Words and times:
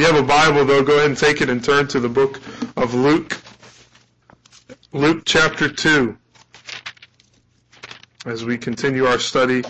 you 0.00 0.06
have 0.06 0.16
a 0.16 0.26
Bible, 0.26 0.64
though, 0.64 0.82
go 0.82 0.94
ahead 0.96 1.10
and 1.10 1.16
take 1.16 1.42
it 1.42 1.50
and 1.50 1.62
turn 1.62 1.86
to 1.88 2.00
the 2.00 2.08
book 2.08 2.40
of 2.78 2.94
Luke. 2.94 3.38
Luke 4.92 5.24
chapter 5.26 5.68
2. 5.68 6.16
As 8.24 8.42
we 8.42 8.56
continue 8.56 9.04
our 9.04 9.18
study 9.18 9.62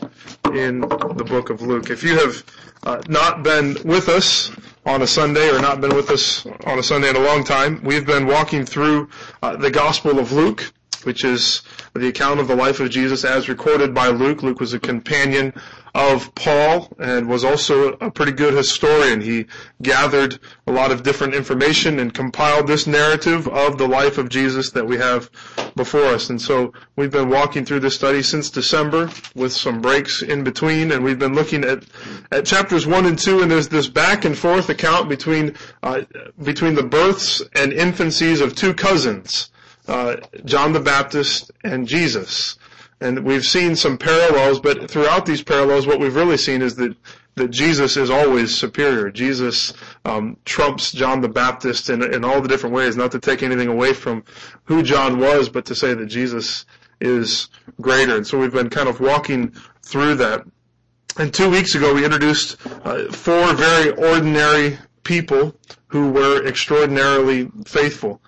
in 0.55 0.83
the 0.83 1.27
book 1.29 1.51
of 1.51 1.63
Luke. 1.63 1.91
If 1.91 2.05
you 2.05 2.17
have 2.17 2.45
uh, 2.85 3.03
not 3.09 3.43
been 3.43 3.77
with 3.85 4.09
us 4.09 4.53
on 4.87 5.03
a 5.03 5.07
Sunday 5.07 5.51
or 5.51 5.61
not 5.61 5.81
been 5.81 5.97
with 5.97 6.11
us 6.11 6.47
on 6.65 6.79
a 6.79 6.83
Sunday 6.83 7.11
in 7.11 7.17
a 7.17 7.25
long 7.25 7.43
time, 7.43 7.83
we've 7.83 8.07
been 8.07 8.29
walking 8.29 8.65
through 8.65 9.09
uh, 9.43 9.57
the 9.57 9.71
Gospel 9.71 10.21
of 10.21 10.31
Luke, 10.31 10.73
which 11.03 11.25
is 11.25 11.63
the 11.95 12.07
account 12.07 12.39
of 12.39 12.47
the 12.47 12.55
life 12.55 12.79
of 12.79 12.89
Jesus 12.91 13.25
as 13.25 13.49
recorded 13.49 13.93
by 13.93 14.07
Luke. 14.07 14.45
Luke 14.45 14.61
was 14.61 14.75
a 14.75 14.79
companion 14.79 15.53
of 15.95 16.35
Paul 16.35 16.89
and 16.99 17.29
was 17.29 17.45
also 17.45 17.93
a 17.95 18.11
pretty 18.11 18.33
good 18.33 18.55
historian. 18.55 19.21
He 19.21 19.47
gathered 19.83 20.39
a 20.67 20.73
lot 20.73 20.93
of 20.93 21.03
different 21.03 21.35
information 21.35 21.99
and 21.99 22.15
compiled 22.15 22.67
this 22.67 22.87
narrative 22.87 23.49
of 23.49 23.79
the 23.79 23.89
life 23.89 24.19
of 24.19 24.29
Jesus 24.29 24.71
that 24.71 24.87
we 24.87 24.99
have 24.99 25.31
before 25.75 26.05
us. 26.05 26.31
And 26.31 26.41
so 26.41 26.73
we've 26.97 27.11
been 27.11 27.29
walking 27.29 27.65
through 27.65 27.81
this 27.81 27.95
study 27.95 28.23
since 28.23 28.51
December 28.51 29.11
with 29.35 29.53
some 29.53 29.81
breaks 29.81 30.23
in 30.23 30.45
between 30.45 30.93
and 30.93 31.03
we've 31.03 31.19
been 31.19 31.35
looking 31.35 31.65
at, 31.65 31.85
at 32.31 32.47
chapters 32.47 32.87
one 32.87 33.07
and 33.07 33.19
two 33.19 33.43
and 33.43 33.51
there's 33.51 33.69
this 33.69 33.89
back 33.89 34.25
and 34.25 34.37
forth 34.37 34.69
account 34.69 35.09
between, 35.09 35.55
uh, 35.83 36.03
between 36.43 36.75
the 36.75 36.83
births 36.83 37.43
and 37.55 37.73
infancies 37.73 38.41
of 38.41 38.55
two 38.55 38.75
cousins. 38.75 39.51
Uh, 39.89 40.17
John 40.45 40.73
the 40.73 40.81
Baptist 40.81 41.51
and 41.65 41.89
Jesus. 41.89 42.57
And 43.01 43.25
we've 43.25 43.47
seen 43.47 43.77
some 43.77 43.97
parallels, 43.97 44.61
but 44.61 44.91
throughout 44.91 45.25
these 45.25 45.43
parallels, 45.43 45.87
what 45.87 46.01
we've 46.01 46.15
really 46.15 46.37
seen 46.37 46.61
is 46.61 46.77
that 46.77 46.95
that 47.37 47.51
Jesus 47.51 47.97
is 47.97 48.11
always 48.11 48.55
superior. 48.55 49.11
Jesus 49.11 49.73
um, 50.05 50.37
trumps 50.45 50.93
John 50.93 51.21
the 51.21 51.29
Baptist 51.29 51.89
in, 51.89 52.03
in 52.13 52.25
all 52.25 52.41
the 52.41 52.49
different 52.49 52.75
ways. 52.75 52.97
Not 52.97 53.13
to 53.13 53.21
take 53.21 53.43
anything 53.43 53.69
away 53.69 53.95
from 53.95 54.25
who 54.65 54.83
John 54.83 55.19
was, 55.19 55.49
but 55.49 55.65
to 55.67 55.75
say 55.75 55.95
that 55.95 56.07
Jesus 56.07 56.67
is 57.01 57.49
greater. 57.81 58.17
And 58.17 58.27
so 58.27 58.39
we've 58.39 58.53
been 58.53 58.69
kind 58.69 58.89
of 58.89 59.01
walking 59.01 59.55
through 59.83 60.17
that. 60.17 60.45
And 61.19 61.33
two 61.33 61.51
weeks 61.51 61.75
ago, 61.75 61.95
we 61.95 62.05
introduced 62.05 62.57
uh, 62.85 63.05
four 63.11 63.55
very 63.55 63.91
ordinary 63.93 64.79
people 65.03 65.55
who 65.89 66.11
were 66.11 66.47
extraordinarily 66.47 67.51
faithful. 67.65 68.21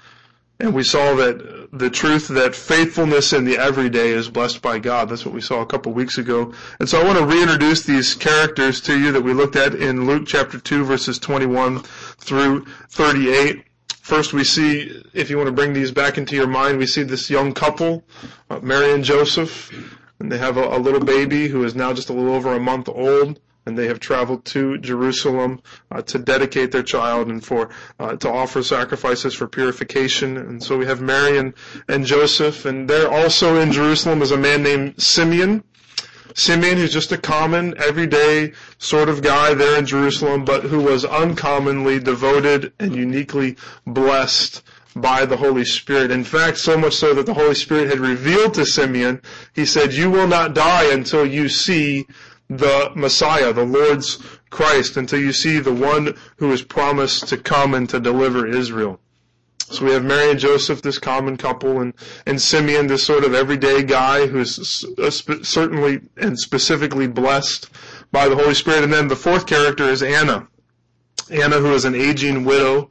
And 0.63 0.75
we 0.75 0.85
saw 0.85 1.17
that 1.17 1.71
the 1.73 1.91
truth 1.91 2.29
that 2.29 2.55
faithfulness 2.55 3.33
in 3.33 3.45
the 3.45 3.59
everyday 3.59 4.11
is 4.11 4.31
blessed 4.31 4.63
by 4.63 4.79
God. 4.79 5.09
That's 5.09 5.27
what 5.27 5.35
we 5.35 5.41
saw 5.41 5.61
a 5.61 5.67
couple 5.67 5.93
weeks 5.93 6.19
ago. 6.19 6.55
And 6.79 6.89
so 6.89 7.01
I 7.01 7.05
want 7.05 7.19
to 7.19 7.27
reintroduce 7.27 7.83
these 7.83 8.15
characters 8.15 8.81
to 8.83 8.97
you 8.97 9.11
that 9.11 9.23
we 9.23 9.33
looked 9.33 9.57
at 9.57 9.75
in 9.75 10.07
Luke 10.07 10.23
chapter 10.25 10.61
2 10.61 10.85
verses 10.85 11.19
21 11.19 11.81
through 11.81 12.65
38. 12.91 13.65
First 14.03 14.33
we 14.33 14.45
see, 14.45 15.03
if 15.13 15.31
you 15.31 15.37
want 15.37 15.49
to 15.49 15.53
bring 15.53 15.73
these 15.73 15.91
back 15.91 16.17
into 16.17 16.37
your 16.37 16.47
mind, 16.47 16.79
we 16.79 16.87
see 16.87 17.03
this 17.03 17.29
young 17.29 17.53
couple, 17.53 18.05
uh, 18.49 18.61
Mary 18.61 18.93
and 18.93 19.03
Joseph, 19.03 19.73
and 20.21 20.31
they 20.31 20.39
have 20.39 20.59
a, 20.59 20.77
a 20.77 20.79
little 20.79 21.05
baby 21.05 21.49
who 21.49 21.65
is 21.65 21.75
now 21.75 21.93
just 21.93 22.09
a 22.09 22.13
little 22.13 22.37
over 22.37 22.53
a 22.53 22.61
month 22.61 22.89
old 22.89 23.41
and 23.67 23.79
they 23.79 23.87
have 23.87 24.01
traveled 24.01 24.45
to 24.47 24.79
Jerusalem 24.79 25.63
uh, 25.91 26.03
to 26.03 26.19
dedicate 26.19 26.73
their 26.73 26.83
child 26.83 27.29
and 27.29 27.45
for 27.45 27.71
uh, 27.99 28.17
to 28.17 28.31
offer 28.31 28.63
sacrifices 28.63 29.35
for 29.35 29.47
purification. 29.47 30.37
And 30.37 30.63
so 30.63 30.77
we 30.77 30.87
have 30.87 31.01
Mary 31.01 31.39
and, 31.39 31.55
and 31.89 32.05
Joseph, 32.05 32.65
and 32.65 32.89
there 32.89 33.11
also 33.11 33.57
in 33.61 33.73
Jerusalem 33.73 34.23
is 34.23 34.33
a 34.33 34.37
man 34.37 34.63
named 34.63 35.01
Simeon. 35.01 35.65
Simeon, 36.35 36.79
who's 36.79 36.93
just 36.93 37.13
a 37.13 37.19
common, 37.19 37.75
everyday 37.77 38.53
sort 38.79 39.11
of 39.11 39.23
guy 39.23 39.53
there 39.53 39.79
in 39.79 39.85
Jerusalem, 39.85 40.45
but 40.45 40.65
who 40.65 40.81
was 40.81 41.05
uncommonly 41.05 42.01
devoted 42.01 42.73
and 42.81 42.97
uniquely 42.97 43.57
blessed 43.87 44.63
by 44.97 45.27
the 45.27 45.37
Holy 45.37 45.65
Spirit. 45.65 46.11
In 46.11 46.25
fact, 46.25 46.59
so 46.59 46.77
much 46.77 46.95
so 46.95 47.15
that 47.15 47.27
the 47.27 47.35
Holy 47.35 47.55
Spirit 47.55 47.89
had 47.89 47.99
revealed 47.99 48.55
to 48.55 48.67
Simeon, 48.67 49.21
he 49.55 49.65
said, 49.65 49.93
you 49.93 50.11
will 50.11 50.27
not 50.27 50.55
die 50.55 50.93
until 50.93 51.25
you 51.25 51.49
see 51.49 52.07
the 52.59 52.93
Messiah, 52.95 53.53
the 53.53 53.65
Lord's 53.65 54.19
Christ, 54.51 54.97
until 54.97 55.21
you 55.21 55.33
see 55.33 55.59
the 55.59 55.73
one 55.73 56.17
who 56.37 56.53
is 56.53 56.63
promised 56.63 57.29
to 57.29 57.37
come 57.37 57.75
and 57.75 57.89
to 57.89 58.01
deliver 58.01 58.47
Israel. 58.47 59.01
So 59.59 59.87
we 59.87 59.93
have 59.93 60.05
Mary 60.05 60.31
and 60.31 60.39
Joseph, 60.39 60.83
this 60.83 60.99
common 60.99 61.39
couple, 61.39 61.81
and, 61.81 61.95
and 62.27 62.41
Simeon, 62.41 62.89
this 62.89 63.05
sort 63.05 63.25
of 63.25 63.33
everyday 63.33 63.83
guy 63.83 64.27
who's 64.27 64.85
certainly 65.43 66.03
and 66.19 66.39
specifically 66.39 67.07
blessed 67.07 67.71
by 68.11 68.29
the 68.29 68.37
Holy 68.37 68.55
Spirit. 68.55 68.85
And 68.85 68.93
then 68.93 69.09
the 69.09 69.17
fourth 69.17 69.47
character 69.47 69.85
is 69.85 70.03
Anna. 70.03 70.47
Anna, 71.31 71.59
who 71.59 71.73
is 71.73 71.87
an 71.87 71.95
aging 71.95 72.45
widow 72.45 72.91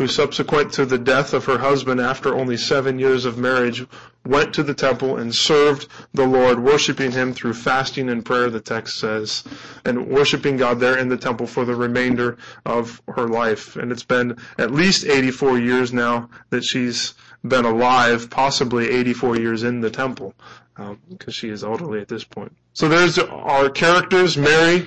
who 0.00 0.06
subsequent 0.06 0.72
to 0.72 0.86
the 0.86 0.96
death 0.96 1.34
of 1.34 1.44
her 1.44 1.58
husband 1.58 2.00
after 2.00 2.34
only 2.34 2.56
seven 2.56 2.98
years 2.98 3.26
of 3.26 3.36
marriage 3.36 3.84
went 4.24 4.54
to 4.54 4.62
the 4.62 4.72
temple 4.72 5.18
and 5.18 5.34
served 5.34 5.86
the 6.14 6.24
Lord, 6.26 6.58
worshiping 6.58 7.12
Him 7.12 7.34
through 7.34 7.52
fasting 7.52 8.08
and 8.08 8.24
prayer, 8.24 8.48
the 8.48 8.62
text 8.62 8.98
says, 8.98 9.44
and 9.84 10.08
worshiping 10.08 10.56
God 10.56 10.80
there 10.80 10.96
in 10.96 11.10
the 11.10 11.18
temple 11.18 11.46
for 11.46 11.66
the 11.66 11.74
remainder 11.74 12.38
of 12.64 13.02
her 13.08 13.28
life. 13.28 13.76
And 13.76 13.92
it's 13.92 14.02
been 14.02 14.38
at 14.56 14.70
least 14.70 15.04
84 15.04 15.58
years 15.58 15.92
now 15.92 16.30
that 16.48 16.64
she's 16.64 17.12
been 17.46 17.66
alive, 17.66 18.30
possibly 18.30 18.88
84 18.88 19.36
years 19.36 19.64
in 19.64 19.82
the 19.82 19.90
temple, 19.90 20.32
because 20.76 20.94
um, 21.26 21.30
she 21.30 21.50
is 21.50 21.62
elderly 21.62 22.00
at 22.00 22.08
this 22.08 22.24
point. 22.24 22.56
So 22.72 22.88
there's 22.88 23.18
our 23.18 23.68
characters, 23.68 24.38
Mary, 24.38 24.86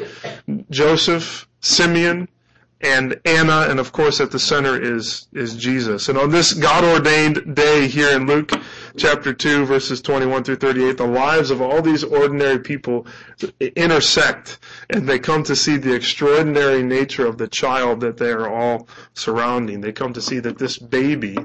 Joseph, 0.72 1.47
Simeon, 1.62 2.29
and 2.84 3.20
Anna, 3.24 3.68
and 3.70 3.80
of 3.80 3.94
course 3.94 4.20
at 4.20 4.32
the 4.32 4.40
center 4.40 4.80
is, 4.80 5.28
is 5.34 5.56
Jesus. 5.56 6.10
And 6.10 6.18
on 6.18 6.30
this 6.30 6.54
God-ordained 6.54 7.56
day 7.56 7.88
here 7.88 8.10
in 8.16 8.28
Luke 8.28 8.52
chapter 8.98 9.34
2 9.34 9.66
verses 9.66 10.02
21 10.02 10.44
through 10.44 10.58
38, 10.58 10.98
the 10.98 11.08
lives 11.08 11.50
of 11.50 11.62
all 11.62 11.82
these 11.82 12.04
ordinary 12.04 12.60
people 12.60 13.08
intersect 13.76 14.60
and 14.90 15.08
they 15.08 15.18
come 15.18 15.44
to 15.44 15.56
see 15.56 15.78
the 15.78 15.94
extraordinary 15.94 16.84
nature 16.84 17.26
of 17.26 17.38
the 17.38 17.48
child 17.48 18.02
that 18.02 18.18
they 18.18 18.32
are 18.32 18.54
all 18.54 18.88
surrounding. 19.14 19.80
They 19.82 19.94
come 19.94 20.14
to 20.14 20.22
see 20.22 20.40
that 20.40 20.58
this 20.58 20.78
baby 20.78 21.38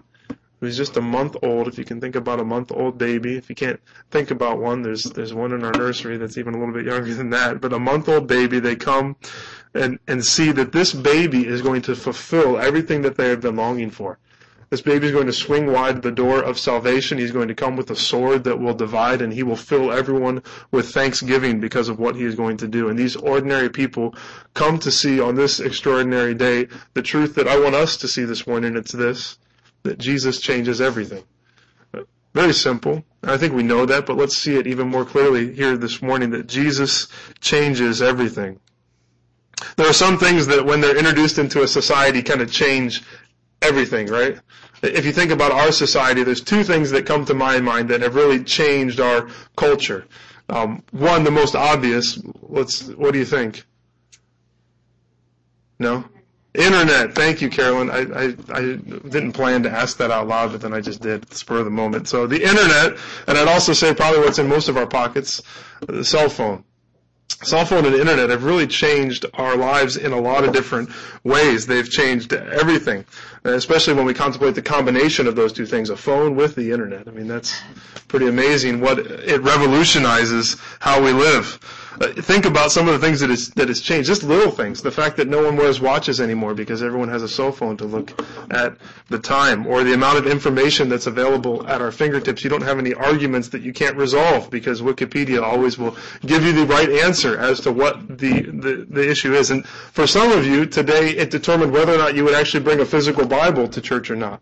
who's 0.60 0.76
just 0.76 0.96
a 0.96 1.00
month 1.00 1.36
old. 1.42 1.68
If 1.68 1.78
you 1.78 1.84
can 1.84 2.00
think 2.00 2.16
about 2.16 2.40
a 2.40 2.44
month 2.44 2.72
old 2.72 2.98
baby, 2.98 3.36
if 3.36 3.48
you 3.48 3.54
can't 3.54 3.80
think 4.10 4.30
about 4.30 4.58
one, 4.58 4.82
there's 4.82 5.04
there's 5.04 5.34
one 5.34 5.52
in 5.52 5.64
our 5.64 5.72
nursery 5.72 6.16
that's 6.16 6.36
even 6.36 6.54
a 6.54 6.58
little 6.58 6.74
bit 6.74 6.86
younger 6.86 7.14
than 7.14 7.30
that. 7.30 7.60
But 7.60 7.72
a 7.72 7.78
month 7.78 8.08
old 8.08 8.26
baby, 8.26 8.58
they 8.58 8.76
come 8.76 9.16
and, 9.78 9.98
and 10.06 10.24
see 10.24 10.52
that 10.52 10.72
this 10.72 10.92
baby 10.92 11.46
is 11.46 11.62
going 11.62 11.82
to 11.82 11.94
fulfill 11.94 12.58
everything 12.58 13.02
that 13.02 13.16
they 13.16 13.28
have 13.28 13.40
been 13.40 13.56
longing 13.56 13.90
for. 13.90 14.18
This 14.70 14.82
baby 14.82 15.06
is 15.06 15.12
going 15.12 15.26
to 15.26 15.32
swing 15.32 15.72
wide 15.72 16.02
the 16.02 16.10
door 16.10 16.42
of 16.42 16.58
salvation. 16.58 17.16
He's 17.16 17.32
going 17.32 17.48
to 17.48 17.54
come 17.54 17.74
with 17.74 17.90
a 17.90 17.96
sword 17.96 18.44
that 18.44 18.60
will 18.60 18.74
divide 18.74 19.22
and 19.22 19.32
he 19.32 19.42
will 19.42 19.56
fill 19.56 19.90
everyone 19.90 20.42
with 20.70 20.90
thanksgiving 20.90 21.58
because 21.58 21.88
of 21.88 21.98
what 21.98 22.16
he 22.16 22.24
is 22.24 22.34
going 22.34 22.58
to 22.58 22.68
do. 22.68 22.90
And 22.90 22.98
these 22.98 23.16
ordinary 23.16 23.70
people 23.70 24.14
come 24.52 24.78
to 24.80 24.90
see 24.90 25.20
on 25.20 25.36
this 25.36 25.58
extraordinary 25.58 26.34
day 26.34 26.68
the 26.92 27.00
truth 27.00 27.34
that 27.36 27.48
I 27.48 27.58
want 27.58 27.76
us 27.76 27.96
to 27.98 28.08
see 28.08 28.24
this 28.24 28.46
morning. 28.46 28.76
It's 28.76 28.92
this, 28.92 29.38
that 29.84 29.98
Jesus 29.98 30.38
changes 30.38 30.82
everything. 30.82 31.24
Very 32.34 32.52
simple. 32.52 33.04
I 33.22 33.38
think 33.38 33.54
we 33.54 33.62
know 33.62 33.86
that, 33.86 34.04
but 34.04 34.18
let's 34.18 34.36
see 34.36 34.56
it 34.56 34.66
even 34.66 34.88
more 34.88 35.06
clearly 35.06 35.54
here 35.54 35.78
this 35.78 36.02
morning 36.02 36.28
that 36.30 36.46
Jesus 36.46 37.08
changes 37.40 38.02
everything. 38.02 38.60
There 39.76 39.86
are 39.88 39.92
some 39.92 40.18
things 40.18 40.46
that 40.46 40.64
when 40.64 40.80
they're 40.80 40.96
introduced 40.96 41.38
into 41.38 41.62
a 41.62 41.68
society 41.68 42.22
kind 42.22 42.40
of 42.40 42.50
change 42.50 43.02
everything, 43.62 44.06
right? 44.06 44.38
If 44.82 45.04
you 45.04 45.12
think 45.12 45.30
about 45.32 45.50
our 45.52 45.72
society, 45.72 46.22
there's 46.22 46.40
two 46.40 46.62
things 46.62 46.90
that 46.92 47.06
come 47.06 47.24
to 47.24 47.34
my 47.34 47.60
mind 47.60 47.88
that 47.90 48.00
have 48.02 48.14
really 48.14 48.42
changed 48.44 49.00
our 49.00 49.28
culture. 49.56 50.06
Um, 50.48 50.82
one, 50.92 51.24
the 51.24 51.30
most 51.30 51.54
obvious. 51.54 52.20
Let's. 52.42 52.88
What 52.88 53.12
do 53.12 53.18
you 53.18 53.24
think? 53.24 53.64
No. 55.78 56.04
Internet. 56.54 57.14
Thank 57.14 57.42
you, 57.42 57.50
Carolyn. 57.50 57.90
I, 57.90 57.98
I, 57.98 58.24
I 58.50 58.60
didn't 58.62 59.32
plan 59.32 59.62
to 59.64 59.70
ask 59.70 59.98
that 59.98 60.10
out 60.10 60.26
loud, 60.26 60.52
but 60.52 60.60
then 60.60 60.72
I 60.72 60.80
just 60.80 61.02
did 61.02 61.22
at 61.22 61.28
the 61.28 61.36
spur 61.36 61.58
of 61.58 61.64
the 61.64 61.70
moment. 61.70 62.08
So 62.08 62.26
the 62.26 62.42
internet, 62.42 62.96
and 63.26 63.36
I'd 63.36 63.48
also 63.48 63.72
say 63.74 63.94
probably 63.94 64.20
what's 64.20 64.38
in 64.38 64.48
most 64.48 64.68
of 64.68 64.76
our 64.76 64.86
pockets, 64.86 65.42
the 65.86 66.04
cell 66.04 66.28
phone 66.28 66.64
cell 67.42 67.64
phone 67.64 67.86
and 67.86 67.94
internet 67.94 68.30
have 68.30 68.44
really 68.44 68.66
changed 68.66 69.24
our 69.34 69.56
lives 69.56 69.96
in 69.96 70.12
a 70.12 70.20
lot 70.20 70.44
of 70.44 70.52
different 70.52 70.90
ways. 71.24 71.66
They've 71.66 71.88
changed 71.88 72.32
everything, 72.32 73.04
especially 73.44 73.94
when 73.94 74.06
we 74.06 74.14
contemplate 74.14 74.54
the 74.54 74.62
combination 74.62 75.26
of 75.26 75.36
those 75.36 75.52
two 75.52 75.66
things, 75.66 75.90
a 75.90 75.96
phone 75.96 76.34
with 76.36 76.54
the 76.56 76.72
internet. 76.72 77.06
I 77.06 77.10
mean, 77.12 77.28
that's 77.28 77.60
pretty 78.08 78.26
amazing 78.28 78.80
what 78.80 78.98
it 78.98 79.40
revolutionizes 79.42 80.56
how 80.80 81.02
we 81.02 81.12
live. 81.12 81.58
Uh, 82.00 82.08
think 82.22 82.44
about 82.44 82.70
some 82.70 82.88
of 82.88 82.98
the 82.98 83.04
things 83.04 83.20
that 83.20 83.30
is 83.30 83.50
that 83.50 83.68
has 83.68 83.80
changed. 83.80 84.06
Just 84.06 84.22
little 84.22 84.52
things. 84.52 84.82
The 84.82 84.90
fact 84.90 85.16
that 85.16 85.28
no 85.28 85.42
one 85.42 85.56
wears 85.56 85.80
watches 85.80 86.20
anymore 86.20 86.54
because 86.54 86.82
everyone 86.82 87.08
has 87.08 87.22
a 87.22 87.28
cell 87.28 87.52
phone 87.52 87.76
to 87.78 87.84
look 87.84 88.12
at 88.50 88.76
the 89.08 89.18
time, 89.18 89.66
or 89.66 89.82
the 89.84 89.94
amount 89.94 90.18
of 90.18 90.26
information 90.26 90.88
that's 90.88 91.06
available 91.06 91.66
at 91.66 91.80
our 91.80 91.90
fingertips. 91.90 92.44
You 92.44 92.50
don't 92.50 92.62
have 92.62 92.78
any 92.78 92.94
arguments 92.94 93.48
that 93.48 93.62
you 93.62 93.72
can't 93.72 93.96
resolve 93.96 94.50
because 94.50 94.80
Wikipedia 94.80 95.42
always 95.42 95.78
will 95.78 95.96
give 96.24 96.44
you 96.44 96.52
the 96.52 96.66
right 96.66 96.88
answer 96.90 97.38
as 97.38 97.60
to 97.60 97.72
what 97.72 98.18
the 98.18 98.42
the, 98.42 98.86
the 98.88 99.08
issue 99.08 99.34
is. 99.34 99.50
And 99.50 99.66
for 99.66 100.06
some 100.06 100.30
of 100.32 100.46
you 100.46 100.66
today, 100.66 101.10
it 101.10 101.30
determined 101.30 101.72
whether 101.72 101.94
or 101.94 101.98
not 101.98 102.14
you 102.14 102.24
would 102.24 102.34
actually 102.34 102.64
bring 102.64 102.80
a 102.80 102.86
physical 102.86 103.26
Bible 103.26 103.68
to 103.68 103.80
church 103.80 104.10
or 104.10 104.16
not 104.16 104.40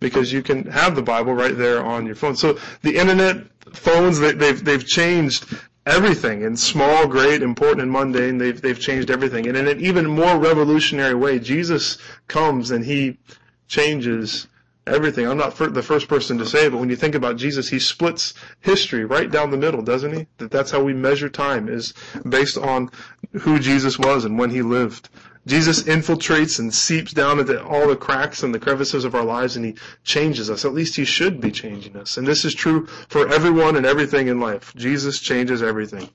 because 0.00 0.32
you 0.32 0.42
can 0.42 0.64
have 0.66 0.94
the 0.94 1.02
Bible 1.02 1.34
right 1.34 1.56
there 1.56 1.84
on 1.84 2.06
your 2.06 2.14
phone. 2.14 2.36
So 2.36 2.58
the 2.82 2.96
internet, 2.96 3.44
phones, 3.72 4.18
they, 4.18 4.32
they've 4.32 4.62
they've 4.62 4.86
changed 4.86 5.46
everything 5.88 6.42
in 6.42 6.56
small, 6.56 7.06
great, 7.06 7.42
important, 7.42 7.82
and 7.82 7.90
mundane. 7.90 8.38
They've 8.38 8.60
they've 8.60 8.78
changed 8.78 9.10
everything, 9.10 9.48
and 9.48 9.56
in 9.56 9.66
an 9.66 9.80
even 9.80 10.06
more 10.06 10.38
revolutionary 10.38 11.14
way, 11.14 11.38
Jesus 11.38 11.98
comes 12.28 12.70
and 12.70 12.84
he 12.84 13.18
changes 13.66 14.46
everything. 14.86 15.26
I'm 15.26 15.38
not 15.38 15.56
the 15.56 15.82
first 15.82 16.08
person 16.08 16.38
to 16.38 16.46
say 16.46 16.66
it, 16.66 16.70
but 16.70 16.78
when 16.78 16.90
you 16.90 16.96
think 16.96 17.14
about 17.14 17.36
Jesus, 17.36 17.68
he 17.68 17.78
splits 17.78 18.34
history 18.60 19.04
right 19.04 19.30
down 19.30 19.50
the 19.50 19.56
middle, 19.56 19.82
doesn't 19.82 20.12
he? 20.12 20.26
That 20.38 20.50
that's 20.50 20.70
how 20.70 20.82
we 20.82 20.94
measure 20.94 21.28
time 21.28 21.68
is 21.68 21.94
based 22.28 22.58
on 22.58 22.90
who 23.32 23.58
Jesus 23.58 23.98
was 23.98 24.24
and 24.24 24.38
when 24.38 24.50
he 24.50 24.62
lived. 24.62 25.08
Jesus 25.48 25.82
infiltrates 25.84 26.58
and 26.58 26.72
seeps 26.72 27.12
down 27.12 27.40
into 27.40 27.64
all 27.64 27.88
the 27.88 27.96
cracks 27.96 28.42
and 28.42 28.54
the 28.54 28.58
crevices 28.58 29.04
of 29.04 29.14
our 29.14 29.24
lives 29.24 29.56
and 29.56 29.64
he 29.64 29.74
changes 30.04 30.50
us. 30.50 30.64
At 30.64 30.74
least 30.74 30.94
he 30.94 31.06
should 31.06 31.40
be 31.40 31.50
changing 31.50 31.96
us. 31.96 32.18
And 32.18 32.26
this 32.26 32.44
is 32.44 32.54
true 32.54 32.86
for 33.08 33.26
everyone 33.28 33.76
and 33.76 33.86
everything 33.86 34.28
in 34.28 34.40
life. 34.40 34.74
Jesus 34.76 35.18
changes 35.18 35.62
everything. 35.62 36.10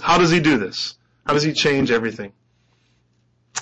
How 0.00 0.18
does 0.18 0.30
he 0.30 0.40
do 0.40 0.58
this? 0.58 0.96
How 1.26 1.32
does 1.32 1.42
he 1.42 1.54
change 1.54 1.90
everything? 1.90 2.32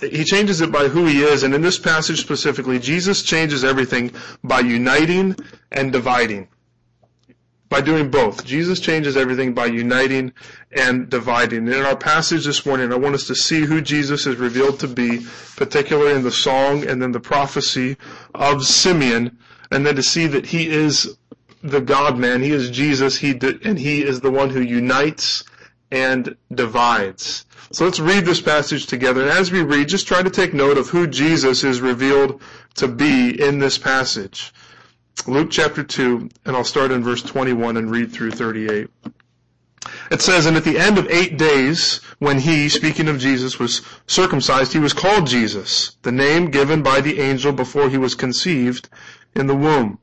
He 0.01 0.25
changes 0.25 0.61
it 0.61 0.73
by 0.73 0.89
who 0.89 1.05
he 1.07 1.23
is, 1.23 1.43
and 1.43 1.55
in 1.55 1.61
this 1.61 1.79
passage 1.79 2.21
specifically, 2.21 2.79
Jesus 2.79 3.23
changes 3.23 3.63
everything 3.63 4.13
by 4.43 4.61
uniting 4.61 5.37
and 5.71 5.93
dividing 5.93 6.49
by 7.73 7.81
doing 7.81 8.11
both. 8.11 8.45
Jesus 8.45 8.81
changes 8.81 9.17
everything 9.17 9.55
by 9.55 9.65
uniting 9.65 10.31
and 10.73 11.09
dividing. 11.09 11.61
And 11.61 11.75
in 11.75 11.87
our 11.87 11.97
passage 11.97 12.45
this 12.45 12.67
morning, 12.67 12.93
I 12.93 12.97
want 12.97 13.15
us 13.15 13.27
to 13.29 13.35
see 13.35 13.63
who 13.63 13.81
Jesus 13.81 14.27
is 14.27 14.37
revealed 14.37 14.79
to 14.81 14.89
be, 14.89 15.27
particularly 15.57 16.15
in 16.15 16.23
the 16.23 16.31
song 16.31 16.87
and 16.87 17.01
then 17.01 17.13
the 17.13 17.19
prophecy 17.19 17.97
of 18.35 18.67
Simeon, 18.67 19.39
and 19.71 19.87
then 19.87 19.97
to 19.97 20.03
see 20.03 20.27
that 20.27 20.45
he 20.45 20.69
is 20.69 21.17
the 21.63 21.81
God 21.81 22.19
man, 22.19 22.43
he 22.43 22.51
is 22.51 22.69
Jesus, 22.69 23.17
he 23.17 23.31
and 23.65 23.79
he 23.79 24.03
is 24.03 24.21
the 24.21 24.31
one 24.31 24.51
who 24.51 24.61
unites 24.61 25.43
and 25.91 26.37
divides. 26.55 27.47
So 27.71 27.87
let's 27.87 28.01
read 28.01 28.27
this 28.27 28.43
passage 28.43 28.85
together. 28.85 29.23
And 29.23 29.31
as 29.31 29.51
we 29.51 29.63
read, 29.63 29.89
just 29.89 30.07
try 30.07 30.23
to 30.23 30.29
take 30.29 30.53
note 30.53 30.77
of 30.77 30.89
who 30.89 31.07
Jesus 31.07 31.65
is 31.65 31.81
revealed 31.81 32.43
to 32.75 32.87
be 32.87 33.43
in 33.43 33.61
this 33.61 33.79
passage. 33.79 34.53
Luke 35.27 35.51
chapter 35.51 35.83
2, 35.83 36.29
and 36.47 36.57
I'll 36.57 36.65
start 36.65 36.91
in 36.91 37.05
verse 37.05 37.23
21 37.23 37.77
and 37.77 37.91
read 37.91 38.13
through 38.13 38.33
38. 38.33 38.89
It 40.11 40.21
says, 40.21 40.47
And 40.47 40.57
at 40.57 40.65
the 40.65 40.79
end 40.79 40.99
of 40.99 41.11
eight 41.11 41.39
days, 41.39 42.01
when 42.19 42.39
he, 42.39 42.69
speaking 42.69 43.09
of 43.09 43.19
Jesus, 43.19 43.59
was 43.59 43.83
circumcised, 44.07 44.73
he 44.73 44.79
was 44.79 44.93
called 44.93 45.27
Jesus, 45.27 45.97
the 46.03 46.13
name 46.13 46.51
given 46.51 46.83
by 46.83 47.01
the 47.01 47.21
angel 47.21 47.53
before 47.53 47.89
he 47.89 47.99
was 47.99 48.15
conceived 48.15 48.89
in 49.35 49.47
the 49.47 49.55
womb. 49.55 49.99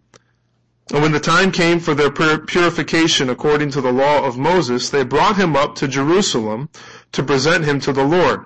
And 0.92 1.04
when 1.04 1.12
the 1.12 1.20
time 1.20 1.52
came 1.52 1.80
for 1.80 1.94
their 1.94 2.10
purification 2.10 3.30
according 3.30 3.72
to 3.72 3.82
the 3.82 3.94
law 3.94 4.26
of 4.26 4.38
Moses, 4.38 4.90
they 4.90 5.04
brought 5.04 5.38
him 5.38 5.56
up 5.56 5.76
to 5.76 5.88
Jerusalem 5.88 6.70
to 7.12 7.24
present 7.24 7.66
him 7.66 7.80
to 7.82 7.94
the 7.94 8.04
Lord. 8.04 8.46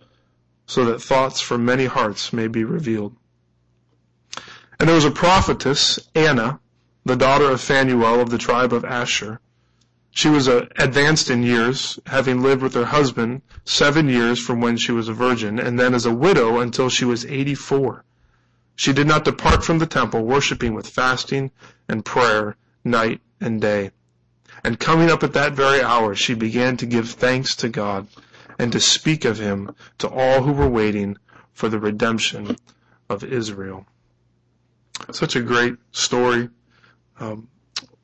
so 0.71 0.85
that 0.85 1.01
thoughts 1.01 1.41
from 1.41 1.65
many 1.65 1.83
hearts 1.83 2.31
may 2.31 2.47
be 2.47 2.63
revealed. 2.63 3.13
And 4.79 4.87
there 4.87 4.95
was 4.95 5.03
a 5.03 5.11
prophetess, 5.11 5.99
Anna, 6.15 6.61
the 7.03 7.17
daughter 7.17 7.51
of 7.51 7.59
Phanuel 7.59 8.21
of 8.21 8.29
the 8.29 8.37
tribe 8.37 8.71
of 8.71 8.85
Asher. 8.85 9.41
She 10.11 10.29
was 10.29 10.47
uh, 10.47 10.67
advanced 10.77 11.29
in 11.29 11.43
years, 11.43 11.99
having 12.05 12.41
lived 12.41 12.61
with 12.61 12.73
her 12.75 12.85
husband 12.85 13.41
seven 13.65 14.07
years 14.07 14.39
from 14.39 14.61
when 14.61 14.77
she 14.77 14.93
was 14.93 15.09
a 15.09 15.13
virgin, 15.13 15.59
and 15.59 15.77
then 15.77 15.93
as 15.93 16.05
a 16.05 16.15
widow 16.15 16.61
until 16.61 16.87
she 16.87 17.03
was 17.03 17.25
84. 17.25 18.05
She 18.77 18.93
did 18.93 19.07
not 19.07 19.25
depart 19.25 19.65
from 19.65 19.79
the 19.79 19.85
temple, 19.85 20.23
worshiping 20.23 20.73
with 20.73 20.87
fasting 20.87 21.51
and 21.89 22.05
prayer 22.05 22.55
night 22.85 23.19
and 23.41 23.59
day. 23.59 23.91
And 24.63 24.79
coming 24.79 25.11
up 25.11 25.21
at 25.21 25.33
that 25.33 25.51
very 25.51 25.81
hour, 25.81 26.15
she 26.15 26.33
began 26.33 26.77
to 26.77 26.85
give 26.85 27.09
thanks 27.09 27.57
to 27.57 27.67
God 27.67 28.07
and 28.61 28.71
to 28.71 28.79
speak 28.79 29.25
of 29.25 29.39
him 29.39 29.75
to 29.97 30.07
all 30.07 30.43
who 30.43 30.53
were 30.53 30.69
waiting 30.69 31.17
for 31.51 31.67
the 31.67 31.79
redemption 31.79 32.55
of 33.09 33.23
Israel. 33.23 33.87
Such 35.11 35.35
a 35.35 35.41
great 35.41 35.73
story. 35.91 36.47
Um, 37.19 37.47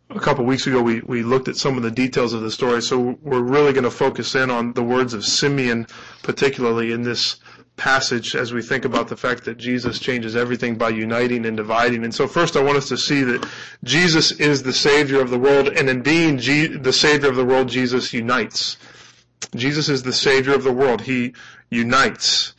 a 0.10 0.20
couple 0.20 0.44
of 0.44 0.48
weeks 0.48 0.66
ago, 0.66 0.82
we, 0.82 1.02
we 1.02 1.22
looked 1.22 1.48
at 1.48 1.58
some 1.58 1.78
of 1.78 1.84
the 1.84 1.92
details 1.92 2.34
of 2.34 2.42
the 2.42 2.50
story, 2.50 2.82
so 2.82 3.20
we're 3.22 3.42
really 3.42 3.72
going 3.72 3.84
to 3.84 3.92
focus 3.92 4.34
in 4.34 4.50
on 4.50 4.74
the 4.74 4.82
words 4.82 5.14
of 5.14 5.24
Simeon, 5.24 5.86
particularly 6.24 6.92
in 6.92 7.04
this 7.04 7.36
passage 7.76 8.36
as 8.36 8.52
we 8.52 8.64
think 8.64 8.84
about 8.84 9.10
the 9.10 9.16
fact 9.16 9.46
that 9.46 9.60
Jesus 9.60 10.00
changes 10.00 10.36
everything 10.36 10.76
by 10.76 10.90
uniting 10.90 11.46
and 11.46 11.56
dividing. 11.56 12.04
And 12.04 12.16
so 12.16 12.28
first 12.28 12.58
I 12.58 12.64
want 12.64 12.78
us 12.78 12.90
to 12.90 12.98
see 12.98 13.22
that 13.24 13.48
Jesus 13.84 14.32
is 14.32 14.64
the 14.64 14.74
Savior 14.74 15.22
of 15.22 15.30
the 15.30 15.38
world, 15.38 15.68
and 15.68 15.88
in 15.88 16.02
being 16.02 16.40
G- 16.40 16.66
the 16.66 16.94
Savior 16.94 17.30
of 17.30 17.36
the 17.36 17.46
world, 17.46 17.70
Jesus 17.70 18.12
unites. 18.12 18.78
Jesus 19.56 19.90
is 19.90 20.04
the 20.04 20.14
Savior 20.14 20.54
of 20.54 20.64
the 20.64 20.74
world. 20.74 21.02
He 21.02 21.34
unites. 21.70 22.54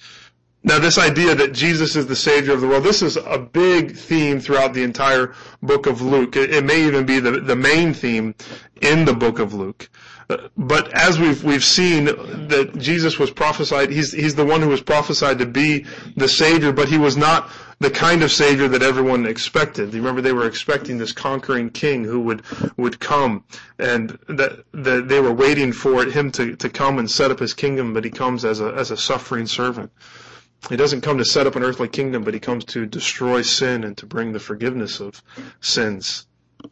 Now, 0.65 0.79
this 0.79 0.99
idea 0.99 1.35
that 1.35 1.53
Jesus 1.53 1.95
is 1.95 2.07
the 2.07 2.17
Savior 2.17 2.53
of 2.53 2.61
the 2.61 2.67
world, 2.67 2.85
this 2.85 3.01
is 3.01 3.17
a 3.17 3.39
big 3.39 3.97
theme 3.97 4.41
throughout 4.41 4.75
the 4.75 4.83
entire 4.83 5.35
book 5.63 5.87
of 5.87 6.03
Luke. 6.03 6.37
It, 6.37 6.53
it 6.53 6.65
may 6.65 6.85
even 6.85 7.07
be 7.07 7.21
the, 7.21 7.41
the 7.41 7.57
main 7.57 7.95
theme 7.95 8.35
in 8.81 9.05
the 9.05 9.15
book 9.15 9.39
of 9.39 9.55
Luke. 9.55 9.89
But 10.59 10.93
as 10.93 11.19
we've 11.19 11.43
we've 11.43 11.65
seen 11.65 12.05
that 12.05 12.75
Jesus 12.77 13.19
was 13.19 13.31
prophesied, 13.31 13.91
he's 13.91 14.13
he's 14.13 14.35
the 14.35 14.45
one 14.45 14.61
who 14.61 14.69
was 14.69 14.83
prophesied 14.83 15.39
to 15.39 15.47
be 15.47 15.87
the 16.17 16.29
Savior, 16.29 16.71
but 16.71 16.89
he 16.89 16.99
was 16.99 17.17
not 17.17 17.51
the 17.81 17.91
kind 17.91 18.23
of 18.23 18.33
Savior 18.33 18.67
that 18.69 18.83
everyone 18.83 19.27
expected. 19.27 19.93
You 19.93 20.01
remember 20.01 20.21
they 20.21 20.33
were 20.33 20.47
expecting 20.47 20.99
this 20.99 21.13
conquering 21.13 21.71
King 21.71 22.05
who 22.05 22.21
would 22.21 22.43
would 22.77 22.99
come, 23.01 23.45
and 23.79 24.19
that 24.29 24.65
that 24.73 25.09
they 25.09 25.21
were 25.21 25.33
waiting 25.33 25.73
for 25.73 26.05
him 26.05 26.31
to 26.33 26.57
to 26.57 26.69
come 26.69 26.99
and 26.99 27.11
set 27.11 27.31
up 27.31 27.39
his 27.39 27.55
kingdom, 27.55 27.95
but 27.95 28.05
he 28.05 28.11
comes 28.11 28.45
as 28.45 28.61
a 28.61 28.73
as 28.75 28.91
a 28.91 28.97
suffering 28.97 29.47
servant. 29.47 29.93
He 30.69 30.77
doesn't 30.77 31.03
come 31.03 31.19
to 31.19 31.25
set 31.25 31.47
up 31.47 31.55
an 31.55 31.63
earthly 31.63 31.89
kingdom, 31.89 32.25
but 32.25 32.35
he 32.35 32.41
comes 32.41 32.65
to 32.67 32.85
destroy 32.85 33.43
sin 33.43 33.85
and 33.85 33.97
to 33.99 34.07
bring 34.07 34.33
the 34.33 34.41
forgiveness 34.41 34.99
of 34.99 35.23
sins. 35.61 36.27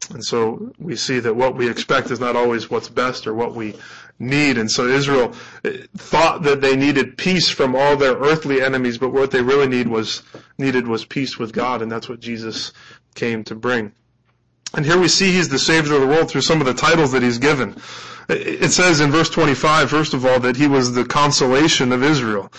And 0.09 0.23
so 0.23 0.73
we 0.77 0.97
see 0.97 1.19
that 1.19 1.37
what 1.37 1.55
we 1.55 1.69
expect 1.69 2.11
is 2.11 2.19
not 2.19 2.35
always 2.35 2.69
what's 2.69 2.89
best 2.89 3.25
or 3.25 3.33
what 3.33 3.55
we 3.55 3.75
need. 4.19 4.57
And 4.57 4.69
so 4.69 4.87
Israel 4.87 5.33
eh, 5.63 5.83
thought 5.97 6.43
that 6.43 6.61
they 6.61 6.75
needed 6.75 7.17
peace 7.17 7.49
from 7.49 7.75
all 7.75 7.95
their 7.95 8.15
earthly 8.15 8.61
enemies, 8.61 8.97
but 8.97 9.13
what 9.13 9.31
they 9.31 9.41
really 9.41 9.67
need 9.67 9.87
was, 9.87 10.23
needed 10.57 10.87
was 10.87 11.05
peace 11.05 11.37
with 11.37 11.53
God, 11.53 11.81
and 11.81 11.91
that's 11.91 12.09
what 12.09 12.19
Jesus 12.19 12.73
came 13.15 13.43
to 13.45 13.55
bring. 13.55 13.91
And 14.73 14.85
here 14.85 14.97
we 14.97 15.07
see 15.07 15.31
he's 15.31 15.49
the 15.49 15.59
Savior 15.59 15.95
of 15.95 16.01
the 16.01 16.07
world 16.07 16.29
through 16.29 16.41
some 16.41 16.59
of 16.59 16.67
the 16.67 16.73
titles 16.73 17.11
that 17.13 17.23
he's 17.23 17.37
given. 17.37 17.77
It 18.29 18.71
says 18.71 18.99
in 18.99 19.11
verse 19.11 19.29
25, 19.29 19.89
first 19.89 20.13
of 20.13 20.25
all, 20.25 20.39
that 20.41 20.57
he 20.57 20.67
was 20.67 20.93
the 20.93 21.05
consolation 21.05 21.93
of 21.93 22.03
Israel. 22.03 22.51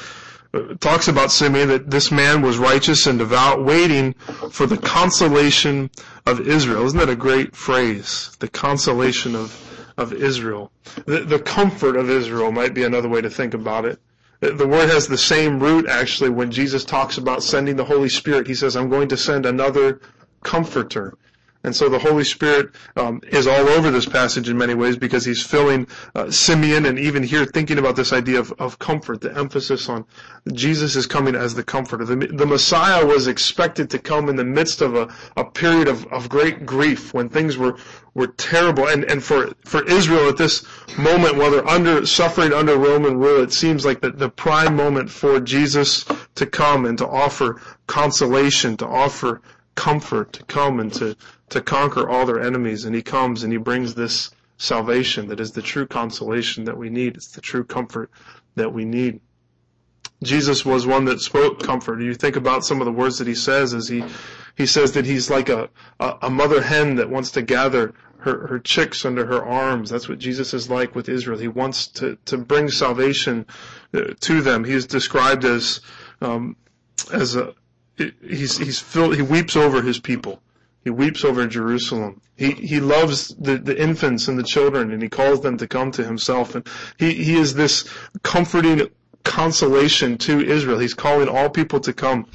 It 0.55 0.81
talks 0.81 1.09
about 1.09 1.31
Simeon 1.31 1.69
that 1.69 1.91
this 1.91 2.11
man 2.11 2.41
was 2.41 2.57
righteous 2.57 3.07
and 3.07 3.19
devout, 3.19 3.63
waiting 3.63 4.15
for 4.51 4.65
the 4.65 4.79
consolation 4.79 5.91
of 6.25 6.41
Israel. 6.41 6.87
Isn't 6.87 6.99
that 6.99 7.11
a 7.11 7.17
great 7.17 7.55
phrase? 7.55 8.35
The 8.39 8.49
consolation 8.49 9.35
of, 9.35 9.55
of 9.99 10.13
Israel. 10.13 10.73
The, 11.05 11.21
the 11.21 11.41
comfort 11.41 11.97
of 11.97 12.09
Israel 12.09 12.53
might 12.53 12.73
be 12.73 12.85
another 12.85 13.09
way 13.09 13.21
to 13.21 13.29
think 13.29 13.53
about 13.53 13.85
it. 13.85 14.01
The 14.41 14.69
word 14.69 14.89
has 14.89 15.09
the 15.09 15.19
same 15.19 15.59
root 15.59 15.89
actually 15.89 16.31
when 16.31 16.53
Jesus 16.53 16.85
talks 16.85 17.19
about 17.19 17.43
sending 17.43 17.75
the 17.75 17.85
Holy 17.85 18.09
Spirit. 18.09 18.47
He 18.47 18.55
says, 18.55 18.77
I'm 18.77 18.89
going 18.89 19.09
to 19.09 19.17
send 19.17 19.45
another 19.45 20.01
comforter. 20.45 21.19
And 21.65 21.75
so 21.75 21.89
the 21.89 21.99
Holy 21.99 22.23
Spirit 22.23 22.71
um, 22.97 23.21
is 23.29 23.49
all 23.49 23.69
over 23.69 23.91
this 23.91 24.07
passage 24.07 24.49
in 24.49 24.57
many 24.57 24.75
ways 24.75 24.97
because 24.97 25.25
he's 25.25 25.43
filling 25.43 25.89
uh, 26.15 26.31
Simeon 26.31 26.87
and 26.87 26.99
even 26.99 27.25
here 27.25 27.45
thinking 27.45 27.79
about 27.79 27.97
this 27.97 28.13
idea 28.13 28.39
of, 28.39 28.53
of 28.61 28.79
comfort, 28.79 29.21
the 29.21 29.37
emphasis 29.37 29.89
on 29.89 30.05
Jesus 30.53 30.95
is 30.95 31.07
coming 31.07 31.35
as 31.35 31.55
the 31.55 31.65
comforter. 31.65 32.05
The, 32.05 32.15
the 32.15 32.47
Messiah 32.47 33.05
was 33.05 33.27
expected 33.27 33.91
to 33.91 33.99
come 33.99 34.29
in 34.29 34.37
the 34.37 34.45
midst 34.45 34.81
of 34.81 34.95
a, 34.95 35.13
a 35.37 35.45
period 35.45 35.89
of, 35.89 36.07
of 36.07 36.29
great 36.29 36.65
grief 36.65 37.13
when 37.13 37.29
things 37.29 37.59
were, 37.59 37.77
were 38.15 38.29
terrible. 38.29 38.87
And, 38.87 39.05
and 39.05 39.23
for, 39.23 39.53
for 39.65 39.85
Israel 39.87 40.29
at 40.29 40.37
this 40.37 40.65
moment, 40.97 41.37
while 41.37 41.51
they're 41.51 41.69
under, 41.69 42.07
suffering 42.07 42.53
under 42.53 42.77
Roman 42.77 43.19
rule, 43.19 43.43
it 43.43 43.53
seems 43.53 43.85
like 43.85 44.01
the, 44.01 44.11
the 44.11 44.31
prime 44.31 44.77
moment 44.77 45.11
for 45.11 45.41
Jesus 45.41 46.05
to 46.37 46.47
come 46.47 46.87
and 46.87 46.97
to 46.99 47.09
offer 47.09 47.61
consolation, 47.89 48.77
to 48.77 48.87
offer 48.87 49.43
comfort, 49.79 50.33
to 50.33 50.43
come 50.43 50.81
and 50.81 50.93
to 50.93 51.17
to 51.51 51.61
conquer 51.61 52.09
all 52.09 52.27
their 52.27 52.41
enemies. 52.41 52.85
And 52.85 52.95
he 52.95 53.03
comes 53.03 53.45
and 53.45 53.53
he 53.53 53.59
brings 53.59 53.95
this 53.95 54.31
salvation 54.57 55.29
that 55.29 55.39
is 55.39 55.53
the 55.53 55.63
true 55.63 55.87
consolation 55.87 56.65
that 56.65 56.77
we 56.77 56.91
need. 56.91 57.17
It's 57.17 57.31
the 57.31 57.41
true 57.41 57.65
comfort 57.65 58.11
that 58.57 58.73
we 58.73 58.85
need. 58.85 59.21
Jesus 60.21 60.67
was 60.67 60.85
one 60.85 61.05
that 61.05 61.21
spoke 61.21 61.63
comfort. 61.63 62.01
You 62.01 62.13
think 62.13 62.35
about 62.35 62.65
some 62.65 62.81
of 62.81 62.87
the 62.87 62.93
words 62.93 63.19
that 63.19 63.29
he 63.29 63.37
says 63.37 63.73
as 63.73 63.87
he, 63.87 64.03
he 64.57 64.67
says 64.67 64.93
that 64.93 65.07
he's 65.07 65.31
like 65.31 65.49
a, 65.49 65.71
a, 66.01 66.29
mother 66.29 66.61
hen 66.61 66.97
that 66.97 67.09
wants 67.09 67.31
to 67.33 67.43
gather 67.43 67.95
her, 68.19 68.49
her 68.49 68.59
chicks 68.59 69.05
under 69.05 69.27
her 69.27 69.45
arms. 69.45 69.91
That's 69.91 70.09
what 70.09 70.19
Jesus 70.19 70.53
is 70.55 70.69
like 70.69 70.97
with 70.97 71.09
Israel. 71.09 71.39
He 71.39 71.47
wants 71.47 71.87
to, 71.99 72.19
to 72.25 72.37
bring 72.37 72.69
salvation 72.69 73.47
uh, 73.95 74.15
to 74.23 74.43
them. 74.43 74.65
He 74.65 74.73
is 74.73 74.89
described 74.89 75.45
as, 75.45 75.83
um, 76.21 76.57
as 77.13 77.37
a, 77.37 77.55
he's, 78.23 78.59
he's 78.59 78.81
filled, 78.81 79.17
he 79.17 79.23
weeps 79.23 79.57
over 79.57 79.83
his 79.83 79.99
people. 79.99 80.41
He 80.85 80.91
weeps 80.91 81.25
over 81.25 81.47
Jerusalem. 81.47 82.21
He, 82.37 82.53
he 82.53 82.81
loves 82.81 83.35
the, 83.39 83.59
the 83.59 83.79
infants 83.79 84.29
and 84.29 84.39
the 84.39 84.45
children 84.45 84.93
and 84.93 85.03
he 85.03 85.09
calls 85.09 85.41
them 85.41 85.59
to 85.59 85.67
come 85.67 85.91
to 85.93 86.05
himself. 86.05 86.55
And 86.55 86.67
he, 86.99 87.13
he 87.13 87.37
is 87.37 87.55
this 87.55 87.89
comforting 88.23 88.89
consolation 89.25 90.17
to 90.19 90.41
Israel. 90.41 90.79
He's 90.79 90.95
calling 90.95 91.29
all 91.29 91.51
people 91.51 91.81
to 91.81 91.93
come. 91.93 92.27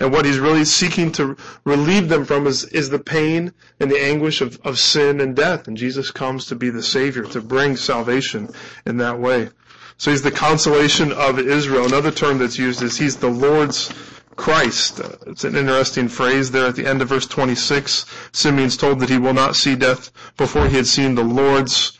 And 0.00 0.12
what 0.12 0.24
he's 0.24 0.38
really 0.38 0.64
seeking 0.64 1.10
to 1.12 1.36
relieve 1.64 2.08
them 2.08 2.24
from 2.24 2.46
is, 2.46 2.64
is 2.64 2.88
the 2.88 3.00
pain 3.00 3.52
and 3.80 3.90
the 3.90 4.00
anguish 4.00 4.40
of, 4.40 4.60
of 4.64 4.78
sin 4.78 5.20
and 5.20 5.34
death. 5.34 5.66
And 5.66 5.76
Jesus 5.76 6.12
comes 6.12 6.46
to 6.46 6.54
be 6.54 6.70
the 6.70 6.82
Savior, 6.82 7.24
to 7.24 7.40
bring 7.40 7.76
salvation 7.76 8.48
in 8.86 8.98
that 8.98 9.18
way. 9.18 9.50
So 9.96 10.12
he's 10.12 10.22
the 10.22 10.30
consolation 10.30 11.10
of 11.10 11.40
Israel. 11.40 11.84
Another 11.84 12.12
term 12.12 12.38
that's 12.38 12.58
used 12.58 12.80
is 12.82 12.96
he's 12.96 13.16
the 13.16 13.28
Lord's 13.28 13.92
Christ. 14.38 15.00
It's 15.26 15.42
an 15.42 15.56
interesting 15.56 16.06
phrase 16.08 16.52
there 16.52 16.68
at 16.68 16.76
the 16.76 16.86
end 16.86 17.02
of 17.02 17.08
verse 17.08 17.26
26. 17.26 18.06
Simeon's 18.32 18.76
told 18.76 19.00
that 19.00 19.10
he 19.10 19.18
will 19.18 19.34
not 19.34 19.56
see 19.56 19.74
death 19.74 20.12
before 20.36 20.68
he 20.68 20.76
had 20.76 20.86
seen 20.86 21.16
the 21.16 21.24
Lord's 21.24 21.98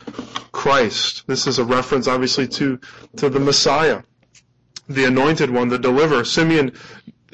Christ. 0.53 1.27
This 1.27 1.49
is 1.49 1.59
a 1.59 1.65
reference 1.65 2.07
obviously 2.07 2.47
to, 2.49 2.79
to 3.17 3.29
the 3.29 3.41
Messiah, 3.41 4.03
the 4.89 5.05
anointed 5.05 5.51
one, 5.51 5.69
the 5.69 5.79
deliverer. 5.81 6.25
Simeon 6.25 6.73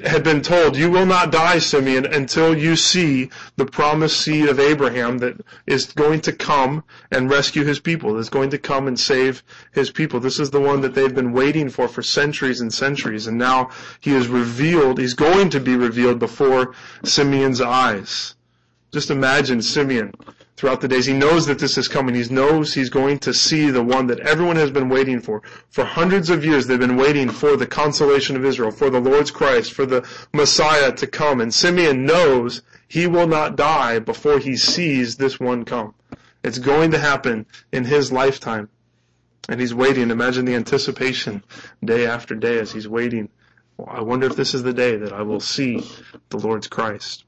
had 0.03 0.25
been 0.25 0.43
told, 0.43 0.77
you 0.77 0.91
will 0.91 1.07
not 1.07 1.31
die, 1.31 1.59
Simeon, 1.59 2.05
until 2.05 2.57
you 2.57 2.75
see 2.75 3.31
the 3.57 3.67
promised 3.67 4.21
seed 4.21 4.49
of 4.49 4.59
Abraham 4.59 5.19
that 5.19 5.37
is 5.67 5.93
going 5.93 6.21
to 6.23 6.33
come 6.33 6.83
and 7.13 7.31
rescue 7.31 7.65
his 7.65 7.79
people, 7.79 8.15
that's 8.15 8.29
going 8.29 8.51
to 8.51 8.59
come 8.59 8.89
and 8.89 8.99
save 8.99 9.45
his 9.73 9.91
people. 9.91 10.19
This 10.19 10.41
is 10.41 10.51
the 10.51 10.61
one 10.61 10.81
that 10.81 10.95
they've 10.95 11.15
been 11.15 11.33
waiting 11.33 11.69
for 11.69 11.87
for 11.87 12.03
centuries 12.03 12.61
and 12.61 12.73
centuries, 12.75 13.29
and 13.29 13.39
now 13.39 13.71
he 14.01 14.13
is 14.15 14.27
revealed, 14.27 14.99
he's 14.99 15.15
going 15.15 15.51
to 15.51 15.61
be 15.61 15.77
revealed 15.77 16.19
before 16.19 16.75
Simeon's 17.05 17.61
eyes. 17.61 18.35
Just 18.93 19.11
imagine 19.11 19.63
Simeon 19.63 20.13
throughout 20.57 20.81
the 20.81 20.89
days. 20.89 21.07
He 21.07 21.13
knows 21.13 21.47
that 21.47 21.59
this 21.59 21.77
is 21.77 21.89
coming. 21.89 22.15
He 22.15 22.25
knows 22.33 22.73
he's 22.73 22.91
going 22.91 23.19
to 23.21 23.35
see 23.35 23.71
the 23.71 23.83
one 23.83 24.07
that 24.07 24.21
everyone 24.21 24.57
has 24.57 24.71
been 24.71 24.89
waiting 24.89 25.21
for. 25.21 25.43
For 25.71 25.85
hundreds 25.85 26.31
of 26.31 26.45
years, 26.45 26.67
they've 26.67 26.79
been 26.79 26.97
waiting 26.97 27.29
for 27.29 27.57
the 27.57 27.67
consolation 27.67 28.37
of 28.37 28.45
Israel, 28.45 28.71
for 28.71 28.91
the 28.91 29.01
Lord's 29.01 29.31
Christ, 29.31 29.73
for 29.73 29.87
the 29.87 30.07
Messiah 30.33 30.93
to 30.93 31.07
come. 31.07 31.41
And 31.41 31.53
Simeon 31.53 32.05
knows 32.05 32.63
he 32.87 33.07
will 33.07 33.27
not 33.27 33.57
die 33.57 33.99
before 33.99 34.39
he 34.39 34.57
sees 34.57 35.17
this 35.17 35.41
one 35.41 35.65
come. 35.65 35.95
It's 36.43 36.59
going 36.59 36.91
to 36.93 36.99
happen 36.99 37.47
in 37.73 37.85
his 37.85 38.13
lifetime. 38.13 38.69
And 39.49 39.61
he's 39.61 39.75
waiting. 39.75 40.11
Imagine 40.11 40.45
the 40.45 40.55
anticipation 40.55 41.43
day 41.85 42.07
after 42.07 42.35
day 42.35 42.59
as 42.59 42.73
he's 42.73 42.89
waiting. 42.89 43.29
Well, 43.77 43.89
I 43.91 44.01
wonder 44.03 44.27
if 44.27 44.37
this 44.37 44.55
is 44.55 44.63
the 44.63 44.73
day 44.73 44.97
that 44.97 45.13
I 45.13 45.23
will 45.23 45.41
see 45.41 45.85
the 46.29 46.39
Lord's 46.39 46.69
Christ. 46.69 47.25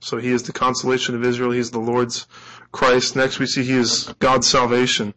So 0.00 0.18
he 0.18 0.30
is 0.30 0.44
the 0.44 0.52
consolation 0.52 1.14
of 1.14 1.24
Israel. 1.24 1.50
He 1.50 1.58
is 1.58 1.70
the 1.70 1.80
Lord's 1.80 2.26
Christ. 2.72 3.16
Next 3.16 3.38
we 3.38 3.46
see 3.46 3.64
he 3.64 3.74
is 3.74 4.12
God's 4.18 4.46
salvation. 4.46 5.14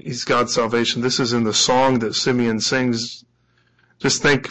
He's 0.00 0.24
God's 0.24 0.54
salvation. 0.54 1.02
This 1.02 1.20
is 1.20 1.32
in 1.32 1.44
the 1.44 1.54
song 1.54 1.98
that 2.00 2.14
Simeon 2.14 2.60
sings. 2.60 3.24
Just 3.98 4.22
think, 4.22 4.48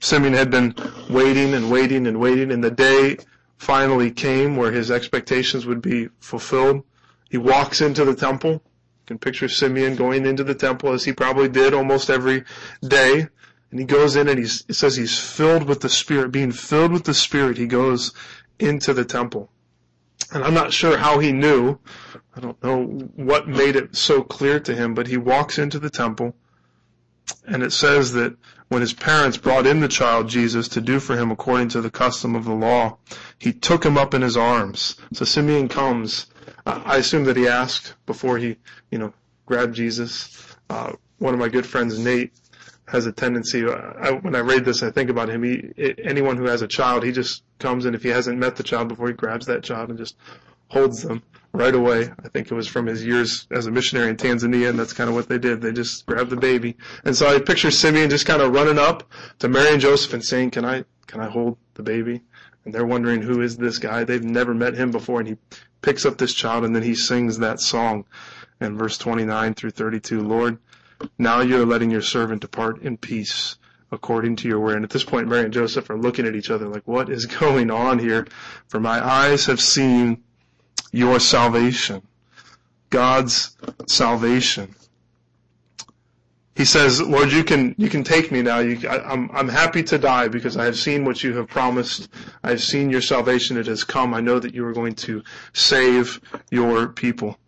Simeon 0.00 0.34
had 0.34 0.50
been 0.50 0.74
waiting 1.08 1.54
and 1.54 1.70
waiting 1.70 2.06
and 2.06 2.20
waiting 2.20 2.52
and 2.52 2.62
the 2.62 2.70
day 2.70 3.16
finally 3.58 4.10
came 4.10 4.56
where 4.56 4.70
his 4.70 4.90
expectations 4.90 5.66
would 5.66 5.82
be 5.82 6.08
fulfilled. 6.20 6.82
He 7.28 7.36
walks 7.36 7.80
into 7.80 8.04
the 8.04 8.14
temple. 8.14 8.52
You 8.52 9.06
can 9.06 9.18
picture 9.18 9.48
Simeon 9.48 9.96
going 9.96 10.24
into 10.24 10.44
the 10.44 10.54
temple 10.54 10.92
as 10.92 11.04
he 11.04 11.12
probably 11.12 11.48
did 11.48 11.74
almost 11.74 12.10
every 12.10 12.44
day. 12.82 13.26
And 13.70 13.78
he 13.78 13.86
goes 13.86 14.16
in 14.16 14.28
and 14.28 14.40
it 14.40 14.74
says 14.74 14.96
he's 14.96 15.18
filled 15.18 15.64
with 15.64 15.80
the 15.80 15.88
Spirit. 15.88 16.32
Being 16.32 16.52
filled 16.52 16.92
with 16.92 17.04
the 17.04 17.14
Spirit, 17.14 17.56
he 17.56 17.66
goes 17.66 18.12
into 18.58 18.92
the 18.92 19.04
temple. 19.04 19.50
And 20.32 20.44
I'm 20.44 20.54
not 20.54 20.72
sure 20.72 20.96
how 20.96 21.18
he 21.18 21.32
knew. 21.32 21.78
I 22.36 22.40
don't 22.40 22.62
know 22.62 22.84
what 23.16 23.48
made 23.48 23.76
it 23.76 23.96
so 23.96 24.22
clear 24.22 24.60
to 24.60 24.74
him, 24.74 24.94
but 24.94 25.06
he 25.06 25.16
walks 25.16 25.58
into 25.58 25.78
the 25.78 25.90
temple 25.90 26.34
and 27.46 27.62
it 27.62 27.72
says 27.72 28.12
that 28.12 28.36
when 28.68 28.80
his 28.80 28.92
parents 28.92 29.36
brought 29.36 29.66
in 29.66 29.80
the 29.80 29.88
child 29.88 30.28
Jesus 30.28 30.68
to 30.68 30.80
do 30.80 31.00
for 31.00 31.16
him 31.16 31.30
according 31.30 31.68
to 31.70 31.80
the 31.80 31.90
custom 31.90 32.34
of 32.34 32.44
the 32.44 32.54
law, 32.54 32.96
he 33.38 33.52
took 33.52 33.84
him 33.84 33.98
up 33.98 34.14
in 34.14 34.22
his 34.22 34.36
arms. 34.36 34.96
So 35.12 35.24
Simeon 35.24 35.68
comes. 35.68 36.26
I 36.66 36.98
assume 36.98 37.24
that 37.24 37.36
he 37.36 37.48
asked 37.48 37.94
before 38.06 38.38
he, 38.38 38.56
you 38.90 38.98
know, 38.98 39.12
grabbed 39.46 39.74
Jesus. 39.74 40.56
Uh, 40.68 40.92
one 41.18 41.34
of 41.34 41.40
my 41.40 41.48
good 41.48 41.66
friends, 41.66 41.98
Nate, 41.98 42.32
has 42.90 43.06
a 43.06 43.12
tendency. 43.12 43.64
Uh, 43.64 43.92
I, 44.00 44.10
when 44.12 44.34
I 44.34 44.40
read 44.40 44.64
this, 44.64 44.82
I 44.82 44.90
think 44.90 45.10
about 45.10 45.28
him. 45.28 45.42
He, 45.42 45.94
anyone 46.02 46.36
who 46.36 46.44
has 46.44 46.62
a 46.62 46.68
child, 46.68 47.04
he 47.04 47.12
just 47.12 47.42
comes 47.58 47.84
and 47.84 47.94
if 47.94 48.02
he 48.02 48.08
hasn't 48.08 48.38
met 48.38 48.56
the 48.56 48.62
child 48.62 48.88
before, 48.88 49.08
he 49.08 49.14
grabs 49.14 49.46
that 49.46 49.62
child 49.62 49.90
and 49.90 49.98
just 49.98 50.16
holds 50.68 51.02
them 51.02 51.22
right 51.52 51.74
away. 51.74 52.10
I 52.24 52.28
think 52.28 52.50
it 52.50 52.54
was 52.54 52.68
from 52.68 52.86
his 52.86 53.04
years 53.04 53.46
as 53.50 53.66
a 53.66 53.70
missionary 53.70 54.08
in 54.08 54.16
Tanzania, 54.16 54.68
and 54.70 54.78
that's 54.78 54.92
kind 54.92 55.08
of 55.08 55.14
what 55.14 55.28
they 55.28 55.38
did. 55.38 55.60
They 55.60 55.72
just 55.72 56.06
grabbed 56.06 56.30
the 56.30 56.36
baby. 56.36 56.76
And 57.04 57.16
so 57.16 57.26
I 57.26 57.38
picture 57.38 57.70
Simeon 57.70 58.10
just 58.10 58.26
kind 58.26 58.42
of 58.42 58.52
running 58.52 58.78
up 58.78 59.10
to 59.40 59.48
Mary 59.48 59.72
and 59.72 59.80
Joseph 59.80 60.12
and 60.14 60.24
saying, 60.24 60.50
"Can 60.50 60.64
I, 60.64 60.84
can 61.06 61.20
I 61.20 61.28
hold 61.28 61.58
the 61.74 61.82
baby?" 61.82 62.22
And 62.64 62.74
they're 62.74 62.86
wondering 62.86 63.22
who 63.22 63.40
is 63.40 63.56
this 63.56 63.78
guy? 63.78 64.04
They've 64.04 64.22
never 64.22 64.54
met 64.54 64.74
him 64.74 64.90
before, 64.90 65.20
and 65.20 65.28
he 65.28 65.36
picks 65.82 66.04
up 66.04 66.18
this 66.18 66.34
child 66.34 66.64
and 66.64 66.74
then 66.74 66.82
he 66.82 66.94
sings 66.94 67.38
that 67.38 67.60
song 67.60 68.04
in 68.60 68.76
verse 68.76 68.98
29 68.98 69.54
through 69.54 69.70
32. 69.70 70.20
Lord, 70.20 70.58
now 71.18 71.40
you 71.40 71.60
are 71.60 71.66
letting 71.66 71.90
your 71.90 72.02
servant 72.02 72.42
depart 72.42 72.82
in 72.82 72.96
peace 72.96 73.56
according 73.92 74.36
to 74.36 74.48
your 74.48 74.60
word. 74.60 74.76
And 74.76 74.84
at 74.84 74.90
this 74.90 75.04
point, 75.04 75.28
Mary 75.28 75.44
and 75.44 75.52
Joseph 75.52 75.90
are 75.90 75.98
looking 75.98 76.26
at 76.26 76.36
each 76.36 76.50
other 76.50 76.68
like, 76.68 76.86
what 76.86 77.08
is 77.08 77.26
going 77.40 77.70
on 77.70 77.98
here? 77.98 78.26
For 78.68 78.80
my 78.80 79.04
eyes 79.04 79.46
have 79.46 79.60
seen 79.60 80.22
your 80.92 81.20
salvation. 81.20 82.02
God's 82.90 83.56
salvation. 83.86 84.74
he 86.56 86.64
says, 86.64 87.00
Lord, 87.00 87.30
you 87.30 87.44
can, 87.44 87.74
you 87.78 87.88
can 87.88 88.02
take 88.02 88.32
me 88.32 88.42
now. 88.42 88.58
You, 88.58 88.88
I, 88.88 89.12
I'm, 89.12 89.30
I'm 89.32 89.48
happy 89.48 89.84
to 89.84 89.98
die 89.98 90.26
because 90.26 90.56
I 90.56 90.64
have 90.64 90.76
seen 90.76 91.04
what 91.04 91.22
you 91.22 91.36
have 91.36 91.46
promised. 91.46 92.08
I 92.42 92.50
have 92.50 92.62
seen 92.62 92.90
your 92.90 93.00
salvation. 93.00 93.56
It 93.56 93.66
has 93.66 93.84
come. 93.84 94.12
I 94.12 94.20
know 94.20 94.40
that 94.40 94.54
you 94.54 94.66
are 94.66 94.72
going 94.72 94.96
to 94.96 95.22
save 95.52 96.20
your 96.50 96.88
people. 96.88 97.38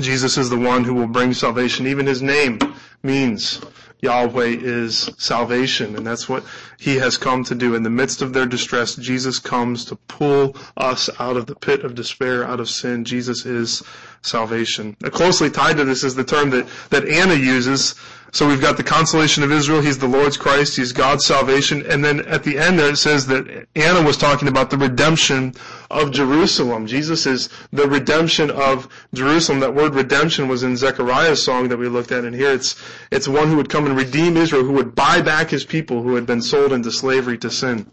Jesus 0.00 0.38
is 0.38 0.50
the 0.50 0.58
one 0.58 0.84
who 0.84 0.94
will 0.94 1.06
bring 1.06 1.32
salvation. 1.32 1.86
Even 1.86 2.06
his 2.06 2.22
name 2.22 2.58
means 3.02 3.60
Yahweh 4.00 4.56
is 4.60 5.10
salvation. 5.18 5.96
And 5.96 6.06
that's 6.06 6.28
what 6.28 6.44
he 6.78 6.96
has 6.96 7.16
come 7.16 7.44
to 7.44 7.54
do. 7.54 7.74
In 7.74 7.82
the 7.82 7.90
midst 7.90 8.22
of 8.22 8.32
their 8.32 8.46
distress, 8.46 8.94
Jesus 8.94 9.38
comes 9.38 9.84
to 9.86 9.96
pull 9.96 10.56
us 10.76 11.10
out 11.18 11.36
of 11.36 11.46
the 11.46 11.56
pit 11.56 11.84
of 11.84 11.94
despair, 11.94 12.44
out 12.44 12.60
of 12.60 12.70
sin. 12.70 13.04
Jesus 13.04 13.44
is 13.44 13.82
salvation. 14.22 14.94
Closely 15.10 15.50
tied 15.50 15.76
to 15.78 15.84
this 15.84 16.04
is 16.04 16.14
the 16.14 16.24
term 16.24 16.50
that, 16.50 16.68
that 16.90 17.08
Anna 17.08 17.34
uses. 17.34 17.94
So 18.30 18.46
we've 18.46 18.60
got 18.60 18.76
the 18.76 18.82
consolation 18.82 19.42
of 19.42 19.50
Israel. 19.50 19.80
He's 19.80 19.98
the 19.98 20.06
Lord's 20.06 20.36
Christ. 20.36 20.76
He's 20.76 20.92
God's 20.92 21.24
salvation. 21.24 21.84
And 21.86 22.04
then 22.04 22.20
at 22.26 22.44
the 22.44 22.58
end 22.58 22.78
there 22.78 22.90
it 22.90 22.96
says 22.96 23.26
that 23.28 23.66
Anna 23.74 24.02
was 24.02 24.16
talking 24.16 24.48
about 24.48 24.70
the 24.70 24.76
redemption 24.76 25.54
of 25.90 26.12
Jerusalem. 26.12 26.86
Jesus 26.86 27.26
is 27.26 27.48
the 27.72 27.88
redemption 27.88 28.50
of 28.50 28.88
Jerusalem. 29.14 29.60
That 29.60 29.74
word 29.74 29.94
redemption 29.94 30.46
was 30.46 30.62
in 30.62 30.76
Zechariah's 30.76 31.42
song 31.42 31.68
that 31.68 31.78
we 31.78 31.88
looked 31.88 32.12
at. 32.12 32.24
And 32.24 32.34
here 32.34 32.52
it's, 32.52 32.76
it's 33.10 33.26
one 33.26 33.48
who 33.48 33.56
would 33.56 33.70
come 33.70 33.86
and 33.86 33.96
redeem 33.96 34.36
Israel, 34.36 34.64
who 34.64 34.72
would 34.72 34.94
buy 34.94 35.22
back 35.22 35.48
his 35.48 35.64
people 35.64 36.02
who 36.02 36.14
had 36.14 36.26
been 36.26 36.42
sold 36.42 36.72
into 36.72 36.92
slavery 36.92 37.38
to 37.38 37.50
sin. 37.50 37.90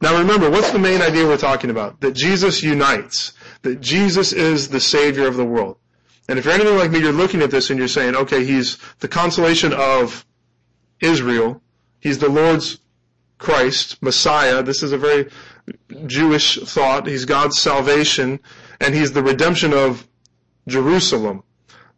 Now 0.00 0.18
remember, 0.18 0.50
what's 0.50 0.70
the 0.70 0.78
main 0.78 1.02
idea 1.02 1.26
we're 1.26 1.38
talking 1.38 1.70
about? 1.70 2.00
That 2.00 2.12
Jesus 2.12 2.62
unites 2.62 3.32
that 3.62 3.80
Jesus 3.80 4.32
is 4.32 4.68
the 4.68 4.80
Savior 4.80 5.26
of 5.26 5.36
the 5.36 5.44
world. 5.44 5.76
And 6.28 6.38
if 6.38 6.44
you're 6.44 6.54
anything 6.54 6.76
like 6.76 6.90
me, 6.90 7.00
you're 7.00 7.12
looking 7.12 7.42
at 7.42 7.50
this 7.50 7.70
and 7.70 7.78
you're 7.78 7.88
saying, 7.88 8.14
okay, 8.14 8.44
He's 8.44 8.78
the 9.00 9.08
consolation 9.08 9.72
of 9.72 10.26
Israel. 11.00 11.62
He's 12.00 12.18
the 12.18 12.28
Lord's 12.28 12.78
Christ, 13.38 14.02
Messiah. 14.02 14.62
This 14.62 14.82
is 14.82 14.92
a 14.92 14.98
very 14.98 15.30
Jewish 16.06 16.58
thought. 16.60 17.06
He's 17.06 17.24
God's 17.24 17.58
salvation, 17.58 18.40
and 18.80 18.94
He's 18.94 19.12
the 19.12 19.22
redemption 19.22 19.72
of 19.72 20.06
Jerusalem. 20.66 21.42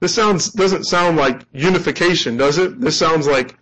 This 0.00 0.14
sounds 0.14 0.50
doesn't 0.50 0.84
sound 0.84 1.16
like 1.16 1.44
unification, 1.52 2.36
does 2.36 2.56
it? 2.58 2.80
This 2.80 2.96
sounds 2.96 3.26
like 3.26 3.56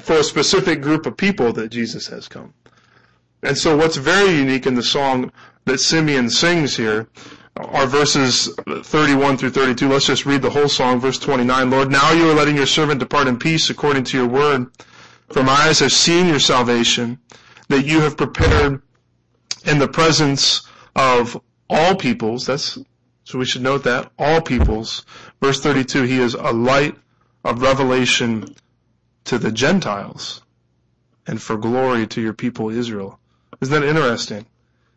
for 0.00 0.16
a 0.16 0.24
specific 0.24 0.82
group 0.82 1.06
of 1.06 1.16
people 1.16 1.52
that 1.54 1.68
Jesus 1.68 2.06
has 2.08 2.28
come. 2.28 2.52
And 3.42 3.56
so 3.56 3.76
what's 3.76 3.96
very 3.96 4.36
unique 4.36 4.66
in 4.66 4.74
the 4.74 4.82
song 4.82 5.32
that 5.64 5.78
Simeon 5.78 6.28
sings 6.28 6.76
here 6.76 7.08
are 7.56 7.86
verses 7.86 8.54
31 8.66 9.36
through 9.36 9.50
32. 9.50 9.88
Let's 9.88 10.06
just 10.06 10.26
read 10.26 10.42
the 10.42 10.50
whole 10.50 10.68
song. 10.68 11.00
Verse 11.00 11.18
29. 11.18 11.70
Lord, 11.70 11.90
now 11.90 12.12
you 12.12 12.30
are 12.30 12.34
letting 12.34 12.56
your 12.56 12.66
servant 12.66 13.00
depart 13.00 13.28
in 13.28 13.38
peace 13.38 13.70
according 13.70 14.04
to 14.04 14.16
your 14.16 14.26
word. 14.26 14.66
For 15.28 15.42
my 15.42 15.52
eyes 15.52 15.80
have 15.80 15.92
seen 15.92 16.26
your 16.26 16.40
salvation, 16.40 17.18
that 17.68 17.86
you 17.86 18.00
have 18.00 18.16
prepared 18.16 18.82
in 19.64 19.78
the 19.78 19.88
presence 19.88 20.62
of 20.94 21.40
all 21.70 21.94
peoples. 21.94 22.46
That's, 22.46 22.78
so 23.24 23.38
we 23.38 23.44
should 23.44 23.62
note 23.62 23.84
that. 23.84 24.12
All 24.18 24.40
peoples. 24.40 25.04
Verse 25.40 25.60
32. 25.60 26.02
He 26.02 26.18
is 26.18 26.34
a 26.34 26.52
light 26.52 26.96
of 27.44 27.62
revelation 27.62 28.54
to 29.24 29.38
the 29.38 29.52
Gentiles 29.52 30.42
and 31.26 31.40
for 31.40 31.56
glory 31.56 32.06
to 32.08 32.20
your 32.20 32.34
people 32.34 32.70
Israel. 32.70 33.18
Isn't 33.60 33.80
that 33.80 33.88
interesting? 33.88 34.46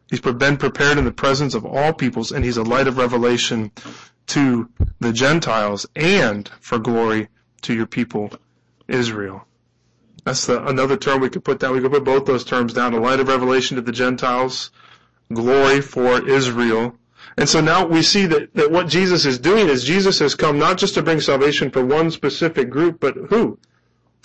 He's 0.10 0.20
been 0.20 0.58
prepared 0.58 0.98
in 0.98 1.06
the 1.06 1.12
presence 1.12 1.56
of 1.56 1.66
all 1.66 1.94
peoples, 1.94 2.32
and 2.32 2.46
he's 2.46 2.58
a 2.58 2.64
light 2.64 2.88
of 2.88 2.98
revelation 2.98 3.72
to 4.28 4.70
the 5.00 5.14
Gentiles 5.14 5.86
and 5.96 6.50
for 6.60 6.80
glory 6.80 7.30
to 7.62 7.74
your 7.74 7.88
people, 7.88 8.32
Israel. 8.88 9.48
That's 10.24 10.46
the, 10.46 10.66
another 10.66 10.98
term 10.98 11.22
we 11.22 11.30
could 11.30 11.44
put 11.44 11.60
down. 11.60 11.74
We 11.74 11.82
could 11.82 11.92
put 11.92 12.04
both 12.04 12.26
those 12.26 12.44
terms 12.44 12.74
down. 12.74 12.94
A 12.94 13.00
light 13.00 13.20
of 13.20 13.28
revelation 13.28 13.76
to 13.76 13.82
the 13.82 13.92
Gentiles, 13.92 14.72
glory 15.32 15.82
for 15.82 16.28
Israel. 16.28 16.96
And 17.38 17.50
so 17.50 17.62
now 17.62 17.86
we 17.86 18.02
see 18.02 18.26
that, 18.28 18.54
that 18.56 18.72
what 18.72 18.88
Jesus 18.88 19.26
is 19.26 19.40
doing 19.40 19.68
is 19.68 19.84
Jesus 19.84 20.20
has 20.20 20.36
come 20.36 20.58
not 20.58 20.78
just 20.78 20.94
to 20.96 21.04
bring 21.04 21.20
salvation 21.20 21.70
for 21.70 21.86
one 21.86 22.10
specific 22.10 22.70
group, 22.70 23.00
but 23.00 23.16
who? 23.30 23.60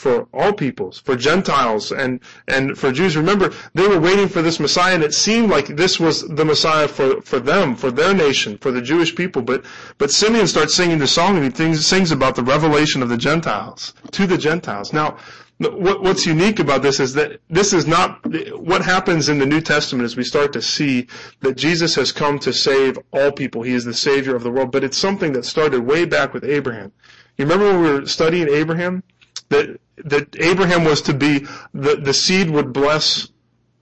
For 0.00 0.26
all 0.32 0.50
peoples, 0.50 0.98
for 0.98 1.14
Gentiles 1.14 1.92
and, 1.92 2.20
and 2.48 2.78
for 2.78 2.90
Jews. 2.90 3.18
Remember, 3.18 3.52
they 3.74 3.86
were 3.86 4.00
waiting 4.00 4.28
for 4.28 4.40
this 4.40 4.58
Messiah 4.58 4.94
and 4.94 5.04
it 5.04 5.12
seemed 5.12 5.50
like 5.50 5.66
this 5.66 6.00
was 6.00 6.26
the 6.26 6.44
Messiah 6.44 6.88
for, 6.88 7.20
for 7.20 7.38
them, 7.38 7.76
for 7.76 7.90
their 7.90 8.14
nation, 8.14 8.56
for 8.56 8.70
the 8.70 8.80
Jewish 8.80 9.14
people. 9.14 9.42
But, 9.42 9.62
but 9.98 10.10
Simeon 10.10 10.46
starts 10.46 10.74
singing 10.74 10.98
the 10.98 11.06
song 11.06 11.36
and 11.36 11.54
he 11.54 11.74
sings 11.74 12.12
about 12.12 12.34
the 12.34 12.42
revelation 12.42 13.02
of 13.02 13.10
the 13.10 13.18
Gentiles, 13.18 13.92
to 14.12 14.26
the 14.26 14.38
Gentiles. 14.38 14.94
Now, 14.94 15.18
what, 15.58 16.02
what's 16.02 16.24
unique 16.24 16.60
about 16.60 16.80
this 16.80 16.98
is 16.98 17.12
that 17.12 17.38
this 17.50 17.74
is 17.74 17.86
not, 17.86 18.24
what 18.58 18.82
happens 18.82 19.28
in 19.28 19.38
the 19.38 19.44
New 19.44 19.60
Testament 19.60 20.06
is 20.06 20.16
we 20.16 20.24
start 20.24 20.54
to 20.54 20.62
see 20.62 21.08
that 21.40 21.58
Jesus 21.58 21.94
has 21.96 22.10
come 22.10 22.38
to 22.38 22.54
save 22.54 22.98
all 23.12 23.30
people. 23.30 23.60
He 23.60 23.74
is 23.74 23.84
the 23.84 23.92
Savior 23.92 24.34
of 24.34 24.44
the 24.44 24.50
world, 24.50 24.72
but 24.72 24.82
it's 24.82 24.96
something 24.96 25.34
that 25.34 25.44
started 25.44 25.80
way 25.80 26.06
back 26.06 26.32
with 26.32 26.44
Abraham. 26.44 26.90
You 27.36 27.44
remember 27.44 27.66
when 27.66 27.82
we 27.82 27.90
were 27.90 28.06
studying 28.06 28.48
Abraham? 28.48 29.02
That 29.50 29.78
that 30.04 30.36
Abraham 30.40 30.84
was 30.84 31.02
to 31.02 31.14
be, 31.14 31.46
the, 31.74 31.96
the 31.96 32.14
seed 32.14 32.50
would 32.50 32.72
bless 32.72 33.28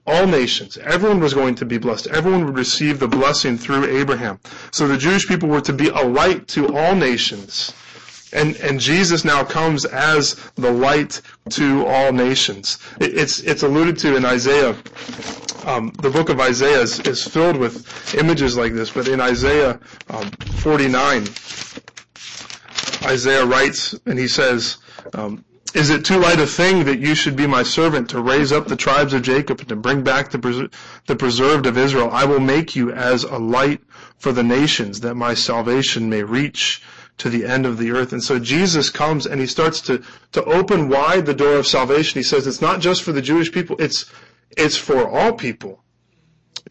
all 0.07 0.27
nations. 0.27 0.79
Everyone 0.79 1.21
was 1.21 1.35
going 1.35 1.55
to 1.57 1.67
be 1.67 1.79
blessed. 1.79 2.07
Everyone 2.09 2.47
would 2.47 2.57
receive 2.57 2.99
the 2.99 3.09
blessing 3.09 3.59
through 3.59 3.85
Abraham. 3.85 4.41
So 4.71 4.89
the 4.89 4.97
Jewish 4.97 5.29
people 5.29 5.49
were 5.49 5.61
to 5.63 5.73
be 5.73 5.89
a 5.89 6.03
light 6.03 6.49
to 6.49 6.75
all 6.75 6.95
nations. 6.95 7.75
And, 8.33 8.57
and 8.57 8.79
Jesus 8.81 9.25
now 9.25 9.45
comes 9.45 9.85
as 9.85 10.35
the 10.57 10.71
light 10.71 11.21
to 11.51 11.87
all 11.87 12.13
nations. 12.13 12.79
It, 13.01 13.17
it's, 13.17 13.41
it's 13.41 13.63
alluded 13.63 13.99
to 13.99 14.17
in 14.17 14.25
Isaiah. 14.25 14.77
Um, 15.65 15.93
the 16.01 16.11
book 16.11 16.29
of 16.31 16.41
Isaiah 16.41 16.81
is, 16.81 17.01
is, 17.01 17.27
filled 17.27 17.57
with 17.57 18.15
images 18.15 18.57
like 18.57 18.73
this, 18.73 18.91
but 18.91 19.09
in 19.09 19.21
Isaiah 19.21 19.79
um, 20.09 20.31
49, 20.31 21.23
Isaiah 23.03 23.45
writes, 23.45 23.95
and 24.07 24.19
he 24.19 24.29
says, 24.29 24.79
um, 25.15 25.45
is 25.75 25.91
it 25.91 26.05
too 26.05 26.19
light 26.19 26.41
a 26.41 26.47
thing 26.47 26.85
that 26.85 27.01
you 27.01 27.15
should 27.15 27.37
be 27.37 27.47
my 27.47 27.63
servant 27.63 28.11
to 28.11 28.21
raise 28.21 28.53
up 28.53 28.67
the 28.67 28.77
tribes 28.77 29.13
of 29.13 29.23
Jacob 29.23 29.61
and 29.61 29.69
to 29.69 29.77
bring 29.77 30.03
back 30.03 30.31
the, 30.31 30.39
pres- 30.39 30.69
the 31.07 31.17
preserved 31.17 31.67
of 31.67 31.77
Israel? 31.77 32.11
I 32.11 32.25
will 32.25 32.41
make 32.41 32.75
you 32.75 32.93
as 32.93 33.25
a 33.25 33.39
light 33.39 33.81
for 34.17 34.33
the 34.33 34.43
nations 34.43 35.01
that 35.01 35.15
my 35.15 35.35
salvation 35.35 36.09
may 36.09 36.23
reach 36.23 36.83
to 37.19 37.29
the 37.29 37.45
end 37.45 37.67
of 37.67 37.79
the 37.79 37.91
earth. 37.91 38.13
And 38.13 38.23
so 38.23 38.39
Jesus 38.39 38.91
comes 38.91 39.27
and 39.27 39.41
he 39.41 39.47
starts 39.47 39.81
to, 39.83 40.03
to 40.33 40.45
open 40.45 40.89
wide 40.89 41.27
the 41.27 41.35
door 41.35 41.57
of 41.57 41.67
salvation. 41.67 42.19
He 42.19 42.23
says 42.23 42.47
it's 42.47 42.63
not 42.63 42.81
just 42.81 43.03
for 43.03 43.13
the 43.13 43.23
Jewish 43.23 43.53
people, 43.53 43.77
it's, 43.79 44.11
it's 44.57 44.77
for 44.77 45.09
all 45.09 45.33
people. 45.33 45.83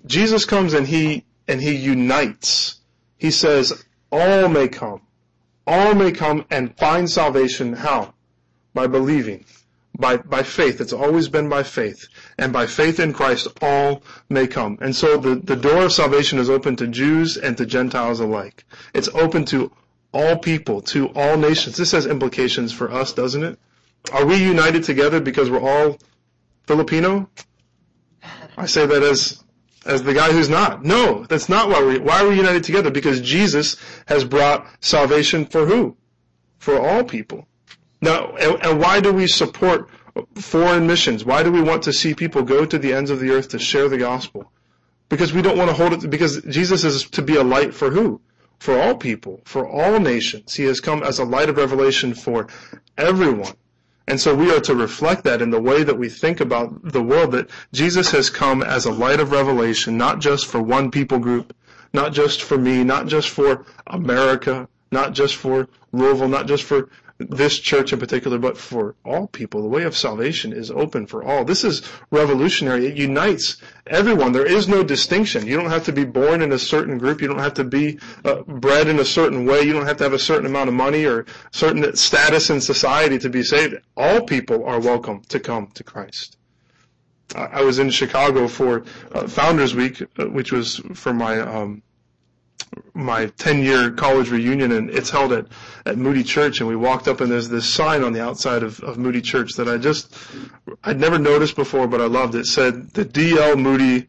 Jesus 0.06 0.46
comes 0.46 0.74
and 0.74 0.88
he, 0.88 1.26
and 1.48 1.62
he 1.62 1.76
unites. 1.76 2.80
He 3.18 3.32
says, 3.32 3.84
all 4.12 4.48
may 4.48 4.68
come. 4.70 5.02
All 5.66 5.94
may 5.94 6.14
come 6.14 6.46
and 6.50 6.76
find 6.78 7.10
salvation. 7.10 7.74
How? 7.74 8.14
By 8.78 8.86
believing, 8.86 9.44
by, 9.98 10.18
by 10.18 10.44
faith. 10.44 10.80
It's 10.80 10.94
always 10.94 11.28
been 11.28 11.50
by 11.50 11.64
faith. 11.64 12.08
And 12.38 12.54
by 12.54 12.68
faith 12.68 13.00
in 13.00 13.12
Christ, 13.12 13.48
all 13.60 14.04
may 14.30 14.46
come. 14.46 14.78
And 14.80 14.96
so 14.96 15.18
the, 15.18 15.36
the 15.36 15.56
door 15.56 15.86
of 15.86 15.92
salvation 15.92 16.38
is 16.38 16.48
open 16.48 16.76
to 16.76 16.88
Jews 16.88 17.38
and 17.38 17.58
to 17.58 17.66
Gentiles 17.66 18.20
alike. 18.20 18.66
It's 18.94 19.10
open 19.10 19.46
to 19.46 19.72
all 20.14 20.38
people, 20.38 20.82
to 20.94 21.08
all 21.16 21.38
nations. 21.38 21.76
This 21.76 21.92
has 21.94 22.06
implications 22.06 22.72
for 22.72 22.92
us, 22.92 23.14
doesn't 23.14 23.44
it? 23.44 23.60
Are 24.14 24.26
we 24.26 24.36
united 24.36 24.84
together 24.84 25.20
because 25.20 25.50
we're 25.50 25.60
all 25.60 25.98
Filipino? 26.68 27.30
I 28.56 28.68
say 28.68 28.86
that 28.86 29.02
as 29.02 29.44
as 29.86 30.04
the 30.04 30.14
guy 30.14 30.32
who's 30.32 30.50
not. 30.50 30.84
No, 30.84 31.26
that's 31.30 31.50
not 31.50 31.70
why 31.70 31.84
we 31.84 31.98
why 31.98 32.24
are 32.24 32.28
we 32.28 32.36
united 32.36 32.64
together? 32.64 32.92
Because 32.92 33.22
Jesus 33.22 33.78
has 34.06 34.24
brought 34.24 34.68
salvation 34.82 35.46
for 35.46 35.66
who? 35.66 35.98
For 36.60 36.80
all 36.80 37.04
people. 37.04 37.47
Now, 38.02 38.36
and, 38.36 38.64
and 38.64 38.80
why 38.80 39.00
do 39.00 39.12
we 39.12 39.28
support 39.28 39.90
foreign 40.36 40.88
missions? 40.88 41.26
Why 41.26 41.44
do 41.44 41.52
we 41.52 41.62
want 41.62 41.84
to 41.84 41.94
see 41.94 42.14
people 42.14 42.44
go 42.44 42.66
to 42.66 42.78
the 42.78 42.94
ends 42.94 43.10
of 43.10 43.20
the 43.20 43.32
earth 43.32 43.50
to 43.50 43.60
share 43.60 43.90
the 43.90 43.98
gospel? 43.98 44.52
Because 45.10 45.34
we 45.34 45.42
don't 45.42 45.58
want 45.58 45.70
to 45.70 45.76
hold 45.76 45.94
it, 45.94 46.10
because 46.10 46.42
Jesus 46.44 46.84
is 46.84 47.10
to 47.12 47.22
be 47.22 47.36
a 47.36 47.44
light 47.44 47.74
for 47.74 47.90
who? 47.90 48.22
For 48.60 48.80
all 48.80 48.96
people, 48.96 49.42
for 49.46 49.68
all 49.68 50.00
nations. 50.00 50.54
He 50.56 50.64
has 50.64 50.80
come 50.80 51.04
as 51.04 51.20
a 51.20 51.24
light 51.24 51.50
of 51.50 51.58
revelation 51.58 52.14
for 52.14 52.48
everyone. 52.98 53.54
And 54.08 54.20
so 54.20 54.34
we 54.34 54.52
are 54.54 54.62
to 54.62 54.76
reflect 54.76 55.26
that 55.26 55.42
in 55.42 55.50
the 55.50 55.62
way 55.62 55.84
that 55.84 55.98
we 55.98 56.08
think 56.08 56.40
about 56.40 56.92
the 56.92 57.04
world, 57.04 57.34
that 57.34 57.50
Jesus 57.74 58.10
has 58.12 58.30
come 58.30 58.64
as 58.64 58.86
a 58.86 58.92
light 58.92 59.20
of 59.20 59.32
revelation, 59.32 59.98
not 59.98 60.20
just 60.20 60.46
for 60.46 60.62
one 60.62 60.92
people 60.92 61.20
group, 61.20 61.56
not 61.94 62.14
just 62.14 62.42
for 62.42 62.58
me, 62.58 62.84
not 62.84 63.08
just 63.08 63.30
for 63.30 63.66
America, 63.88 64.68
not 64.92 65.14
just 65.14 65.36
for 65.36 65.68
Louisville, 65.92 66.30
not 66.30 66.48
just 66.48 66.64
for 66.64 66.90
this 67.20 67.58
church 67.60 67.94
in 67.94 68.00
particular, 68.00 68.38
but 68.38 68.58
for 68.58 68.96
all 69.04 69.28
people. 69.28 69.62
The 69.62 69.68
way 69.68 69.84
of 69.84 69.98
salvation 69.98 70.54
is 70.54 70.70
open 70.70 71.08
for 71.08 71.24
all. 71.24 71.44
This 71.44 71.64
is 71.64 71.82
revolutionary. 72.12 72.88
It 72.88 72.98
unites 72.98 73.58
everyone. 73.88 74.32
There 74.32 74.46
is 74.46 74.68
no 74.68 74.84
distinction. 74.84 75.48
You 75.48 75.58
don't 75.58 75.70
have 75.70 75.86
to 75.86 75.92
be 75.92 76.06
born 76.06 76.42
in 76.42 76.52
a 76.52 76.60
certain 76.60 76.98
group. 76.98 77.22
You 77.22 77.28
don't 77.28 77.40
have 77.40 77.56
to 77.56 77.64
be 77.64 78.00
uh, 78.24 78.44
bred 78.44 78.88
in 78.88 79.00
a 79.00 79.06
certain 79.06 79.46
way. 79.46 79.62
You 79.62 79.74
don't 79.74 79.88
have 79.88 79.98
to 79.98 80.04
have 80.04 80.14
a 80.14 80.20
certain 80.20 80.46
amount 80.46 80.70
of 80.70 80.76
money 80.76 81.06
or 81.06 81.26
certain 81.52 81.96
status 81.96 82.50
in 82.50 82.62
society 82.62 83.18
to 83.20 83.30
be 83.30 83.44
saved. 83.44 83.76
All 83.96 84.22
people 84.22 84.66
are 84.66 84.80
welcome 84.80 85.22
to 85.30 85.40
come 85.40 85.68
to 85.74 85.84
Christ. 85.84 86.38
I 87.36 87.62
was 87.62 87.78
in 87.80 87.90
Chicago 87.90 88.48
for 88.48 88.86
uh, 89.12 89.28
Founders 89.28 89.76
Week, 89.76 90.02
uh, 90.18 90.26
which 90.26 90.54
was 90.54 90.78
for 90.94 91.14
my 91.14 91.40
um, 91.40 91.84
my 92.94 93.28
10 93.38 93.64
year 93.64 93.92
college 93.92 94.30
reunion 94.30 94.72
and 94.72 94.90
it's 94.90 95.10
held 95.10 95.32
at, 95.32 95.48
at 95.86 95.98
Moody 95.98 96.24
Church 96.24 96.60
and 96.60 96.68
we 96.68 96.76
walked 96.76 97.08
up 97.08 97.22
and 97.22 97.32
there's 97.32 97.50
this 97.50 97.68
sign 97.68 98.04
on 98.04 98.14
the 98.14 98.22
outside 98.22 98.64
of, 98.64 98.80
of 98.82 98.98
Moody 98.98 99.22
Church 99.22 99.54
that 99.54 99.68
I 99.68 99.78
just, 99.78 100.16
I'd 100.84 101.00
never 101.00 101.18
noticed 101.18 101.56
before 101.56 101.88
but 101.88 102.02
I 102.02 102.06
loved 102.06 102.36
it. 102.36 102.46
Said 102.46 102.92
the 102.94 103.06
D.L. 103.06 103.56
Moody 103.56 104.08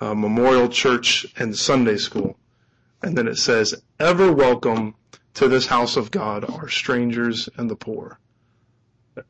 uh, 0.00 0.14
Memorial 0.14 0.68
Church 0.68 1.26
and 1.36 1.56
Sunday 1.56 1.96
School. 1.96 2.36
And 3.02 3.16
then 3.16 3.28
it 3.28 3.36
says, 3.36 3.74
ever 3.98 4.32
welcome 4.32 4.94
to 5.34 5.48
this 5.48 5.66
house 5.66 5.96
of 5.96 6.10
God 6.10 6.48
are 6.48 6.68
strangers 6.68 7.48
and 7.56 7.70
the 7.70 7.76
poor. 7.76 8.18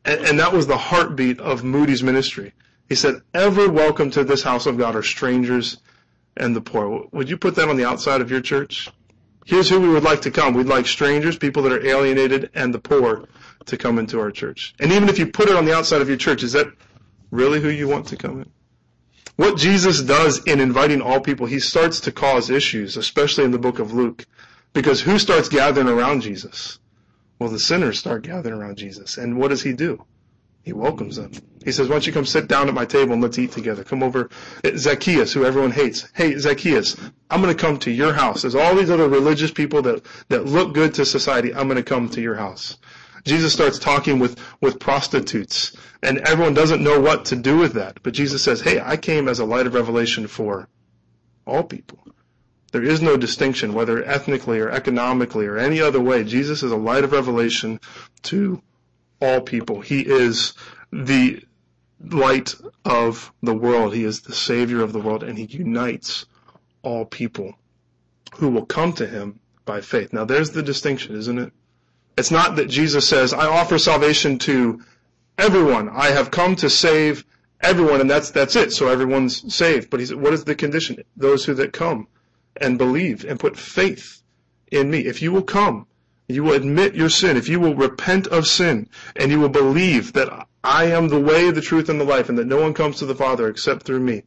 And, 0.05 0.21
and 0.21 0.39
that 0.39 0.53
was 0.53 0.67
the 0.67 0.77
heartbeat 0.77 1.39
of 1.39 1.63
Moody's 1.63 2.03
ministry. 2.03 2.53
He 2.89 2.95
said, 2.95 3.21
ever 3.33 3.69
welcome 3.69 4.11
to 4.11 4.23
this 4.23 4.43
house 4.43 4.65
of 4.65 4.77
God 4.77 4.95
are 4.95 5.03
strangers 5.03 5.77
and 6.39 6.55
the 6.55 6.61
poor. 6.61 7.07
Would 7.11 7.29
you 7.29 7.37
put 7.37 7.55
that 7.55 7.69
on 7.69 7.77
the 7.77 7.85
outside 7.85 8.21
of 8.21 8.31
your 8.31 8.41
church? 8.41 8.89
Here's 9.45 9.69
who 9.69 9.79
we 9.79 9.89
would 9.89 10.03
like 10.03 10.21
to 10.21 10.31
come. 10.31 10.53
We'd 10.53 10.67
like 10.67 10.87
strangers, 10.87 11.37
people 11.37 11.63
that 11.63 11.71
are 11.71 11.85
alienated, 11.85 12.49
and 12.53 12.73
the 12.73 12.79
poor 12.79 13.27
to 13.65 13.77
come 13.77 13.97
into 13.97 14.19
our 14.19 14.31
church. 14.31 14.75
And 14.79 14.91
even 14.91 15.09
if 15.09 15.19
you 15.19 15.27
put 15.27 15.49
it 15.49 15.55
on 15.55 15.65
the 15.65 15.75
outside 15.75 16.01
of 16.01 16.09
your 16.09 16.17
church, 16.17 16.43
is 16.43 16.53
that 16.53 16.67
really 17.31 17.61
who 17.61 17.69
you 17.69 17.87
want 17.87 18.07
to 18.07 18.17
come 18.17 18.41
in? 18.41 18.49
What 19.37 19.57
Jesus 19.57 20.01
does 20.01 20.43
in 20.45 20.59
inviting 20.59 21.01
all 21.01 21.21
people, 21.21 21.45
he 21.45 21.59
starts 21.59 21.99
to 22.01 22.11
cause 22.11 22.49
issues, 22.49 22.97
especially 22.97 23.45
in 23.45 23.51
the 23.51 23.59
book 23.59 23.79
of 23.79 23.93
Luke. 23.93 24.25
Because 24.73 25.01
who 25.01 25.19
starts 25.19 25.47
gathering 25.47 25.87
around 25.87 26.21
Jesus? 26.21 26.79
Well, 27.39 27.49
the 27.49 27.59
sinners 27.59 27.99
start 27.99 28.23
gathering 28.23 28.59
around 28.59 28.77
Jesus. 28.77 29.17
And 29.17 29.37
what 29.37 29.49
does 29.49 29.61
he 29.61 29.73
do? 29.73 30.03
He 30.67 30.73
welcomes 30.73 31.15
them. 31.15 31.31
He 31.63 31.71
says, 31.71 31.87
why 31.87 31.93
don't 31.93 32.05
you 32.05 32.11
come 32.11 32.25
sit 32.25 32.49
down 32.49 32.67
at 32.67 32.73
my 32.73 32.83
table 32.83 33.13
and 33.13 33.23
let's 33.23 33.39
eat 33.39 33.53
together. 33.53 33.85
Come 33.85 34.03
over. 34.03 34.29
Zacchaeus, 34.75 35.31
who 35.31 35.45
everyone 35.45 35.71
hates. 35.71 36.09
Hey, 36.13 36.37
Zacchaeus, 36.37 36.97
I'm 37.29 37.41
going 37.41 37.55
to 37.55 37.61
come 37.61 37.79
to 37.79 37.89
your 37.89 38.11
house. 38.11 38.41
There's 38.41 38.53
all 38.53 38.75
these 38.75 38.89
other 38.89 39.07
religious 39.07 39.49
people 39.49 39.81
that, 39.83 40.05
that 40.27 40.45
look 40.45 40.73
good 40.73 40.95
to 40.95 41.05
society. 41.05 41.55
I'm 41.55 41.69
going 41.69 41.77
to 41.77 41.83
come 41.83 42.09
to 42.09 42.21
your 42.21 42.35
house. 42.35 42.77
Jesus 43.23 43.53
starts 43.53 43.79
talking 43.79 44.19
with, 44.19 44.37
with 44.59 44.77
prostitutes 44.77 45.73
and 46.03 46.17
everyone 46.27 46.53
doesn't 46.53 46.83
know 46.83 46.99
what 46.99 47.23
to 47.25 47.37
do 47.37 47.57
with 47.57 47.71
that. 47.75 48.03
But 48.03 48.13
Jesus 48.13 48.43
says, 48.43 48.59
hey, 48.59 48.81
I 48.81 48.97
came 48.97 49.29
as 49.29 49.39
a 49.39 49.45
light 49.45 49.67
of 49.67 49.73
revelation 49.73 50.27
for 50.27 50.67
all 51.45 51.63
people. 51.63 52.05
There 52.73 52.83
is 52.83 53.01
no 53.01 53.15
distinction, 53.15 53.73
whether 53.73 54.03
ethnically 54.03 54.59
or 54.59 54.69
economically 54.69 55.45
or 55.45 55.57
any 55.57 55.79
other 55.79 56.01
way. 56.01 56.25
Jesus 56.25 56.61
is 56.61 56.73
a 56.73 56.75
light 56.75 57.05
of 57.05 57.13
revelation 57.13 57.79
to 58.23 58.61
all 59.19 59.41
people. 59.41 59.81
He 59.81 60.01
is 60.01 60.53
the 60.91 61.43
light 61.99 62.55
of 62.85 63.31
the 63.41 63.55
world. 63.55 63.93
He 63.93 64.03
is 64.03 64.21
the 64.21 64.33
savior 64.33 64.81
of 64.81 64.93
the 64.93 64.99
world 64.99 65.23
and 65.23 65.37
he 65.37 65.45
unites 65.45 66.25
all 66.83 67.05
people 67.05 67.55
who 68.35 68.49
will 68.49 68.65
come 68.65 68.93
to 68.93 69.07
him 69.07 69.39
by 69.65 69.81
faith. 69.81 70.13
Now 70.13 70.25
there's 70.25 70.51
the 70.51 70.63
distinction, 70.63 71.15
isn't 71.15 71.39
it? 71.39 71.51
It's 72.17 72.31
not 72.31 72.55
that 72.55 72.69
Jesus 72.69 73.07
says, 73.07 73.33
I 73.33 73.47
offer 73.47 73.77
salvation 73.77 74.39
to 74.39 74.81
everyone. 75.37 75.89
I 75.89 76.07
have 76.07 76.31
come 76.31 76.55
to 76.57 76.69
save 76.69 77.25
everyone 77.61 78.01
and 78.01 78.09
that's, 78.09 78.31
that's 78.31 78.55
it. 78.55 78.71
So 78.71 78.87
everyone's 78.87 79.53
saved. 79.53 79.89
But 79.89 79.99
he 79.99 80.05
said, 80.05 80.17
what 80.17 80.33
is 80.33 80.43
the 80.43 80.55
condition? 80.55 81.03
Those 81.15 81.45
who 81.45 81.53
that 81.55 81.73
come 81.73 82.07
and 82.55 82.77
believe 82.77 83.25
and 83.25 83.39
put 83.39 83.57
faith 83.57 84.21
in 84.71 84.89
me. 84.89 84.99
If 84.99 85.21
you 85.21 85.31
will 85.31 85.43
come 85.43 85.86
you 86.27 86.43
will 86.43 86.53
admit 86.53 86.93
your 86.93 87.09
sin, 87.09 87.37
if 87.37 87.47
you 87.47 87.59
will 87.59 87.75
repent 87.75 88.27
of 88.27 88.47
sin, 88.47 88.89
and 89.15 89.31
you 89.31 89.39
will 89.39 89.49
believe 89.49 90.13
that 90.13 90.47
I 90.63 90.85
am 90.85 91.07
the 91.07 91.19
way, 91.19 91.51
the 91.51 91.61
truth, 91.61 91.87
and 91.87 92.01
the 92.01 92.05
life, 92.05 92.27
and 92.27 92.37
that 92.37 92.47
no 92.47 92.61
one 92.61 92.73
comes 92.73 92.97
to 92.97 93.05
the 93.05 93.15
Father 93.15 93.47
except 93.47 93.83
through 93.83 94.01
me, 94.01 94.23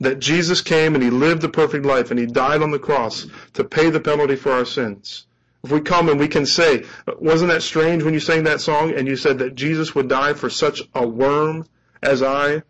that 0.00 0.20
Jesus 0.20 0.62
came 0.62 0.94
and 0.94 1.04
He 1.04 1.10
lived 1.10 1.42
the 1.42 1.50
perfect 1.50 1.84
life, 1.84 2.10
and 2.10 2.18
He 2.18 2.26
died 2.26 2.62
on 2.62 2.70
the 2.70 2.78
cross 2.78 3.26
to 3.52 3.64
pay 3.64 3.90
the 3.90 4.00
penalty 4.00 4.36
for 4.36 4.52
our 4.52 4.64
sins. 4.64 5.26
If 5.62 5.70
we 5.70 5.80
come 5.80 6.08
and 6.08 6.20
we 6.20 6.28
can 6.28 6.46
say, 6.46 6.84
wasn't 7.18 7.50
that 7.50 7.62
strange 7.62 8.02
when 8.02 8.14
you 8.14 8.20
sang 8.20 8.44
that 8.44 8.60
song 8.60 8.92
and 8.94 9.08
you 9.08 9.16
said 9.16 9.38
that 9.38 9.54
Jesus 9.54 9.94
would 9.94 10.08
die 10.08 10.34
for 10.34 10.50
such 10.50 10.82
a 10.94 11.06
worm 11.06 11.66
as 12.02 12.22
I? 12.22 12.62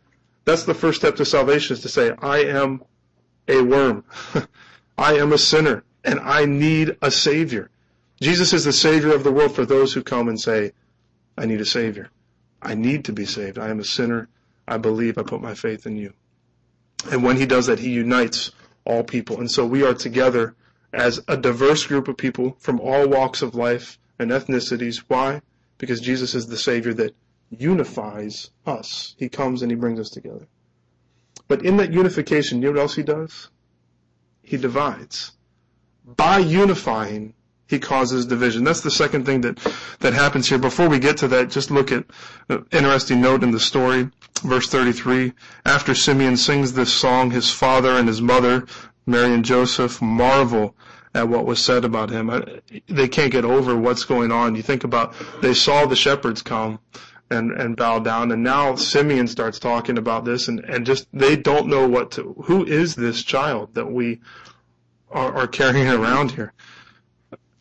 That's 0.44 0.64
the 0.64 0.74
first 0.74 1.00
step 1.00 1.16
to 1.16 1.24
salvation 1.24 1.74
is 1.74 1.80
to 1.82 1.88
say, 1.88 2.12
I 2.20 2.44
am 2.44 2.82
a 3.48 3.62
worm. 3.62 4.04
I 4.98 5.14
am 5.14 5.32
a 5.32 5.38
sinner 5.38 5.82
and 6.04 6.20
I 6.20 6.44
need 6.44 6.96
a 7.02 7.10
savior. 7.10 7.70
Jesus 8.20 8.52
is 8.52 8.64
the 8.64 8.72
Savior 8.72 9.14
of 9.14 9.24
the 9.24 9.32
world 9.32 9.54
for 9.54 9.66
those 9.66 9.92
who 9.92 10.02
come 10.02 10.28
and 10.28 10.40
say, 10.40 10.72
I 11.36 11.46
need 11.46 11.60
a 11.60 11.66
Savior. 11.66 12.10
I 12.62 12.74
need 12.74 13.04
to 13.06 13.12
be 13.12 13.26
saved. 13.26 13.58
I 13.58 13.68
am 13.68 13.80
a 13.80 13.84
sinner. 13.84 14.28
I 14.66 14.78
believe. 14.78 15.18
I 15.18 15.22
put 15.22 15.42
my 15.42 15.54
faith 15.54 15.86
in 15.86 15.96
you. 15.96 16.14
And 17.10 17.22
when 17.22 17.36
he 17.36 17.46
does 17.46 17.66
that, 17.66 17.78
he 17.78 17.90
unites 17.90 18.52
all 18.84 19.04
people. 19.04 19.40
And 19.40 19.50
so 19.50 19.66
we 19.66 19.82
are 19.82 19.94
together 19.94 20.54
as 20.92 21.20
a 21.28 21.36
diverse 21.36 21.86
group 21.86 22.08
of 22.08 22.16
people 22.16 22.56
from 22.58 22.80
all 22.80 23.08
walks 23.08 23.42
of 23.42 23.54
life 23.54 23.98
and 24.18 24.30
ethnicities. 24.30 24.98
Why? 25.08 25.42
Because 25.78 26.00
Jesus 26.00 26.34
is 26.34 26.46
the 26.46 26.56
Savior 26.56 26.94
that 26.94 27.16
unifies 27.50 28.50
us. 28.66 29.14
He 29.18 29.28
comes 29.28 29.62
and 29.62 29.70
he 29.70 29.76
brings 29.76 30.00
us 30.00 30.10
together. 30.10 30.46
But 31.48 31.64
in 31.64 31.76
that 31.76 31.92
unification, 31.92 32.62
you 32.62 32.68
know 32.68 32.74
what 32.74 32.80
else 32.80 32.94
he 32.94 33.02
does? 33.02 33.50
He 34.42 34.56
divides. 34.56 35.32
By 36.04 36.38
unifying, 36.38 37.34
he 37.68 37.78
causes 37.78 38.26
division. 38.26 38.64
That's 38.64 38.80
the 38.82 38.90
second 38.90 39.24
thing 39.24 39.40
that, 39.42 39.58
that 40.00 40.12
happens 40.12 40.48
here. 40.48 40.58
Before 40.58 40.88
we 40.88 40.98
get 40.98 41.16
to 41.18 41.28
that, 41.28 41.50
just 41.50 41.70
look 41.70 41.90
at 41.92 42.04
an 42.48 42.66
interesting 42.72 43.20
note 43.20 43.42
in 43.42 43.50
the 43.50 43.60
story, 43.60 44.10
verse 44.42 44.68
33. 44.68 45.32
After 45.64 45.94
Simeon 45.94 46.36
sings 46.36 46.72
this 46.72 46.92
song, 46.92 47.30
his 47.30 47.50
father 47.50 47.90
and 47.90 48.06
his 48.06 48.20
mother, 48.20 48.66
Mary 49.06 49.32
and 49.32 49.44
Joseph, 49.44 50.00
marvel 50.02 50.74
at 51.14 51.28
what 51.28 51.46
was 51.46 51.64
said 51.64 51.84
about 51.84 52.10
him. 52.10 52.30
They 52.88 53.08
can't 53.08 53.32
get 53.32 53.44
over 53.44 53.76
what's 53.76 54.04
going 54.04 54.32
on. 54.32 54.56
You 54.56 54.62
think 54.62 54.84
about, 54.84 55.14
they 55.40 55.54
saw 55.54 55.86
the 55.86 55.96
shepherds 55.96 56.42
come 56.42 56.80
and, 57.30 57.52
and 57.52 57.76
bow 57.76 58.00
down, 58.00 58.32
and 58.32 58.42
now 58.42 58.74
Simeon 58.74 59.28
starts 59.28 59.58
talking 59.58 59.96
about 59.96 60.24
this, 60.24 60.48
and, 60.48 60.60
and 60.60 60.84
just, 60.84 61.06
they 61.12 61.36
don't 61.36 61.68
know 61.68 61.88
what 61.88 62.10
to, 62.12 62.34
who 62.44 62.64
is 62.64 62.94
this 62.96 63.22
child 63.22 63.74
that 63.74 63.90
we 63.90 64.20
are, 65.10 65.34
are 65.34 65.46
carrying 65.46 65.88
around 65.88 66.32
here? 66.32 66.52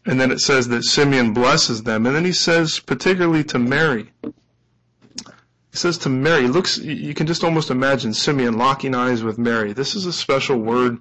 And 0.06 0.20
then 0.20 0.32
it 0.32 0.40
says 0.40 0.68
that 0.68 0.84
Simeon 0.84 1.34
blesses 1.34 1.84
them. 1.84 2.06
And 2.06 2.16
then 2.16 2.26
he 2.26 2.34
says, 2.34 2.80
particularly 2.80 3.44
to 3.46 3.60
Mary, 3.60 4.12
he 4.24 5.78
says 5.78 5.98
to 6.00 6.10
Mary, 6.10 6.48
looks, 6.48 6.78
you 6.78 7.14
can 7.14 7.26
just 7.26 7.44
almost 7.44 7.72
imagine 7.72 8.14
Simeon 8.14 8.58
locking 8.58 8.94
eyes 8.94 9.24
with 9.24 9.38
Mary. 9.38 9.74
This 9.74 9.96
is 9.96 10.06
a 10.06 10.14
special 10.14 10.58
word 10.58 11.00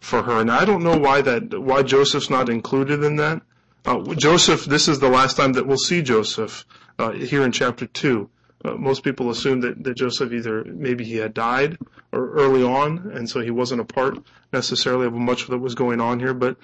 for 0.00 0.22
her. 0.22 0.40
And 0.40 0.50
I 0.50 0.64
don't 0.64 0.84
know 0.84 0.96
why 0.96 1.20
that, 1.22 1.60
why 1.60 1.82
Joseph's 1.82 2.30
not 2.30 2.48
included 2.48 3.02
in 3.02 3.16
that. 3.16 3.42
Uh, 3.84 4.14
Joseph, 4.14 4.64
this 4.64 4.88
is 4.88 5.00
the 5.00 5.08
last 5.08 5.36
time 5.36 5.52
that 5.52 5.66
we'll 5.66 5.76
see 5.76 6.02
Joseph, 6.02 6.64
uh, 6.98 7.12
here 7.12 7.42
in 7.42 7.52
chapter 7.52 7.86
2. 7.86 8.28
Uh, 8.66 8.74
most 8.74 9.04
people 9.04 9.30
assume 9.30 9.60
that, 9.60 9.84
that 9.84 9.96
Joseph 9.96 10.32
either 10.32 10.64
maybe 10.64 11.04
he 11.04 11.16
had 11.16 11.32
died 11.34 11.78
or 12.10 12.32
early 12.32 12.64
on, 12.64 13.10
and 13.14 13.30
so 13.30 13.40
he 13.40 13.50
wasn't 13.52 13.80
a 13.80 13.84
part 13.84 14.18
necessarily 14.52 15.06
of 15.06 15.12
much 15.12 15.46
that 15.46 15.58
was 15.58 15.76
going 15.76 16.00
on 16.00 16.18
here. 16.18 16.34
But 16.34 16.56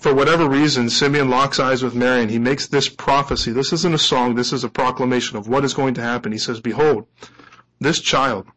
for 0.00 0.12
whatever 0.12 0.48
reason, 0.48 0.90
Simeon 0.90 1.30
locks 1.30 1.60
eyes 1.60 1.84
with 1.84 1.94
Mary 1.94 2.22
and 2.22 2.30
he 2.30 2.40
makes 2.40 2.66
this 2.66 2.88
prophecy. 2.88 3.52
This 3.52 3.72
isn't 3.72 3.94
a 3.94 3.98
song, 3.98 4.34
this 4.34 4.52
is 4.52 4.64
a 4.64 4.68
proclamation 4.68 5.36
of 5.36 5.46
what 5.46 5.64
is 5.64 5.74
going 5.74 5.94
to 5.94 6.02
happen. 6.02 6.32
He 6.32 6.38
says, 6.38 6.60
Behold, 6.60 7.06
this 7.78 8.00
child 8.00 8.48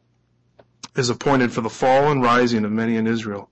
is 0.95 1.09
appointed 1.11 1.51
for 1.51 1.61
the 1.61 1.69
fall 1.69 2.11
and 2.11 2.23
rising 2.23 2.65
of 2.65 2.71
many 2.71 2.95
in 2.95 3.05
Israel, 3.05 3.51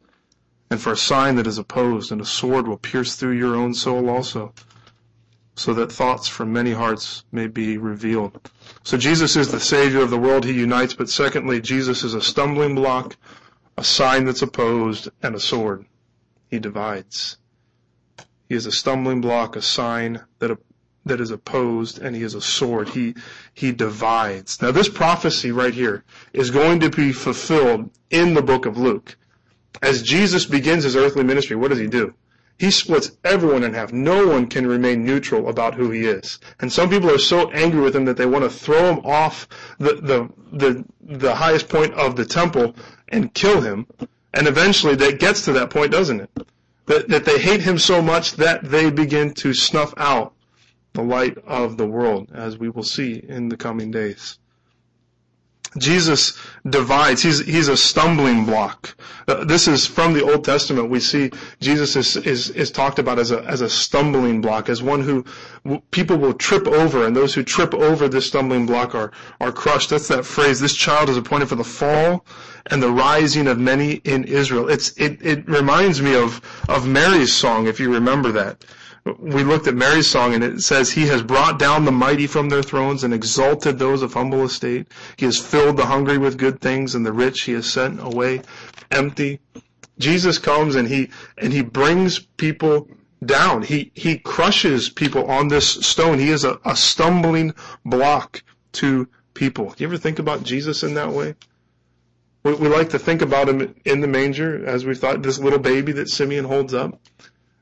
and 0.71 0.81
for 0.81 0.93
a 0.93 0.97
sign 0.97 1.35
that 1.35 1.45
is 1.45 1.59
opposed, 1.59 2.11
and 2.11 2.21
a 2.21 2.25
sword 2.25 2.67
will 2.67 2.77
pierce 2.77 3.15
through 3.15 3.37
your 3.37 3.55
own 3.55 3.75
soul 3.75 4.09
also 4.09 4.51
so 5.55 5.73
that 5.73 5.91
thoughts 5.91 6.27
from 6.27 6.51
many 6.51 6.71
hearts 6.71 7.23
may 7.31 7.47
be 7.47 7.77
revealed. 7.77 8.49
So 8.85 8.99
Jesus 8.99 9.35
is 9.35 9.51
the 9.51 9.59
Savior 9.59 10.01
of 10.01 10.11
the 10.11 10.17
world. 10.17 10.45
He 10.45 10.53
unites, 10.53 10.93
but 10.93 11.09
secondly, 11.09 11.59
Jesus 11.59 12.03
is 12.03 12.13
a 12.13 12.21
stumbling 12.21 12.75
block, 12.75 13.17
a 13.79 13.83
sign 13.83 14.25
that's 14.25 14.43
opposed, 14.43 15.09
and 15.23 15.33
a 15.33 15.39
sword. 15.39 15.85
He 16.51 16.59
divides. 16.59 17.37
He 18.47 18.53
is 18.53 18.67
a 18.67 18.71
stumbling 18.71 19.21
block, 19.21 19.55
a 19.55 19.61
sign 19.63 20.21
that 20.37 20.55
that 21.03 21.19
is 21.19 21.31
opposed, 21.31 21.97
and 21.97 22.15
he 22.15 22.21
is 22.21 22.35
a 22.35 22.41
sword. 22.41 22.89
He 22.89 23.15
he 23.55 23.71
divides. 23.71 24.61
Now 24.61 24.69
this 24.69 24.87
prophecy 24.87 25.51
right 25.51 25.73
here 25.73 26.03
is 26.31 26.51
going 26.51 26.79
to 26.81 26.91
be 26.91 27.11
fulfilled 27.11 27.89
in 28.11 28.35
the 28.35 28.43
book 28.43 28.67
of 28.67 28.77
Luke. 28.77 29.17
As 29.81 30.03
Jesus 30.03 30.45
begins 30.45 30.83
his 30.83 30.95
earthly 30.95 31.23
ministry, 31.23 31.55
what 31.55 31.69
does 31.69 31.79
he 31.79 31.87
do? 31.87 32.13
He 32.57 32.71
splits 32.71 33.11
everyone 33.23 33.63
in 33.63 33.73
half. 33.73 33.91
No 33.91 34.27
one 34.27 34.47
can 34.47 34.65
remain 34.65 35.05
neutral 35.05 35.49
about 35.49 35.75
who 35.75 35.91
he 35.91 36.05
is. 36.05 36.39
And 36.61 36.71
some 36.71 36.89
people 36.89 37.11
are 37.11 37.17
so 37.17 37.51
angry 37.51 37.81
with 37.81 37.95
him 37.95 38.05
that 38.05 38.15
they 38.15 38.25
want 38.25 38.45
to 38.45 38.49
throw 38.49 38.93
him 38.93 39.05
off 39.05 39.47
the, 39.77 39.95
the, 39.95 40.29
the, 40.53 40.85
the 41.01 41.35
highest 41.35 41.67
point 41.67 41.93
of 41.95 42.15
the 42.15 42.25
temple 42.25 42.75
and 43.09 43.33
kill 43.33 43.59
him. 43.59 43.87
And 44.33 44.47
eventually 44.47 44.95
that 44.95 45.19
gets 45.19 45.41
to 45.45 45.53
that 45.53 45.69
point, 45.69 45.91
doesn't 45.91 46.21
it? 46.21 46.29
That, 46.85 47.09
that 47.09 47.25
they 47.25 47.39
hate 47.39 47.61
him 47.61 47.77
so 47.77 48.01
much 48.01 48.33
that 48.33 48.63
they 48.63 48.89
begin 48.89 49.33
to 49.35 49.53
snuff 49.53 49.93
out 49.97 50.33
the 50.93 51.03
light 51.03 51.37
of 51.45 51.75
the 51.77 51.87
world, 51.87 52.31
as 52.33 52.57
we 52.57 52.69
will 52.69 52.83
see 52.83 53.15
in 53.27 53.49
the 53.49 53.57
coming 53.57 53.91
days. 53.91 54.39
Jesus 55.77 56.37
divides. 56.69 57.21
He's, 57.21 57.45
he's 57.45 57.67
a 57.67 57.75
stumbling 57.75 58.45
block. 58.45 58.95
Uh, 59.27 59.43
this 59.43 59.67
is 59.67 59.85
from 59.85 60.13
the 60.13 60.23
Old 60.23 60.45
Testament. 60.45 60.89
We 60.89 60.99
see 60.99 61.31
Jesus 61.59 61.95
is, 61.95 62.15
is, 62.17 62.49
is 62.51 62.71
talked 62.71 62.99
about 62.99 63.19
as 63.19 63.31
a, 63.31 63.43
as 63.43 63.61
a 63.61 63.69
stumbling 63.69 64.41
block, 64.41 64.69
as 64.69 64.81
one 64.81 65.01
who 65.01 65.25
people 65.91 66.17
will 66.17 66.33
trip 66.33 66.67
over, 66.67 67.05
and 67.05 67.15
those 67.15 67.33
who 67.33 67.43
trip 67.43 67.73
over 67.73 68.07
this 68.07 68.27
stumbling 68.27 68.65
block 68.65 68.95
are, 68.95 69.11
are 69.41 69.51
crushed. 69.51 69.89
That's 69.89 70.07
that 70.07 70.25
phrase, 70.25 70.59
this 70.59 70.75
child 70.75 71.09
is 71.09 71.17
appointed 71.17 71.49
for 71.49 71.55
the 71.55 71.63
fall 71.63 72.25
and 72.67 72.81
the 72.81 72.91
rising 72.91 73.47
of 73.47 73.59
many 73.59 73.95
in 74.05 74.23
Israel. 74.23 74.69
It's, 74.69 74.91
it, 74.97 75.21
it 75.21 75.47
reminds 75.47 76.01
me 76.01 76.15
of, 76.15 76.41
of 76.69 76.87
Mary's 76.87 77.33
song, 77.33 77.67
if 77.67 77.79
you 77.79 77.93
remember 77.93 78.31
that 78.31 78.63
we 79.19 79.43
looked 79.43 79.67
at 79.67 79.75
Mary's 79.75 80.09
song 80.09 80.33
and 80.33 80.43
it 80.43 80.61
says, 80.61 80.91
He 80.91 81.05
has 81.07 81.21
brought 81.21 81.59
down 81.59 81.85
the 81.85 81.91
mighty 81.91 82.25
from 82.25 82.49
their 82.49 82.63
thrones 82.63 83.03
and 83.03 83.13
exalted 83.13 83.77
those 83.77 84.01
of 84.01 84.13
humble 84.13 84.43
estate. 84.43 84.87
He 85.17 85.25
has 85.25 85.37
filled 85.37 85.77
the 85.77 85.85
hungry 85.85 86.17
with 86.17 86.39
good 86.39 86.59
things 86.59 86.95
and 86.95 87.05
the 87.05 87.13
rich 87.13 87.43
he 87.43 87.53
has 87.53 87.71
sent 87.71 87.99
away 88.01 88.41
empty. 88.89 89.39
Jesus 89.99 90.39
comes 90.39 90.75
and 90.75 90.87
he, 90.87 91.09
and 91.37 91.53
he 91.53 91.61
brings 91.61 92.19
people 92.19 92.89
down. 93.23 93.61
He, 93.61 93.91
he 93.93 94.17
crushes 94.17 94.89
people 94.89 95.29
on 95.29 95.49
this 95.49 95.69
stone. 95.69 96.17
He 96.17 96.29
is 96.29 96.43
a, 96.43 96.59
a 96.65 96.75
stumbling 96.75 97.53
block 97.85 98.43
to 98.73 99.07
people. 99.35 99.69
Do 99.69 99.83
you 99.83 99.87
ever 99.87 99.97
think 99.97 100.17
about 100.17 100.43
Jesus 100.43 100.81
in 100.81 100.95
that 100.95 101.11
way? 101.11 101.35
We, 102.43 102.55
we 102.55 102.67
like 102.69 102.89
to 102.89 102.99
think 102.99 103.21
about 103.21 103.49
him 103.49 103.75
in 103.85 104.01
the 104.01 104.07
manger 104.07 104.65
as 104.65 104.83
we 104.83 104.95
thought 104.95 105.21
this 105.21 105.39
little 105.39 105.59
baby 105.59 105.91
that 105.93 106.09
Simeon 106.09 106.45
holds 106.45 106.73
up. 106.73 106.99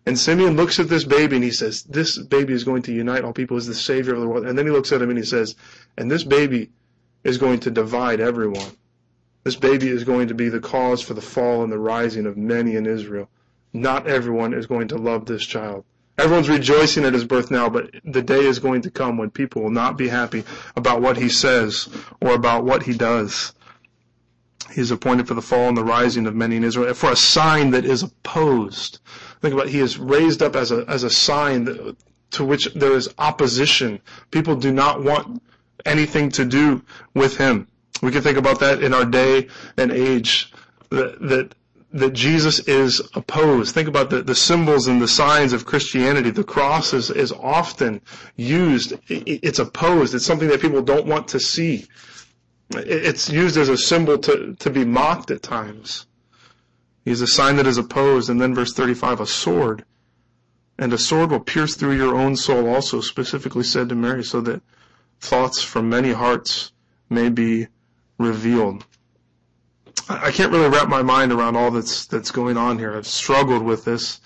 And 0.05 0.19
Simeon 0.19 0.57
looks 0.57 0.79
at 0.79 0.89
this 0.89 1.05
baby 1.05 1.37
and 1.37 1.43
he 1.43 1.51
says, 1.51 1.83
this 1.83 2.17
baby 2.17 2.53
is 2.53 2.65
going 2.65 2.81
to 2.83 2.93
unite 2.93 3.23
all 3.23 3.31
people 3.31 3.55
as 3.55 3.67
the 3.67 3.73
savior 3.73 4.13
of 4.13 4.19
the 4.19 4.27
world. 4.27 4.45
And 4.45 4.57
then 4.57 4.65
he 4.65 4.71
looks 4.71 4.91
at 4.91 5.01
him 5.01 5.09
and 5.09 5.17
he 5.17 5.23
says, 5.23 5.55
and 5.97 6.11
this 6.11 6.23
baby 6.23 6.71
is 7.23 7.37
going 7.37 7.61
to 7.61 7.71
divide 7.71 8.19
everyone. 8.19 8.71
This 9.43 9.55
baby 9.55 9.89
is 9.89 10.03
going 10.03 10.27
to 10.27 10.33
be 10.33 10.49
the 10.49 10.59
cause 10.59 11.01
for 11.01 11.13
the 11.13 11.21
fall 11.21 11.63
and 11.63 11.71
the 11.71 11.79
rising 11.79 12.25
of 12.25 12.37
many 12.37 12.75
in 12.75 12.85
Israel. 12.85 13.29
Not 13.71 14.07
everyone 14.07 14.53
is 14.53 14.67
going 14.67 14.89
to 14.89 14.97
love 14.97 15.25
this 15.25 15.45
child. 15.45 15.85
Everyone's 16.17 16.49
rejoicing 16.49 17.05
at 17.05 17.13
his 17.13 17.25
birth 17.25 17.49
now, 17.49 17.69
but 17.69 17.89
the 18.03 18.21
day 18.21 18.45
is 18.45 18.59
going 18.59 18.83
to 18.83 18.91
come 18.91 19.17
when 19.17 19.31
people 19.31 19.63
will 19.63 19.71
not 19.71 19.97
be 19.97 20.07
happy 20.09 20.43
about 20.75 21.01
what 21.01 21.17
he 21.17 21.27
says 21.27 21.89
or 22.21 22.33
about 22.33 22.65
what 22.65 22.83
he 22.83 22.93
does. 22.93 23.53
He 24.71 24.81
is 24.81 24.91
appointed 24.91 25.27
for 25.27 25.33
the 25.33 25.41
fall 25.41 25.67
and 25.69 25.77
the 25.77 25.83
rising 25.83 26.27
of 26.27 26.35
many 26.35 26.55
in 26.55 26.63
Israel, 26.63 26.93
for 26.93 27.11
a 27.11 27.15
sign 27.15 27.71
that 27.71 27.83
is 27.83 28.03
opposed 28.03 28.99
Think 29.43 29.55
about 29.55 29.67
it, 29.67 29.73
he 29.73 29.81
is 29.81 29.99
raised 29.99 30.41
up 30.41 30.55
as 30.55 30.71
a 30.71 30.85
as 30.87 31.03
a 31.03 31.09
sign 31.09 31.65
that, 31.65 31.97
to 32.31 32.45
which 32.45 32.73
there 32.75 32.93
is 32.93 33.13
opposition. 33.17 33.99
People 34.31 34.55
do 34.55 34.71
not 34.71 35.03
want 35.03 35.43
anything 35.85 36.29
to 36.29 36.45
do 36.45 36.81
with 37.13 37.35
him. 37.35 37.67
We 38.01 38.11
can 38.11 38.21
think 38.21 38.37
about 38.37 38.61
that 38.61 38.81
in 38.81 38.93
our 38.93 39.03
day 39.03 39.49
and 39.75 39.91
age 39.91 40.53
that 40.91 41.19
that 41.19 41.55
that 41.91 42.13
Jesus 42.13 42.59
is 42.69 43.01
opposed. 43.15 43.75
Think 43.75 43.89
about 43.89 44.09
the, 44.09 44.21
the 44.21 44.33
symbols 44.33 44.87
and 44.87 45.01
the 45.01 45.09
signs 45.09 45.51
of 45.51 45.65
Christianity. 45.65 46.29
The 46.29 46.45
cross 46.45 46.93
is, 46.93 47.11
is 47.11 47.33
often 47.33 47.99
used. 48.37 48.93
It's 49.09 49.59
opposed. 49.59 50.15
It's 50.15 50.25
something 50.25 50.47
that 50.47 50.61
people 50.61 50.81
don't 50.81 51.05
want 51.05 51.27
to 51.27 51.39
see. 51.41 51.85
It's 52.69 53.29
used 53.29 53.57
as 53.57 53.67
a 53.67 53.77
symbol 53.77 54.17
to, 54.19 54.55
to 54.55 54.69
be 54.69 54.85
mocked 54.85 55.31
at 55.31 55.43
times. 55.43 56.07
He's 57.05 57.21
a 57.21 57.27
sign 57.27 57.57
that 57.57 57.67
is 57.67 57.77
opposed. 57.77 58.29
And 58.29 58.41
then 58.41 58.55
verse 58.55 58.73
35, 58.73 59.19
a 59.19 59.25
sword. 59.25 59.85
And 60.77 60.91
a 60.93 60.97
sword 60.97 61.31
will 61.31 61.39
pierce 61.39 61.75
through 61.75 61.97
your 61.97 62.15
own 62.15 62.35
soul 62.35 62.67
also, 62.67 63.01
specifically 63.01 63.63
said 63.63 63.89
to 63.89 63.95
Mary, 63.95 64.23
so 64.23 64.41
that 64.41 64.61
thoughts 65.19 65.61
from 65.61 65.89
many 65.89 66.11
hearts 66.11 66.71
may 67.09 67.29
be 67.29 67.67
revealed. 68.17 68.85
I 70.09 70.31
can't 70.31 70.51
really 70.51 70.69
wrap 70.69 70.89
my 70.89 71.01
mind 71.01 71.31
around 71.31 71.55
all 71.55 71.71
that's 71.71 72.05
that's 72.05 72.31
going 72.31 72.57
on 72.57 72.77
here. 72.77 72.95
I've 72.95 73.07
struggled 73.07 73.63
with 73.63 73.85
this, 73.85 74.19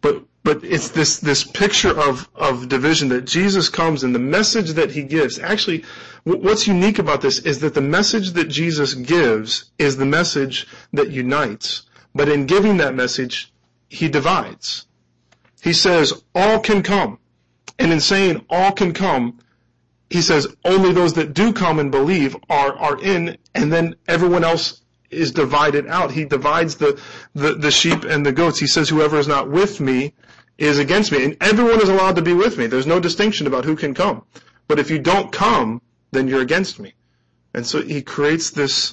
but 0.00 0.24
but 0.42 0.64
it's 0.64 0.88
this 0.88 1.18
this 1.18 1.44
picture 1.44 1.96
of 1.96 2.28
of 2.34 2.68
division 2.68 3.08
that 3.10 3.26
Jesus 3.26 3.68
comes 3.68 4.02
and 4.02 4.14
the 4.14 4.18
message 4.18 4.70
that 4.72 4.90
he 4.90 5.02
gives. 5.02 5.38
Actually, 5.38 5.84
what's 6.24 6.66
unique 6.66 6.98
about 6.98 7.20
this 7.20 7.38
is 7.40 7.60
that 7.60 7.74
the 7.74 7.80
message 7.80 8.32
that 8.32 8.48
Jesus 8.48 8.94
gives 8.94 9.70
is 9.78 9.96
the 9.96 10.06
message 10.06 10.66
that 10.92 11.10
unites. 11.10 11.82
But 12.14 12.28
in 12.28 12.46
giving 12.46 12.78
that 12.78 12.94
message, 12.94 13.52
he 13.88 14.08
divides. 14.08 14.86
He 15.62 15.72
says, 15.72 16.22
all 16.34 16.60
can 16.60 16.82
come. 16.82 17.18
And 17.78 17.92
in 17.92 18.00
saying 18.00 18.44
all 18.50 18.72
can 18.72 18.92
come, 18.92 19.38
he 20.10 20.22
says 20.22 20.48
only 20.64 20.92
those 20.92 21.14
that 21.14 21.34
do 21.34 21.52
come 21.52 21.78
and 21.78 21.90
believe 21.90 22.36
are, 22.48 22.74
are 22.76 23.00
in, 23.00 23.38
and 23.54 23.72
then 23.72 23.94
everyone 24.08 24.44
else 24.44 24.82
is 25.10 25.32
divided 25.32 25.86
out. 25.86 26.10
He 26.10 26.24
divides 26.24 26.76
the, 26.76 27.00
the, 27.34 27.54
the 27.54 27.70
sheep 27.70 28.04
and 28.04 28.24
the 28.24 28.32
goats. 28.32 28.58
He 28.58 28.66
says, 28.66 28.88
whoever 28.88 29.18
is 29.18 29.28
not 29.28 29.50
with 29.50 29.80
me 29.80 30.14
is 30.58 30.78
against 30.78 31.10
me. 31.12 31.24
And 31.24 31.36
everyone 31.40 31.80
is 31.80 31.88
allowed 31.88 32.16
to 32.16 32.22
be 32.22 32.34
with 32.34 32.58
me. 32.58 32.66
There's 32.66 32.86
no 32.86 33.00
distinction 33.00 33.46
about 33.46 33.64
who 33.64 33.76
can 33.76 33.94
come. 33.94 34.24
But 34.68 34.78
if 34.78 34.90
you 34.90 34.98
don't 34.98 35.32
come, 35.32 35.82
then 36.12 36.28
you're 36.28 36.42
against 36.42 36.78
me. 36.78 36.94
And 37.54 37.66
so 37.66 37.82
he 37.82 38.02
creates 38.02 38.50
this, 38.50 38.92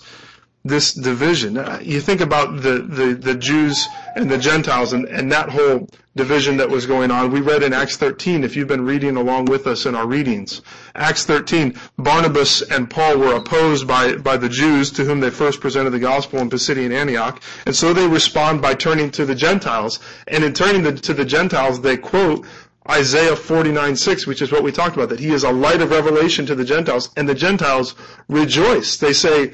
this 0.68 0.94
division. 0.94 1.58
Uh, 1.58 1.80
you 1.82 2.02
think 2.02 2.22
about 2.22 2.62
the, 2.62 2.80
the, 2.80 3.14
the 3.14 3.36
Jews 3.36 3.88
and 4.16 4.30
the 4.30 4.38
Gentiles 4.38 4.94
and, 4.94 5.06
and 5.06 5.32
that 5.32 5.50
whole 5.50 5.88
division 6.16 6.58
that 6.58 6.70
was 6.70 6.86
going 6.86 7.12
on. 7.12 7.32
We 7.32 7.42
read 7.42 7.64
in 7.64 7.74
Acts 7.74 7.96
13, 7.96 8.44
if 8.44 8.56
you've 8.56 8.68
been 8.68 8.86
reading 8.86 9.18
along 9.18 9.46
with 9.46 9.68
us 9.68 9.86
in 9.86 9.96
our 9.96 10.08
readings. 10.08 10.62
Acts 10.96 11.26
13, 11.26 11.76
Barnabas 11.98 12.64
and 12.64 12.90
Paul 12.90 13.20
were 13.20 13.36
opposed 13.36 13.88
by, 13.88 14.16
by 14.16 14.36
the 14.36 14.50
Jews 14.50 14.92
to 14.92 15.06
whom 15.06 15.20
they 15.20 15.30
first 15.30 15.62
presented 15.62 15.92
the 15.92 16.00
gospel 16.00 16.40
in 16.40 16.50
Pisidian 16.50 16.92
Antioch. 16.92 17.42
And 17.66 17.76
so 17.76 17.94
they 17.94 18.08
respond 18.08 18.62
by 18.62 18.74
turning 18.74 19.12
to 19.12 19.26
the 19.26 19.36
Gentiles. 19.36 20.00
And 20.28 20.44
in 20.44 20.54
turning 20.54 20.84
the, 20.84 20.94
to 20.94 21.14
the 21.14 21.26
Gentiles, 21.26 21.82
they 21.82 21.98
quote 21.98 22.46
Isaiah 22.90 23.36
49:6, 23.36 24.26
which 24.26 24.42
is 24.42 24.52
what 24.52 24.64
we 24.64 24.72
talked 24.72 24.96
about, 24.96 25.10
that 25.10 25.20
he 25.20 25.32
is 25.32 25.44
a 25.44 25.52
light 25.52 25.82
of 25.82 25.92
revelation 25.92 26.46
to 26.46 26.56
the 26.56 26.64
Gentiles, 26.64 27.10
and 27.18 27.28
the 27.28 27.36
Gentiles 27.36 27.96
rejoice. 28.30 28.96
They 28.96 29.12
say, 29.12 29.54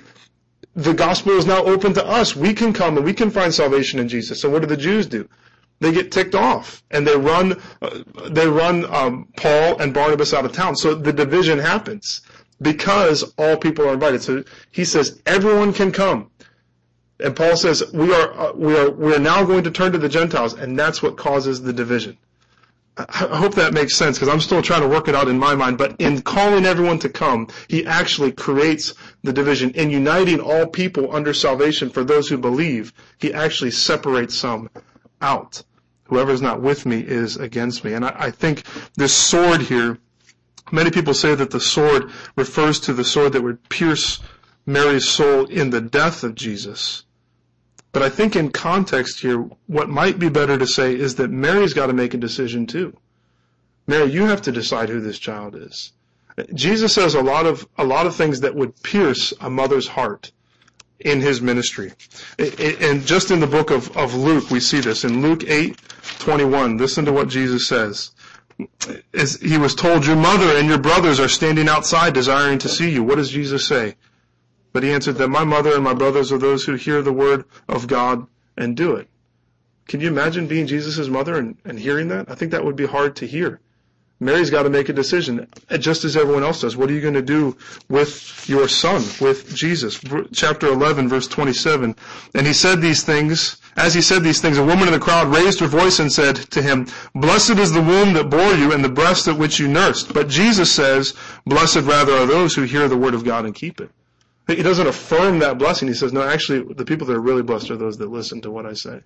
the 0.75 0.93
gospel 0.93 1.33
is 1.33 1.45
now 1.45 1.63
open 1.63 1.93
to 1.93 2.05
us. 2.05 2.35
We 2.35 2.53
can 2.53 2.73
come 2.73 2.97
and 2.97 3.05
we 3.05 3.13
can 3.13 3.29
find 3.29 3.53
salvation 3.53 3.99
in 3.99 4.07
Jesus. 4.07 4.41
So 4.41 4.49
what 4.49 4.61
do 4.61 4.67
the 4.67 4.77
Jews 4.77 5.05
do? 5.05 5.29
They 5.79 5.91
get 5.91 6.11
ticked 6.11 6.35
off 6.35 6.83
and 6.91 7.05
they 7.05 7.17
run, 7.17 7.61
uh, 7.81 8.03
they 8.29 8.47
run 8.47 8.85
um, 8.85 9.27
Paul 9.35 9.79
and 9.79 9.93
Barnabas 9.93 10.33
out 10.33 10.45
of 10.45 10.53
town. 10.53 10.75
So 10.75 10.95
the 10.95 11.13
division 11.13 11.59
happens 11.59 12.21
because 12.61 13.33
all 13.37 13.57
people 13.57 13.87
are 13.87 13.93
invited. 13.93 14.23
So 14.23 14.43
he 14.71 14.85
says 14.85 15.21
everyone 15.25 15.73
can 15.73 15.91
come. 15.91 16.29
And 17.19 17.35
Paul 17.35 17.55
says 17.55 17.83
we 17.93 18.13
are 18.13 18.33
uh, 18.33 18.53
we 18.53 18.77
are 18.77 18.89
we 18.89 19.13
are 19.15 19.19
now 19.19 19.43
going 19.43 19.63
to 19.63 19.71
turn 19.71 19.91
to 19.91 19.97
the 19.97 20.09
Gentiles, 20.09 20.53
and 20.53 20.77
that's 20.77 21.01
what 21.01 21.15
causes 21.15 21.61
the 21.61 21.71
division. 21.71 22.17
I 22.95 23.37
hope 23.37 23.55
that 23.55 23.73
makes 23.73 23.95
sense 23.95 24.19
because 24.19 24.31
I'm 24.31 24.39
still 24.39 24.61
trying 24.61 24.81
to 24.81 24.87
work 24.87 25.07
it 25.07 25.15
out 25.15 25.27
in 25.27 25.39
my 25.39 25.55
mind. 25.55 25.79
But 25.79 25.95
in 25.99 26.21
calling 26.21 26.65
everyone 26.65 26.99
to 26.99 27.09
come, 27.09 27.47
he 27.67 27.85
actually 27.87 28.31
creates 28.31 28.93
the 29.23 29.33
division. 29.33 29.71
In 29.71 29.89
uniting 29.89 30.39
all 30.39 30.67
people 30.67 31.15
under 31.15 31.33
salvation 31.33 31.89
for 31.89 32.03
those 32.03 32.29
who 32.29 32.37
believe, 32.37 32.93
he 33.17 33.33
actually 33.33 33.71
separates 33.71 34.37
some 34.37 34.69
out. 35.21 35.63
Whoever 36.03 36.31
is 36.31 36.41
not 36.41 36.61
with 36.61 36.85
me 36.85 36.99
is 36.99 37.37
against 37.37 37.83
me. 37.83 37.93
And 37.93 38.05
I, 38.05 38.15
I 38.15 38.31
think 38.31 38.63
this 38.95 39.15
sword 39.15 39.61
here, 39.61 39.97
many 40.71 40.91
people 40.91 41.15
say 41.15 41.33
that 41.33 41.49
the 41.49 41.59
sword 41.59 42.11
refers 42.35 42.79
to 42.81 42.93
the 42.93 43.05
sword 43.05 43.33
that 43.33 43.41
would 43.41 43.67
pierce 43.69 44.19
Mary's 44.67 45.09
soul 45.09 45.45
in 45.45 45.71
the 45.71 45.81
death 45.81 46.23
of 46.23 46.35
Jesus. 46.35 47.05
But 47.93 48.01
I 48.01 48.09
think 48.09 48.35
in 48.35 48.49
context 48.51 49.21
here, 49.21 49.37
what 49.67 49.87
might 49.87 50.19
be 50.19 50.27
better 50.27 50.57
to 50.57 50.67
say 50.67 50.95
is 50.95 51.15
that 51.15 51.29
Mary's 51.29 51.73
got 51.73 51.87
to 51.87 51.93
make 51.93 52.13
a 52.13 52.17
decision 52.17 52.65
too. 52.65 52.97
Mary, 53.87 54.11
you 54.11 54.25
have 54.25 54.41
to 54.41 54.51
decide 54.51 54.89
who 54.89 54.99
this 54.99 55.19
child 55.19 55.55
is. 55.55 55.93
Jesus 56.55 56.93
says 56.93 57.13
a 57.13 57.21
lot 57.21 57.45
of 57.45 57.67
a 57.77 57.83
lot 57.83 58.07
of 58.07 58.15
things 58.15 58.39
that 58.39 58.55
would 58.55 58.81
pierce 58.81 59.33
a 59.39 59.49
mother's 59.49 59.87
heart 59.87 60.31
in 60.99 61.21
his 61.21 61.41
ministry. 61.41 61.91
And 62.39 63.05
just 63.05 63.29
in 63.29 63.39
the 63.39 63.47
book 63.47 63.69
of, 63.69 63.95
of 63.95 64.15
Luke, 64.15 64.49
we 64.49 64.59
see 64.59 64.79
this. 64.79 65.03
In 65.03 65.21
Luke 65.21 65.43
8, 65.47 65.77
21, 66.19 66.77
listen 66.77 67.05
to 67.05 67.11
what 67.11 67.27
Jesus 67.27 67.67
says. 67.67 68.11
As 69.13 69.35
he 69.35 69.57
was 69.57 69.75
told, 69.75 70.05
your 70.05 70.15
mother 70.15 70.57
and 70.57 70.67
your 70.67 70.77
brothers 70.77 71.19
are 71.19 71.27
standing 71.27 71.67
outside 71.67 72.13
desiring 72.13 72.57
to 72.59 72.69
see 72.69 72.89
you. 72.89 73.03
What 73.03 73.15
does 73.15 73.29
Jesus 73.29 73.67
say? 73.67 73.95
But 74.73 74.83
he 74.83 74.91
answered 74.91 75.17
that 75.17 75.29
my 75.29 75.43
mother 75.43 75.73
and 75.75 75.83
my 75.83 75.93
brothers 75.93 76.31
are 76.31 76.37
those 76.37 76.63
who 76.65 76.73
hear 76.73 77.01
the 77.01 77.13
word 77.13 77.45
of 77.69 77.87
God 77.87 78.27
and 78.57 78.75
do 78.75 78.95
it. 78.95 79.07
Can 79.87 80.01
you 80.01 80.07
imagine 80.07 80.47
being 80.47 80.67
Jesus' 80.67 81.07
mother 81.07 81.35
and, 81.35 81.57
and 81.63 81.79
hearing 81.79 82.07
that? 82.09 82.29
I 82.29 82.35
think 82.35 82.51
that 82.51 82.65
would 82.65 82.75
be 82.75 82.87
hard 82.87 83.15
to 83.17 83.27
hear. 83.27 83.59
Mary's 84.19 84.49
got 84.49 84.63
to 84.63 84.69
make 84.69 84.89
a 84.89 84.93
decision, 84.93 85.47
just 85.79 86.05
as 86.05 86.15
everyone 86.15 86.43
else 86.43 86.61
does. 86.61 86.77
What 86.77 86.89
are 86.89 86.93
you 86.93 87.01
going 87.01 87.13
to 87.13 87.21
do 87.21 87.57
with 87.89 88.47
your 88.47 88.67
son, 88.67 89.03
with 89.19 89.53
Jesus? 89.53 89.99
Chapter 90.31 90.67
11, 90.67 91.09
verse 91.09 91.27
27. 91.27 91.95
And 92.33 92.47
he 92.47 92.53
said 92.53 92.79
these 92.81 93.03
things, 93.03 93.57
as 93.75 93.93
he 93.93 94.01
said 94.01 94.23
these 94.23 94.39
things, 94.39 94.57
a 94.57 94.65
woman 94.65 94.87
in 94.87 94.93
the 94.93 94.99
crowd 94.99 95.27
raised 95.27 95.59
her 95.59 95.67
voice 95.67 95.99
and 95.99 96.11
said 96.11 96.37
to 96.51 96.61
him, 96.61 96.87
Blessed 97.13 97.57
is 97.59 97.73
the 97.73 97.81
womb 97.81 98.13
that 98.13 98.29
bore 98.29 98.53
you 98.53 98.71
and 98.71 98.83
the 98.83 98.89
breast 98.89 99.27
at 99.27 99.37
which 99.37 99.59
you 99.59 99.67
nursed. 99.67 100.13
But 100.13 100.29
Jesus 100.29 100.71
says, 100.71 101.13
Blessed 101.45 101.81
rather 101.81 102.13
are 102.13 102.25
those 102.25 102.55
who 102.55 102.63
hear 102.63 102.87
the 102.87 102.97
word 102.97 103.13
of 103.13 103.25
God 103.25 103.45
and 103.45 103.53
keep 103.53 103.81
it. 103.81 103.91
He 104.47 104.61
doesn't 104.61 104.87
affirm 104.87 105.39
that 105.39 105.57
blessing. 105.57 105.87
He 105.87 105.93
says, 105.93 106.11
no, 106.11 106.21
actually, 106.21 106.73
the 106.73 106.85
people 106.85 107.07
that 107.07 107.15
are 107.15 107.21
really 107.21 107.43
blessed 107.43 107.71
are 107.71 107.77
those 107.77 107.97
that 107.97 108.09
listen 108.09 108.41
to 108.41 108.51
what 108.51 108.65
I 108.65 108.73
say. 108.73 109.01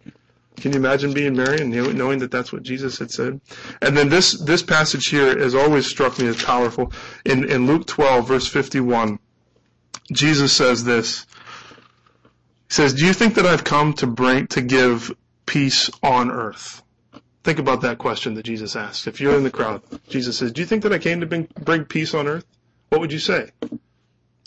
Can 0.56 0.71
you 0.71 0.80
imagine 0.80 1.13
being 1.13 1.36
Mary 1.36 1.62
and 1.62 1.69
knowing 1.95 2.19
that 2.19 2.32
that's 2.32 2.52
what 2.52 2.63
Jesus 2.63 2.97
had 2.97 3.12
said? 3.12 3.39
And 3.82 3.95
then 3.95 4.10
this, 4.10 4.34
this 4.41 4.63
passage 4.63 5.08
here 5.08 5.38
has 5.38 5.54
always 5.54 5.86
struck 5.86 6.17
me 6.17 6.28
as 6.28 6.43
powerful. 6.43 6.91
In, 7.26 7.47
in 7.50 7.67
Luke 7.67 7.86
12, 7.86 8.28
verse 8.28 8.47
51, 8.47 9.19
Jesus 10.12 10.52
says 10.54 10.84
this. 10.84 11.28
He 12.69 12.73
says, 12.73 12.95
do 12.95 13.06
you 13.06 13.13
think 13.13 13.36
that 13.36 13.45
I've 13.45 13.63
come 13.63 13.93
to 13.93 14.08
bring, 14.08 14.47
to 14.47 14.62
give 14.62 15.15
peace 15.45 15.91
on 16.02 16.32
earth? 16.32 16.82
Think 17.43 17.60
about 17.60 17.82
that 17.82 18.00
question 18.00 18.34
that 18.34 18.43
Jesus 18.43 18.76
asked. 18.76 19.06
If 19.06 19.21
you're 19.21 19.38
in 19.38 19.43
the 19.43 19.52
crowd, 19.52 19.84
Jesus 20.10 20.39
says, 20.39 20.52
do 20.52 20.62
you 20.62 20.67
think 20.67 20.82
that 20.84 20.91
I 20.91 20.97
came 20.97 21.19
to 21.19 21.28
bring, 21.28 21.47
bring 21.62 21.86
peace 21.86 22.15
on 22.15 22.28
earth? 22.28 22.45
What 22.89 23.00
would 23.00 23.13
you 23.13 23.19
say? 23.19 23.52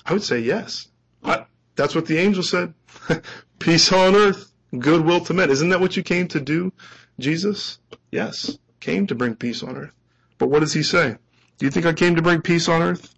I 0.06 0.12
would 0.12 0.22
say 0.22 0.40
yes. 0.40 0.88
I, 1.22 1.44
that's 1.76 1.94
what 1.94 2.06
the 2.06 2.18
angel 2.18 2.42
said. 2.42 2.74
peace 3.58 3.92
on 3.92 4.14
earth 4.14 4.50
goodwill 4.78 5.20
to 5.20 5.34
men. 5.34 5.50
Isn't 5.50 5.70
that 5.70 5.80
what 5.80 5.96
you 5.96 6.02
came 6.02 6.28
to 6.28 6.40
do, 6.40 6.72
Jesus? 7.18 7.78
Yes, 8.10 8.58
came 8.80 9.06
to 9.08 9.14
bring 9.14 9.34
peace 9.34 9.62
on 9.62 9.76
earth. 9.76 9.92
But 10.38 10.48
what 10.48 10.60
does 10.60 10.72
he 10.72 10.82
say? 10.82 11.16
Do 11.58 11.66
you 11.66 11.70
think 11.70 11.86
I 11.86 11.92
came 11.92 12.16
to 12.16 12.22
bring 12.22 12.40
peace 12.40 12.68
on 12.68 12.82
earth? 12.82 13.14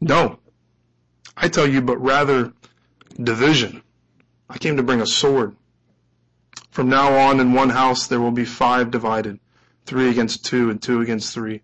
No. 0.00 0.38
I 1.36 1.48
tell 1.48 1.66
you, 1.66 1.82
but 1.82 1.98
rather 1.98 2.52
division. 3.22 3.82
I 4.48 4.58
came 4.58 4.76
to 4.76 4.82
bring 4.82 5.00
a 5.00 5.06
sword. 5.06 5.56
From 6.70 6.88
now 6.88 7.16
on, 7.16 7.40
in 7.40 7.52
one 7.52 7.70
house 7.70 8.06
there 8.06 8.20
will 8.20 8.32
be 8.32 8.44
five 8.44 8.90
divided, 8.90 9.38
three 9.86 10.10
against 10.10 10.44
two 10.44 10.70
and 10.70 10.82
two 10.82 11.00
against 11.00 11.32
three. 11.32 11.62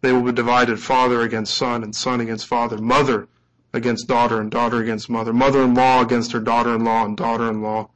They 0.00 0.12
will 0.12 0.22
be 0.22 0.32
divided 0.32 0.80
father 0.80 1.22
against 1.22 1.54
son 1.54 1.82
and 1.82 1.94
son 1.94 2.20
against 2.20 2.46
father, 2.46 2.78
mother 2.78 3.28
against 3.78 4.06
daughter 4.06 4.40
and 4.40 4.50
daughter 4.50 4.82
against 4.82 5.08
mother, 5.08 5.32
mother-in-law 5.32 6.02
against 6.02 6.32
her 6.32 6.40
daughter-in-law 6.40 7.06
and 7.06 7.16
daughter-in-law 7.16 7.88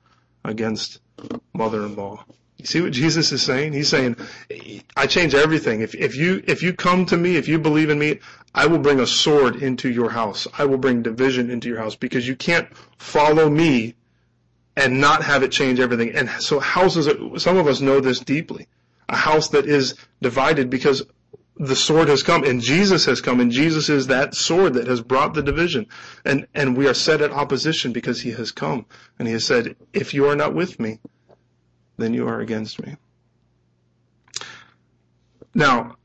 against 0.44 1.00
mother-in-law. 1.52 2.24
You 2.56 2.66
see 2.66 2.80
what 2.80 2.92
Jesus 2.92 3.32
is 3.32 3.42
saying? 3.42 3.72
He's 3.72 3.88
saying, 3.88 4.16
I 4.96 5.06
change 5.06 5.34
everything. 5.34 5.80
If, 5.80 5.94
if 5.94 6.16
you, 6.16 6.42
if 6.46 6.62
you 6.62 6.72
come 6.72 7.04
to 7.06 7.16
me, 7.16 7.36
if 7.36 7.48
you 7.48 7.58
believe 7.58 7.90
in 7.90 7.98
me, 7.98 8.20
I 8.54 8.66
will 8.66 8.78
bring 8.78 9.00
a 9.00 9.06
sword 9.06 9.56
into 9.56 9.90
your 9.90 10.10
house. 10.10 10.46
I 10.56 10.64
will 10.64 10.78
bring 10.78 11.02
division 11.02 11.50
into 11.50 11.68
your 11.68 11.78
house 11.78 11.96
because 11.96 12.26
you 12.26 12.36
can't 12.36 12.68
follow 12.98 13.50
me 13.50 13.94
and 14.76 15.00
not 15.00 15.24
have 15.24 15.42
it 15.42 15.50
change 15.50 15.80
everything. 15.80 16.14
And 16.14 16.30
so 16.30 16.60
houses, 16.60 17.08
some 17.42 17.56
of 17.56 17.66
us 17.66 17.80
know 17.80 18.00
this 18.00 18.20
deeply. 18.20 18.68
A 19.08 19.16
house 19.16 19.48
that 19.48 19.66
is 19.66 19.96
divided 20.20 20.70
because 20.70 21.02
the 21.56 21.76
sword 21.76 22.08
has 22.08 22.22
come 22.22 22.44
and 22.44 22.60
Jesus 22.60 23.04
has 23.04 23.20
come 23.20 23.40
and 23.40 23.50
Jesus 23.50 23.88
is 23.88 24.06
that 24.06 24.34
sword 24.34 24.74
that 24.74 24.86
has 24.86 25.00
brought 25.00 25.34
the 25.34 25.42
division. 25.42 25.86
And, 26.24 26.46
and 26.54 26.76
we 26.76 26.88
are 26.88 26.94
set 26.94 27.20
at 27.20 27.30
opposition 27.30 27.92
because 27.92 28.22
he 28.22 28.30
has 28.32 28.52
come. 28.52 28.86
And 29.18 29.28
he 29.28 29.34
has 29.34 29.44
said, 29.44 29.76
if 29.92 30.14
you 30.14 30.26
are 30.28 30.36
not 30.36 30.54
with 30.54 30.80
me, 30.80 30.98
then 31.98 32.14
you 32.14 32.26
are 32.26 32.40
against 32.40 32.82
me. 32.84 32.96
Now, 35.54 35.96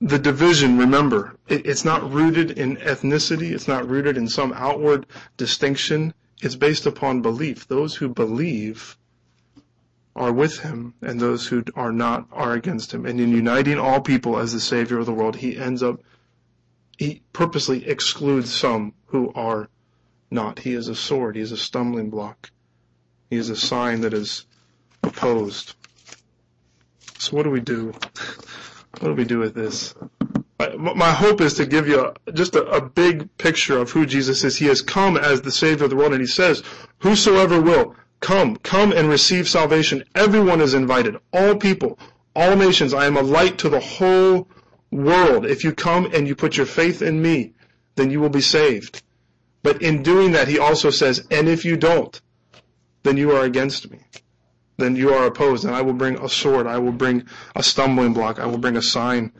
the 0.00 0.18
division, 0.18 0.78
remember, 0.78 1.36
it, 1.48 1.64
it's 1.64 1.84
not 1.84 2.12
rooted 2.12 2.50
in 2.52 2.76
ethnicity. 2.76 3.52
It's 3.52 3.68
not 3.68 3.88
rooted 3.88 4.16
in 4.16 4.28
some 4.28 4.52
outward 4.52 5.06
distinction. 5.36 6.12
It's 6.42 6.56
based 6.56 6.86
upon 6.86 7.22
belief. 7.22 7.66
Those 7.68 7.94
who 7.94 8.08
believe 8.08 8.98
are 10.14 10.32
with 10.32 10.58
him, 10.60 10.94
and 11.00 11.18
those 11.18 11.46
who 11.46 11.64
are 11.74 11.92
not 11.92 12.26
are 12.32 12.52
against 12.52 12.92
him. 12.92 13.06
And 13.06 13.20
in 13.20 13.30
uniting 13.30 13.78
all 13.78 14.00
people 14.00 14.38
as 14.38 14.52
the 14.52 14.60
Savior 14.60 14.98
of 14.98 15.06
the 15.06 15.12
world, 15.12 15.36
he 15.36 15.56
ends 15.56 15.82
up, 15.82 16.00
he 16.98 17.22
purposely 17.32 17.86
excludes 17.88 18.52
some 18.52 18.94
who 19.06 19.32
are 19.34 19.68
not. 20.30 20.58
He 20.58 20.74
is 20.74 20.88
a 20.88 20.94
sword, 20.94 21.36
he 21.36 21.42
is 21.42 21.52
a 21.52 21.56
stumbling 21.56 22.10
block, 22.10 22.50
he 23.30 23.36
is 23.36 23.48
a 23.48 23.56
sign 23.56 24.02
that 24.02 24.12
is 24.12 24.46
opposed. 25.02 25.74
So 27.18 27.36
what 27.36 27.44
do 27.44 27.50
we 27.50 27.60
do? 27.60 27.94
What 29.00 29.08
do 29.08 29.14
we 29.14 29.24
do 29.24 29.38
with 29.38 29.54
this? 29.54 29.94
My 30.78 31.10
hope 31.10 31.40
is 31.40 31.54
to 31.54 31.66
give 31.66 31.88
you 31.88 32.12
just 32.34 32.54
a, 32.54 32.80
big 32.80 33.36
picture 33.36 33.78
of 33.78 33.90
who 33.90 34.06
Jesus 34.06 34.44
is. 34.44 34.56
He 34.56 34.66
has 34.66 34.80
come 34.80 35.16
as 35.16 35.40
the 35.40 35.50
Savior 35.50 35.84
of 35.84 35.90
the 35.90 35.96
world, 35.96 36.12
and 36.12 36.20
He 36.20 36.26
says, 36.26 36.62
Whosoever 36.98 37.60
will, 37.60 37.96
Come, 38.22 38.54
come 38.58 38.92
and 38.92 39.08
receive 39.08 39.48
salvation. 39.48 40.04
Everyone 40.14 40.60
is 40.60 40.74
invited. 40.74 41.16
All 41.32 41.56
people, 41.56 41.98
all 42.36 42.54
nations. 42.54 42.94
I 42.94 43.06
am 43.06 43.16
a 43.16 43.20
light 43.20 43.58
to 43.58 43.68
the 43.68 43.80
whole 43.80 44.48
world. 44.92 45.44
If 45.44 45.64
you 45.64 45.72
come 45.72 46.06
and 46.14 46.28
you 46.28 46.36
put 46.36 46.56
your 46.56 46.66
faith 46.66 47.02
in 47.02 47.20
me, 47.20 47.52
then 47.96 48.12
you 48.12 48.20
will 48.20 48.28
be 48.28 48.40
saved. 48.40 49.02
But 49.64 49.82
in 49.82 50.04
doing 50.04 50.32
that, 50.32 50.46
he 50.46 50.60
also 50.60 50.90
says, 50.90 51.26
and 51.32 51.48
if 51.48 51.64
you 51.64 51.76
don't, 51.76 52.20
then 53.02 53.16
you 53.16 53.32
are 53.32 53.42
against 53.42 53.90
me. 53.90 53.98
Then 54.76 54.94
you 54.94 55.12
are 55.12 55.26
opposed, 55.26 55.64
and 55.64 55.74
I 55.74 55.82
will 55.82 55.92
bring 55.92 56.16
a 56.20 56.28
sword. 56.28 56.68
I 56.68 56.78
will 56.78 56.92
bring 56.92 57.26
a 57.56 57.62
stumbling 57.62 58.12
block. 58.12 58.38
I 58.38 58.46
will 58.46 58.58
bring 58.58 58.76
a 58.76 58.82
sign. 58.82 59.32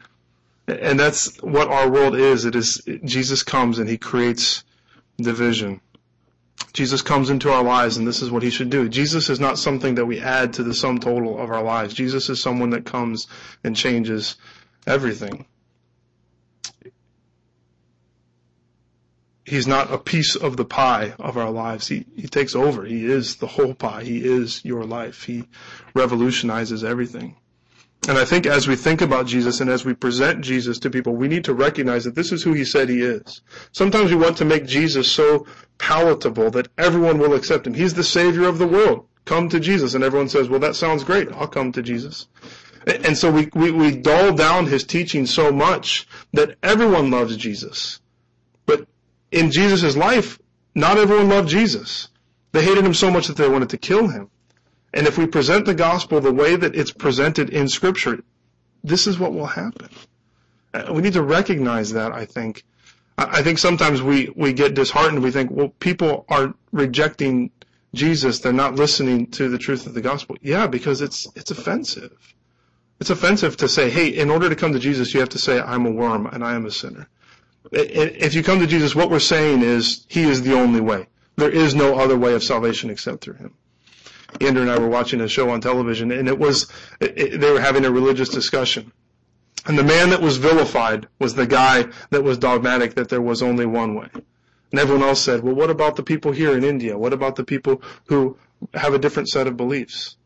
And 0.67 0.99
that's 0.99 1.41
what 1.41 1.69
our 1.69 1.89
world 1.89 2.17
is. 2.17 2.45
It 2.45 2.57
is, 2.57 2.83
Jesus 3.05 3.45
comes 3.45 3.79
and 3.79 3.89
he 3.89 3.97
creates 3.97 4.65
division. 5.19 5.81
Jesus 6.73 7.03
comes 7.03 7.29
into 7.29 7.51
our 7.51 7.63
lives 7.63 7.99
and 7.99 8.07
this 8.07 8.23
is 8.23 8.31
what 8.31 8.43
he 8.43 8.51
should 8.51 8.71
do. 8.71 8.89
Jesus 8.89 9.29
is 9.29 9.39
not 9.39 9.59
something 9.59 9.97
that 9.97 10.07
we 10.07 10.21
add 10.21 10.55
to 10.55 10.63
the 10.63 10.73
sum 10.73 10.99
total 10.99 11.39
of 11.39 11.51
our 11.51 11.63
lives. 11.63 11.93
Jesus 11.93 12.31
is 12.31 12.41
someone 12.41 12.71
that 12.71 12.87
comes 12.87 13.27
and 13.63 13.77
changes 13.77 14.37
everything. 14.87 15.45
He's 19.45 19.67
not 19.67 19.93
a 19.93 19.99
piece 19.99 20.35
of 20.35 20.57
the 20.57 20.65
pie 20.65 21.15
of 21.19 21.37
our 21.37 21.51
lives. 21.51 21.89
He, 21.89 22.07
he 22.17 22.29
takes 22.29 22.55
over. 22.55 22.85
He 22.85 23.05
is 23.05 23.37
the 23.37 23.49
whole 23.49 23.75
pie. 23.75 24.05
He 24.05 24.25
is 24.25 24.65
your 24.65 24.85
life. 24.85 25.25
He 25.25 25.45
revolutionizes 25.95 26.85
everything. 26.85 27.37
And 28.09 28.19
I 28.19 28.25
think 28.25 28.47
as 28.47 28.67
we 28.67 28.75
think 28.75 29.01
about 29.01 29.27
Jesus 29.27 29.61
and 29.61 29.71
as 29.71 29.85
we 29.85 29.95
present 29.95 30.45
Jesus 30.45 30.81
to 30.81 30.91
people, 30.91 31.15
we 31.15 31.29
need 31.29 31.45
to 31.45 31.55
recognize 31.55 32.03
that 32.05 32.17
this 32.17 32.33
is 32.33 32.43
who 32.43 32.53
he 32.53 32.65
said 32.65 32.89
he 32.89 33.01
is. 33.01 33.43
Sometimes 33.71 34.11
we 34.11 34.17
want 34.17 34.37
to 34.39 34.45
make 34.45 34.67
Jesus 34.67 35.11
so 35.11 35.47
palatable 35.79 36.51
that 36.51 36.67
everyone 36.77 37.19
will 37.19 37.35
accept 37.35 37.65
him. 37.65 37.75
He's 37.75 37.95
the 37.95 38.03
savior 38.03 38.49
of 38.49 38.59
the 38.59 38.67
world. 38.67 39.07
Come 39.25 39.49
to 39.51 39.61
Jesus. 39.61 39.95
And 39.95 40.03
everyone 40.03 40.29
says, 40.29 40.49
well, 40.49 40.59
that 40.59 40.75
sounds 40.75 41.05
great. 41.05 41.31
I'll 41.31 41.47
come 41.47 41.71
to 41.73 41.83
Jesus. 41.83 42.27
And 42.87 43.17
so 43.17 43.31
we, 43.31 43.49
we, 43.55 43.71
we 43.71 43.97
dull 43.97 44.35
down 44.35 44.67
his 44.67 44.83
teaching 44.83 45.25
so 45.25 45.53
much 45.53 46.09
that 46.33 46.57
everyone 46.61 47.13
loves 47.13 47.37
Jesus. 47.37 48.01
But 48.67 48.89
in 49.31 49.53
Jesus' 49.53 49.97
life, 49.97 50.41
not 50.75 50.99
everyone 50.99 51.29
loved 51.29 51.49
Jesus. 51.49 52.09
They 52.51 52.65
hated 52.65 52.85
him 52.85 52.95
so 52.95 53.13
much 53.13 53.29
that 53.29 53.37
they 53.37 53.49
wanted 53.49 53.71
to 53.71 53.79
kill 53.79 54.09
him. 54.09 54.29
And 54.95 55.07
if 55.07 55.17
we 55.17 55.27
present 55.27 55.65
the 55.65 55.75
gospel 55.75 56.21
the 56.21 56.33
way 56.33 56.57
that 56.57 56.77
it's 56.77 56.93
presented 56.93 57.51
in 57.51 57.69
scripture, 57.69 58.23
this 58.85 59.07
is 59.07 59.19
what 59.19 59.33
will 59.33 59.47
happen. 59.47 59.89
Uh, 60.75 60.93
we 60.93 61.03
need 61.03 61.15
to 61.15 61.23
recognize 61.23 61.93
that, 61.93 62.13
I 62.13 62.25
think. 62.25 62.65
I 63.19 63.43
think 63.43 63.59
sometimes 63.59 64.03
we, 64.03 64.33
we 64.35 64.53
get 64.53 64.75
disheartened. 64.75 65.23
We 65.23 65.31
think, 65.31 65.51
well, 65.51 65.69
people 65.69 66.25
are 66.29 66.55
rejecting 66.73 67.51
Jesus. 67.95 68.41
They're 68.41 68.53
not 68.53 68.75
listening 68.75 69.31
to 69.33 69.49
the 69.49 69.59
truth 69.59 69.87
of 69.87 69.95
the 69.95 70.01
gospel. 70.01 70.37
Yeah, 70.41 70.67
because 70.67 71.03
it's, 71.03 71.29
it's 71.37 71.51
offensive. 71.51 72.17
It's 73.01 73.11
offensive 73.11 73.57
to 73.59 73.69
say, 73.69 73.91
hey, 73.91 74.09
in 74.09 74.31
order 74.31 74.49
to 74.49 74.57
come 74.57 74.73
to 74.73 74.79
Jesus, 74.79 75.13
you 75.13 75.21
have 75.21 75.29
to 75.31 75.39
say, 75.39 75.61
I'm 75.61 75.87
a 75.87 75.91
worm 75.91 76.27
and 76.27 76.43
I 76.43 76.55
am 76.55 76.67
a 76.67 76.71
sinner. 76.71 77.09
If 77.71 78.35
you 78.35 78.43
come 78.43 78.61
to 78.61 78.67
Jesus, 78.67 78.95
what 78.95 79.11
we're 79.11 79.19
saying 79.19 79.63
is, 79.63 80.07
He 80.09 80.23
is 80.23 80.43
the 80.43 80.55
only 80.55 80.81
way. 80.81 81.07
There 81.37 81.51
is 81.51 81.75
no 81.75 81.99
other 81.99 82.17
way 82.17 82.35
of 82.35 82.43
salvation 82.43 82.91
except 82.91 83.23
through 83.23 83.35
Him. 83.35 83.55
Andrew 84.41 84.63
and 84.63 84.71
I 84.71 84.79
were 84.79 84.89
watching 84.89 85.21
a 85.21 85.29
show 85.29 85.51
on 85.51 85.61
television, 85.61 86.11
and 86.11 86.29
it 86.29 86.39
was 86.39 86.71
it, 87.01 87.41
they 87.41 87.51
were 87.51 87.61
having 87.61 87.85
a 87.85 87.91
religious 87.91 88.29
discussion. 88.29 88.93
And 89.67 89.79
the 89.79 89.85
man 89.85 90.11
that 90.11 90.21
was 90.21 90.39
vilified 90.39 91.07
was 91.21 91.35
the 91.35 91.47
guy 91.47 91.87
that 92.11 92.25
was 92.25 92.39
dogmatic 92.39 92.95
that 92.95 93.09
there 93.09 93.23
was 93.23 93.43
only 93.43 93.67
one 93.67 93.95
way. 93.95 94.09
And 94.73 94.81
everyone 94.81 95.07
else 95.07 95.21
said, 95.21 95.43
well, 95.43 95.55
what 95.55 95.71
about 95.71 95.97
the 95.97 96.03
people 96.03 96.33
here 96.33 96.57
in 96.57 96.65
India? 96.65 96.99
What 96.99 97.13
about 97.13 97.37
the 97.37 97.45
people 97.45 97.83
who 98.07 98.37
have 98.75 98.95
a 98.95 98.99
different 98.99 99.29
set 99.29 99.47
of 99.47 99.57
beliefs? 99.57 100.17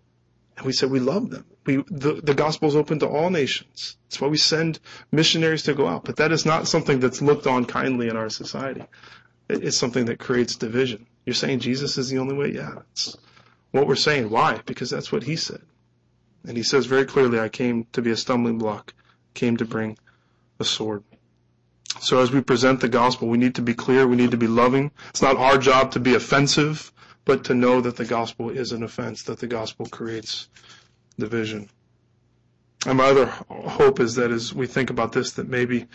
And 0.56 0.64
we 0.64 0.72
said, 0.72 0.90
we 0.90 1.00
love 1.00 1.30
them. 1.30 1.44
We, 1.66 1.76
the, 1.88 2.20
the 2.22 2.32
gospel 2.32 2.68
is 2.68 2.76
open 2.76 3.00
to 3.00 3.08
all 3.08 3.28
nations. 3.28 3.98
That's 4.04 4.20
why 4.20 4.28
we 4.28 4.38
send 4.38 4.78
missionaries 5.12 5.64
to 5.64 5.74
go 5.74 5.86
out. 5.86 6.04
But 6.04 6.16
that 6.16 6.32
is 6.32 6.46
not 6.46 6.68
something 6.68 7.00
that's 7.00 7.20
looked 7.20 7.46
on 7.46 7.66
kindly 7.66 8.08
in 8.08 8.16
our 8.16 8.30
society. 8.30 8.84
It's 9.50 9.76
something 9.76 10.06
that 10.06 10.18
creates 10.18 10.56
division. 10.56 11.06
You're 11.26 11.34
saying 11.34 11.58
Jesus 11.58 11.98
is 11.98 12.08
the 12.08 12.18
only 12.18 12.36
way? 12.36 12.52
Yeah, 12.52 12.78
it's 12.92 13.16
what 13.76 13.86
we're 13.86 13.96
saying. 13.96 14.30
Why? 14.30 14.60
Because 14.66 14.90
that's 14.90 15.12
what 15.12 15.22
he 15.22 15.36
said. 15.36 15.62
And 16.46 16.56
he 16.56 16.62
says 16.62 16.86
very 16.86 17.04
clearly, 17.04 17.38
I 17.38 17.48
came 17.48 17.86
to 17.92 18.02
be 18.02 18.10
a 18.10 18.16
stumbling 18.16 18.58
block, 18.58 18.94
came 19.34 19.56
to 19.58 19.64
bring 19.64 19.98
a 20.58 20.64
sword. 20.64 21.04
So 22.00 22.20
as 22.20 22.30
we 22.30 22.40
present 22.40 22.80
the 22.80 22.88
gospel, 22.88 23.28
we 23.28 23.38
need 23.38 23.54
to 23.56 23.62
be 23.62 23.74
clear, 23.74 24.06
we 24.06 24.16
need 24.16 24.30
to 24.30 24.36
be 24.36 24.46
loving. 24.46 24.90
It's 25.10 25.22
not 25.22 25.36
our 25.36 25.58
job 25.58 25.92
to 25.92 26.00
be 26.00 26.14
offensive, 26.14 26.92
but 27.24 27.44
to 27.44 27.54
know 27.54 27.80
that 27.80 27.96
the 27.96 28.04
gospel 28.04 28.50
is 28.50 28.72
an 28.72 28.82
offense, 28.82 29.22
that 29.24 29.40
the 29.40 29.46
gospel 29.46 29.86
creates 29.86 30.48
division. 31.18 31.68
And 32.86 32.98
my 32.98 33.06
other 33.06 33.26
hope 33.26 33.98
is 34.00 34.14
that 34.14 34.30
as 34.30 34.54
we 34.54 34.66
think 34.66 34.90
about 34.90 35.12
this, 35.12 35.32
that 35.32 35.48
maybe 35.48 35.86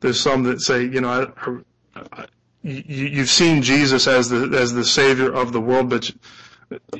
there's 0.00 0.20
some 0.20 0.42
that 0.44 0.60
say, 0.60 0.82
you 0.84 1.00
know, 1.00 1.32
I, 1.94 2.00
I, 2.12 2.26
you, 2.62 3.18
have 3.18 3.30
seen 3.30 3.62
Jesus 3.62 4.06
as 4.06 4.28
the 4.28 4.58
as 4.58 4.72
the 4.72 4.84
Savior 4.84 5.32
of 5.32 5.52
the 5.52 5.60
world, 5.60 5.90
but 5.90 6.10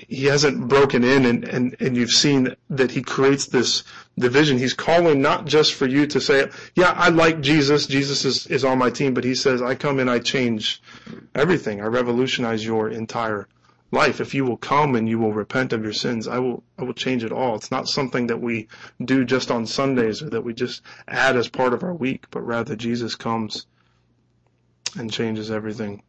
he 0.08 0.24
hasn't 0.24 0.68
broken 0.68 1.04
in, 1.04 1.24
and, 1.24 1.44
and 1.44 1.76
and 1.80 1.96
you've 1.96 2.10
seen 2.10 2.54
that 2.70 2.90
he 2.90 3.02
creates 3.02 3.46
this 3.46 3.84
division. 4.18 4.58
He's 4.58 4.74
calling 4.74 5.22
not 5.22 5.46
just 5.46 5.74
for 5.74 5.86
you 5.86 6.06
to 6.08 6.20
say, 6.20 6.50
yeah, 6.74 6.92
I 6.96 7.08
like 7.08 7.40
Jesus. 7.40 7.86
Jesus 7.86 8.24
is 8.24 8.46
is 8.46 8.64
on 8.64 8.78
my 8.78 8.90
team, 8.90 9.14
but 9.14 9.24
he 9.24 9.34
says, 9.34 9.62
I 9.62 9.74
come 9.74 9.98
and 9.98 10.10
I 10.10 10.18
change 10.18 10.82
everything. 11.34 11.80
I 11.80 11.86
revolutionize 11.86 12.64
your 12.64 12.88
entire 12.88 13.48
life. 13.92 14.20
If 14.20 14.34
you 14.34 14.44
will 14.44 14.56
come 14.56 14.96
and 14.96 15.08
you 15.08 15.18
will 15.18 15.32
repent 15.32 15.72
of 15.72 15.84
your 15.84 15.92
sins, 15.92 16.26
I 16.26 16.38
will 16.38 16.64
I 16.78 16.82
will 16.82 16.94
change 16.94 17.24
it 17.24 17.32
all. 17.32 17.54
It's 17.54 17.70
not 17.70 17.88
something 17.88 18.26
that 18.28 18.40
we 18.40 18.68
do 19.04 19.24
just 19.24 19.50
on 19.50 19.66
Sundays 19.66 20.22
or 20.22 20.30
that 20.30 20.42
we 20.42 20.54
just 20.54 20.82
add 21.06 21.36
as 21.36 21.48
part 21.48 21.74
of 21.74 21.82
our 21.82 21.94
week, 21.94 22.26
but 22.30 22.40
rather 22.40 22.74
Jesus 22.74 23.14
comes 23.14 23.66
and 24.96 25.12
changes 25.12 25.50
everything. 25.50 26.02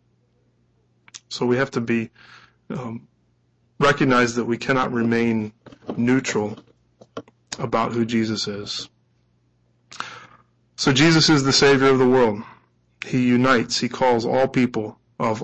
So 1.29 1.45
we 1.45 1.57
have 1.57 1.71
to 1.71 1.81
be 1.81 2.09
um, 2.69 3.07
recognize 3.79 4.35
that 4.35 4.45
we 4.45 4.57
cannot 4.57 4.91
remain 4.91 5.53
neutral 5.97 6.57
about 7.59 7.91
who 7.91 8.05
Jesus 8.05 8.47
is. 8.47 8.89
So 10.75 10.91
Jesus 10.91 11.29
is 11.29 11.43
the 11.43 11.53
Savior 11.53 11.87
of 11.87 11.99
the 11.99 12.07
world. 12.07 12.41
He 13.05 13.27
unites. 13.27 13.79
He 13.79 13.89
calls 13.89 14.25
all 14.25 14.47
people 14.47 14.97
of 15.19 15.43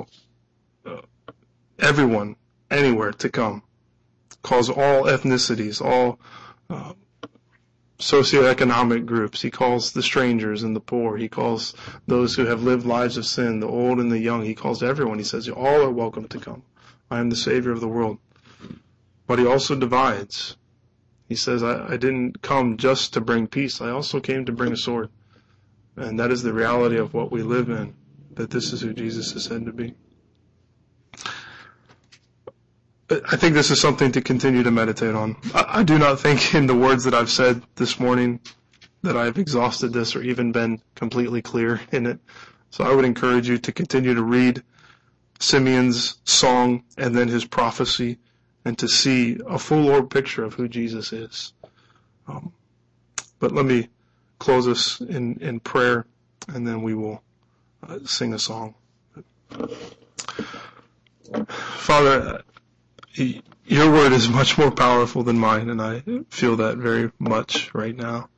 everyone, 1.78 2.36
anywhere 2.70 3.12
to 3.14 3.30
come. 3.30 3.64
Calls 4.42 4.70
all 4.70 5.04
ethnicities, 5.04 5.82
all 5.82 6.20
uh, 6.70 6.94
socioeconomic 8.00 9.06
groups. 9.06 9.42
He 9.42 9.52
calls 9.52 9.92
the 9.92 10.04
strangers 10.04 10.64
and 10.64 10.76
the 10.76 10.80
poor. 10.80 11.18
He 11.18 11.28
calls 11.28 11.74
those 12.08 12.36
who 12.36 12.46
have 12.46 12.64
lived 12.64 12.86
lives 12.86 13.18
of 13.18 13.26
sin, 13.26 13.60
the 13.60 13.68
old 13.68 14.00
and 14.00 14.12
the 14.12 14.20
young. 14.20 14.44
He 14.44 14.56
calls 14.56 14.82
everyone. 14.82 15.18
He 15.18 15.26
says, 15.26 15.50
all 15.50 15.82
are 15.82 15.92
welcome 15.92 16.28
to 16.30 16.40
come. 16.40 16.64
I 17.12 17.20
am 17.20 17.30
the 17.30 17.36
Savior 17.36 17.72
of 17.72 17.82
the 17.82 17.88
world. 17.88 18.20
But 19.28 19.40
he 19.40 19.46
also 19.46 19.76
divides. 19.76 20.58
He 21.28 21.36
says, 21.36 21.64
I, 21.64 21.94
I 21.94 21.98
didn't 21.98 22.42
come 22.42 22.78
just 22.78 23.14
to 23.14 23.22
bring 23.22 23.48
peace. 23.48 23.82
I 23.82 23.90
also 23.92 24.20
came 24.20 24.46
to 24.46 24.52
bring 24.52 24.74
a 24.74 24.78
sword. 24.78 25.10
And 25.96 26.20
that 26.20 26.32
is 26.32 26.44
the 26.44 26.54
reality 26.54 26.98
of 26.98 27.14
what 27.14 27.32
we 27.32 27.44
live 27.44 27.70
in, 27.70 27.94
that 28.34 28.50
this 28.50 28.74
is 28.74 28.82
who 28.82 28.94
Jesus 28.94 29.34
is 29.36 29.44
said 29.44 29.66
to 29.66 29.72
be. 29.72 29.94
I 33.12 33.36
think 33.38 33.56
this 33.56 33.72
is 33.72 33.82
something 33.82 34.12
to 34.12 34.22
continue 34.22 34.62
to 34.64 34.72
meditate 34.72 35.16
on. 35.16 35.36
I, 35.54 35.80
I 35.80 35.84
do 35.84 35.98
not 35.98 36.20
think 36.20 36.54
in 36.54 36.68
the 36.68 36.76
words 36.76 37.04
that 37.06 37.14
I've 37.14 37.30
said 37.30 37.62
this 37.76 38.00
morning 38.00 38.40
that 39.02 39.18
I've 39.18 39.38
exhausted 39.38 39.94
this 39.94 40.16
or 40.16 40.22
even 40.22 40.52
been 40.52 40.82
completely 40.96 41.42
clear 41.42 41.82
in 41.92 42.06
it. 42.06 42.20
So 42.70 42.84
I 42.84 42.94
would 42.94 43.06
encourage 43.06 43.50
you 43.50 43.58
to 43.58 43.72
continue 43.72 44.14
to 44.14 44.24
read 44.24 44.62
Simeon's 45.40 46.20
song 46.26 46.84
and 46.98 47.16
then 47.16 47.28
his 47.28 47.46
prophecy 47.46 48.18
and 48.66 48.78
to 48.78 48.88
see 48.88 49.40
a 49.48 49.58
full 49.58 49.90
orb 49.90 50.10
picture 50.10 50.44
of 50.44 50.54
who 50.54 50.68
Jesus 50.68 51.14
is. 51.14 51.54
Um, 52.28 52.54
but 53.40 53.52
let 53.52 53.66
me 53.66 53.88
close 54.38 54.68
us 54.68 55.02
in, 55.02 55.38
in 55.42 55.60
prayer 55.60 56.06
and 56.48 56.68
then 56.68 56.82
we 56.82 56.94
will 56.94 57.24
uh, 57.88 58.00
sing 58.06 58.34
a 58.34 58.40
song. 58.40 58.76
Father, 61.48 62.44
your 63.16 63.92
word 63.92 64.12
is 64.12 64.30
much 64.30 64.58
more 64.58 64.72
powerful 64.72 65.24
than 65.24 65.40
mine, 65.40 65.70
and 65.70 65.82
I 65.82 66.04
feel 66.30 66.56
that 66.58 66.78
very 66.78 67.12
much 67.20 67.74
right 67.74 67.96
now. 67.96 68.30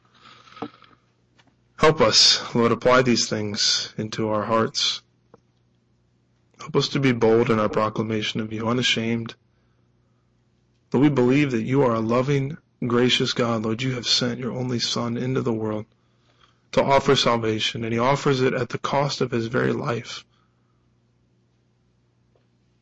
Help 1.78 2.00
us, 2.00 2.54
Lord, 2.54 2.72
apply 2.72 3.02
these 3.02 3.28
things 3.28 3.94
into 3.98 4.30
our 4.30 4.44
hearts. 4.44 5.02
Help 6.62 6.76
us 6.76 6.90
to 6.90 7.00
be 7.00 7.12
bold 7.12 7.50
in 7.50 7.60
our 7.60 7.70
proclamation 7.70 8.40
of 8.40 8.54
you, 8.54 8.68
unashamed. 8.68 9.34
Lord, 10.94 11.02
we 11.02 11.10
believe 11.10 11.52
that 11.52 11.64
you 11.64 11.82
are 11.82 11.96
a 11.96 12.00
loving, 12.00 12.56
gracious 12.86 13.34
God. 13.34 13.64
Lord, 13.64 13.82
you 13.82 13.96
have 13.96 14.06
sent 14.06 14.40
your 14.40 14.52
only 14.52 14.78
Son 14.78 15.18
into 15.18 15.42
the 15.42 15.52
world 15.52 15.88
to 16.74 16.84
offer 16.84 17.16
salvation, 17.16 17.84
and 17.84 17.92
he 17.92 18.00
offers 18.00 18.42
it 18.42 18.54
at 18.54 18.70
the 18.70 18.78
cost 18.78 19.22
of 19.22 19.32
his 19.32 19.48
very 19.48 19.74
life. 19.74 20.24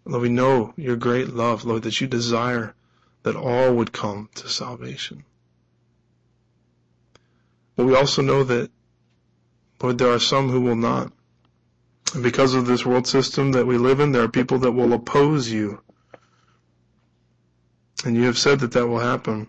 Lord, 0.04 0.24
we 0.24 0.30
know 0.30 0.74
your 0.76 0.98
great 0.98 1.30
love, 1.30 1.64
Lord, 1.64 1.84
that 1.84 2.02
you 2.02 2.08
desire 2.08 2.76
that 3.24 3.38
all 3.38 3.74
would 3.76 3.94
come 3.94 4.30
to 4.36 4.50
salvation. 4.50 5.24
But 7.78 7.86
we 7.86 7.96
also 7.96 8.22
know 8.22 8.44
that, 8.44 8.72
Lord, 9.82 10.00
there 10.00 10.12
are 10.12 10.20
some 10.20 10.50
who 10.50 10.60
will 10.60 10.76
not. 10.76 11.14
And 12.14 12.24
because 12.24 12.56
of 12.56 12.66
this 12.66 12.86
world 12.86 13.08
system 13.08 13.52
that 13.52 13.68
we 13.68 13.78
live 13.78 14.00
in, 14.00 14.12
there 14.12 14.24
are 14.24 14.30
people 14.30 14.58
that 14.60 14.72
will 14.72 14.94
oppose 14.94 15.50
you. 15.50 15.82
And 18.06 18.16
you 18.16 18.24
have 18.24 18.38
said 18.38 18.62
that 18.62 18.72
that 18.72 18.88
will 18.88 19.00
happen. 19.00 19.48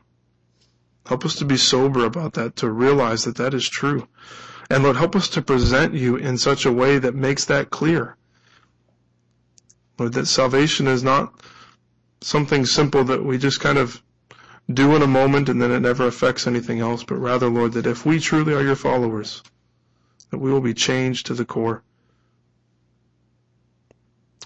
Help 1.06 1.24
us 1.24 1.36
to 1.36 1.44
be 1.44 1.56
sober 1.56 2.04
about 2.04 2.34
that, 2.34 2.56
to 2.56 2.70
realize 2.70 3.24
that 3.24 3.36
that 3.36 3.54
is 3.54 3.68
true. 3.68 4.08
And 4.68 4.84
Lord, 4.84 4.96
help 4.96 5.16
us 5.16 5.28
to 5.30 5.42
present 5.42 5.94
you 5.94 6.16
in 6.16 6.38
such 6.38 6.66
a 6.66 6.72
way 6.72 6.98
that 6.98 7.14
makes 7.14 7.44
that 7.46 7.70
clear. 7.70 8.16
Lord, 9.98 10.12
that 10.12 10.26
salvation 10.26 10.86
is 10.86 11.02
not 11.02 11.32
something 12.20 12.66
simple 12.66 13.04
that 13.04 13.24
we 13.24 13.38
just 13.38 13.60
kind 13.60 13.78
of 13.78 14.02
do 14.72 14.94
in 14.94 15.02
a 15.02 15.06
moment 15.06 15.48
and 15.48 15.60
then 15.60 15.72
it 15.72 15.80
never 15.80 16.06
affects 16.06 16.46
anything 16.46 16.80
else, 16.80 17.02
but 17.02 17.16
rather, 17.16 17.48
Lord, 17.48 17.72
that 17.72 17.86
if 17.86 18.06
we 18.06 18.20
truly 18.20 18.54
are 18.54 18.62
your 18.62 18.76
followers, 18.76 19.42
that 20.30 20.38
we 20.38 20.52
will 20.52 20.60
be 20.60 20.74
changed 20.74 21.26
to 21.26 21.34
the 21.34 21.44
core. 21.44 21.82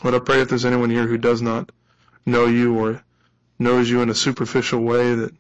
Lord, 0.05 0.15
I 0.15 0.19
pray 0.19 0.43
if 0.43 0.51
there's 0.51 0.67
anyone 0.67 0.91
here 0.91 1.07
who 1.07 1.17
does 1.17 1.41
not 1.41 1.73
know 2.27 2.45
you 2.45 2.79
or 2.79 3.03
knows 3.59 3.89
you 3.89 4.03
in 4.03 4.11
a 4.11 4.15
superficial 4.15 4.81
way 4.81 5.15
that 5.15 5.35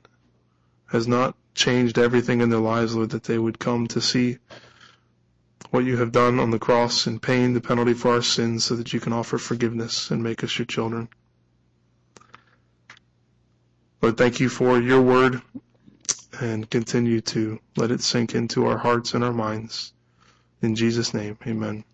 has 0.86 1.06
not 1.06 1.36
changed 1.54 1.98
everything 1.98 2.40
in 2.40 2.48
their 2.48 2.60
lives, 2.60 2.94
Lord, 2.94 3.10
that 3.10 3.24
they 3.24 3.38
would 3.38 3.58
come 3.58 3.86
to 3.88 4.00
see 4.00 4.38
what 5.70 5.84
you 5.84 5.98
have 5.98 6.12
done 6.12 6.40
on 6.40 6.50
the 6.50 6.58
cross 6.58 7.06
and 7.06 7.20
paying 7.20 7.52
the 7.52 7.60
penalty 7.60 7.92
for 7.92 8.12
our 8.12 8.22
sins 8.22 8.64
so 8.64 8.74
that 8.76 8.94
you 8.94 9.00
can 9.00 9.12
offer 9.12 9.36
forgiveness 9.36 10.10
and 10.10 10.22
make 10.22 10.42
us 10.42 10.58
your 10.58 10.64
children. 10.66 11.10
Lord, 14.00 14.16
thank 14.16 14.40
you 14.40 14.48
for 14.48 14.80
your 14.80 15.02
word 15.02 15.42
and 16.40 16.70
continue 16.70 17.20
to 17.20 17.60
let 17.76 17.90
it 17.90 18.00
sink 18.00 18.34
into 18.34 18.66
our 18.66 18.78
hearts 18.78 19.12
and 19.12 19.22
our 19.22 19.32
minds. 19.32 19.92
In 20.62 20.74
Jesus' 20.74 21.12
name, 21.12 21.36
amen. 21.46 21.84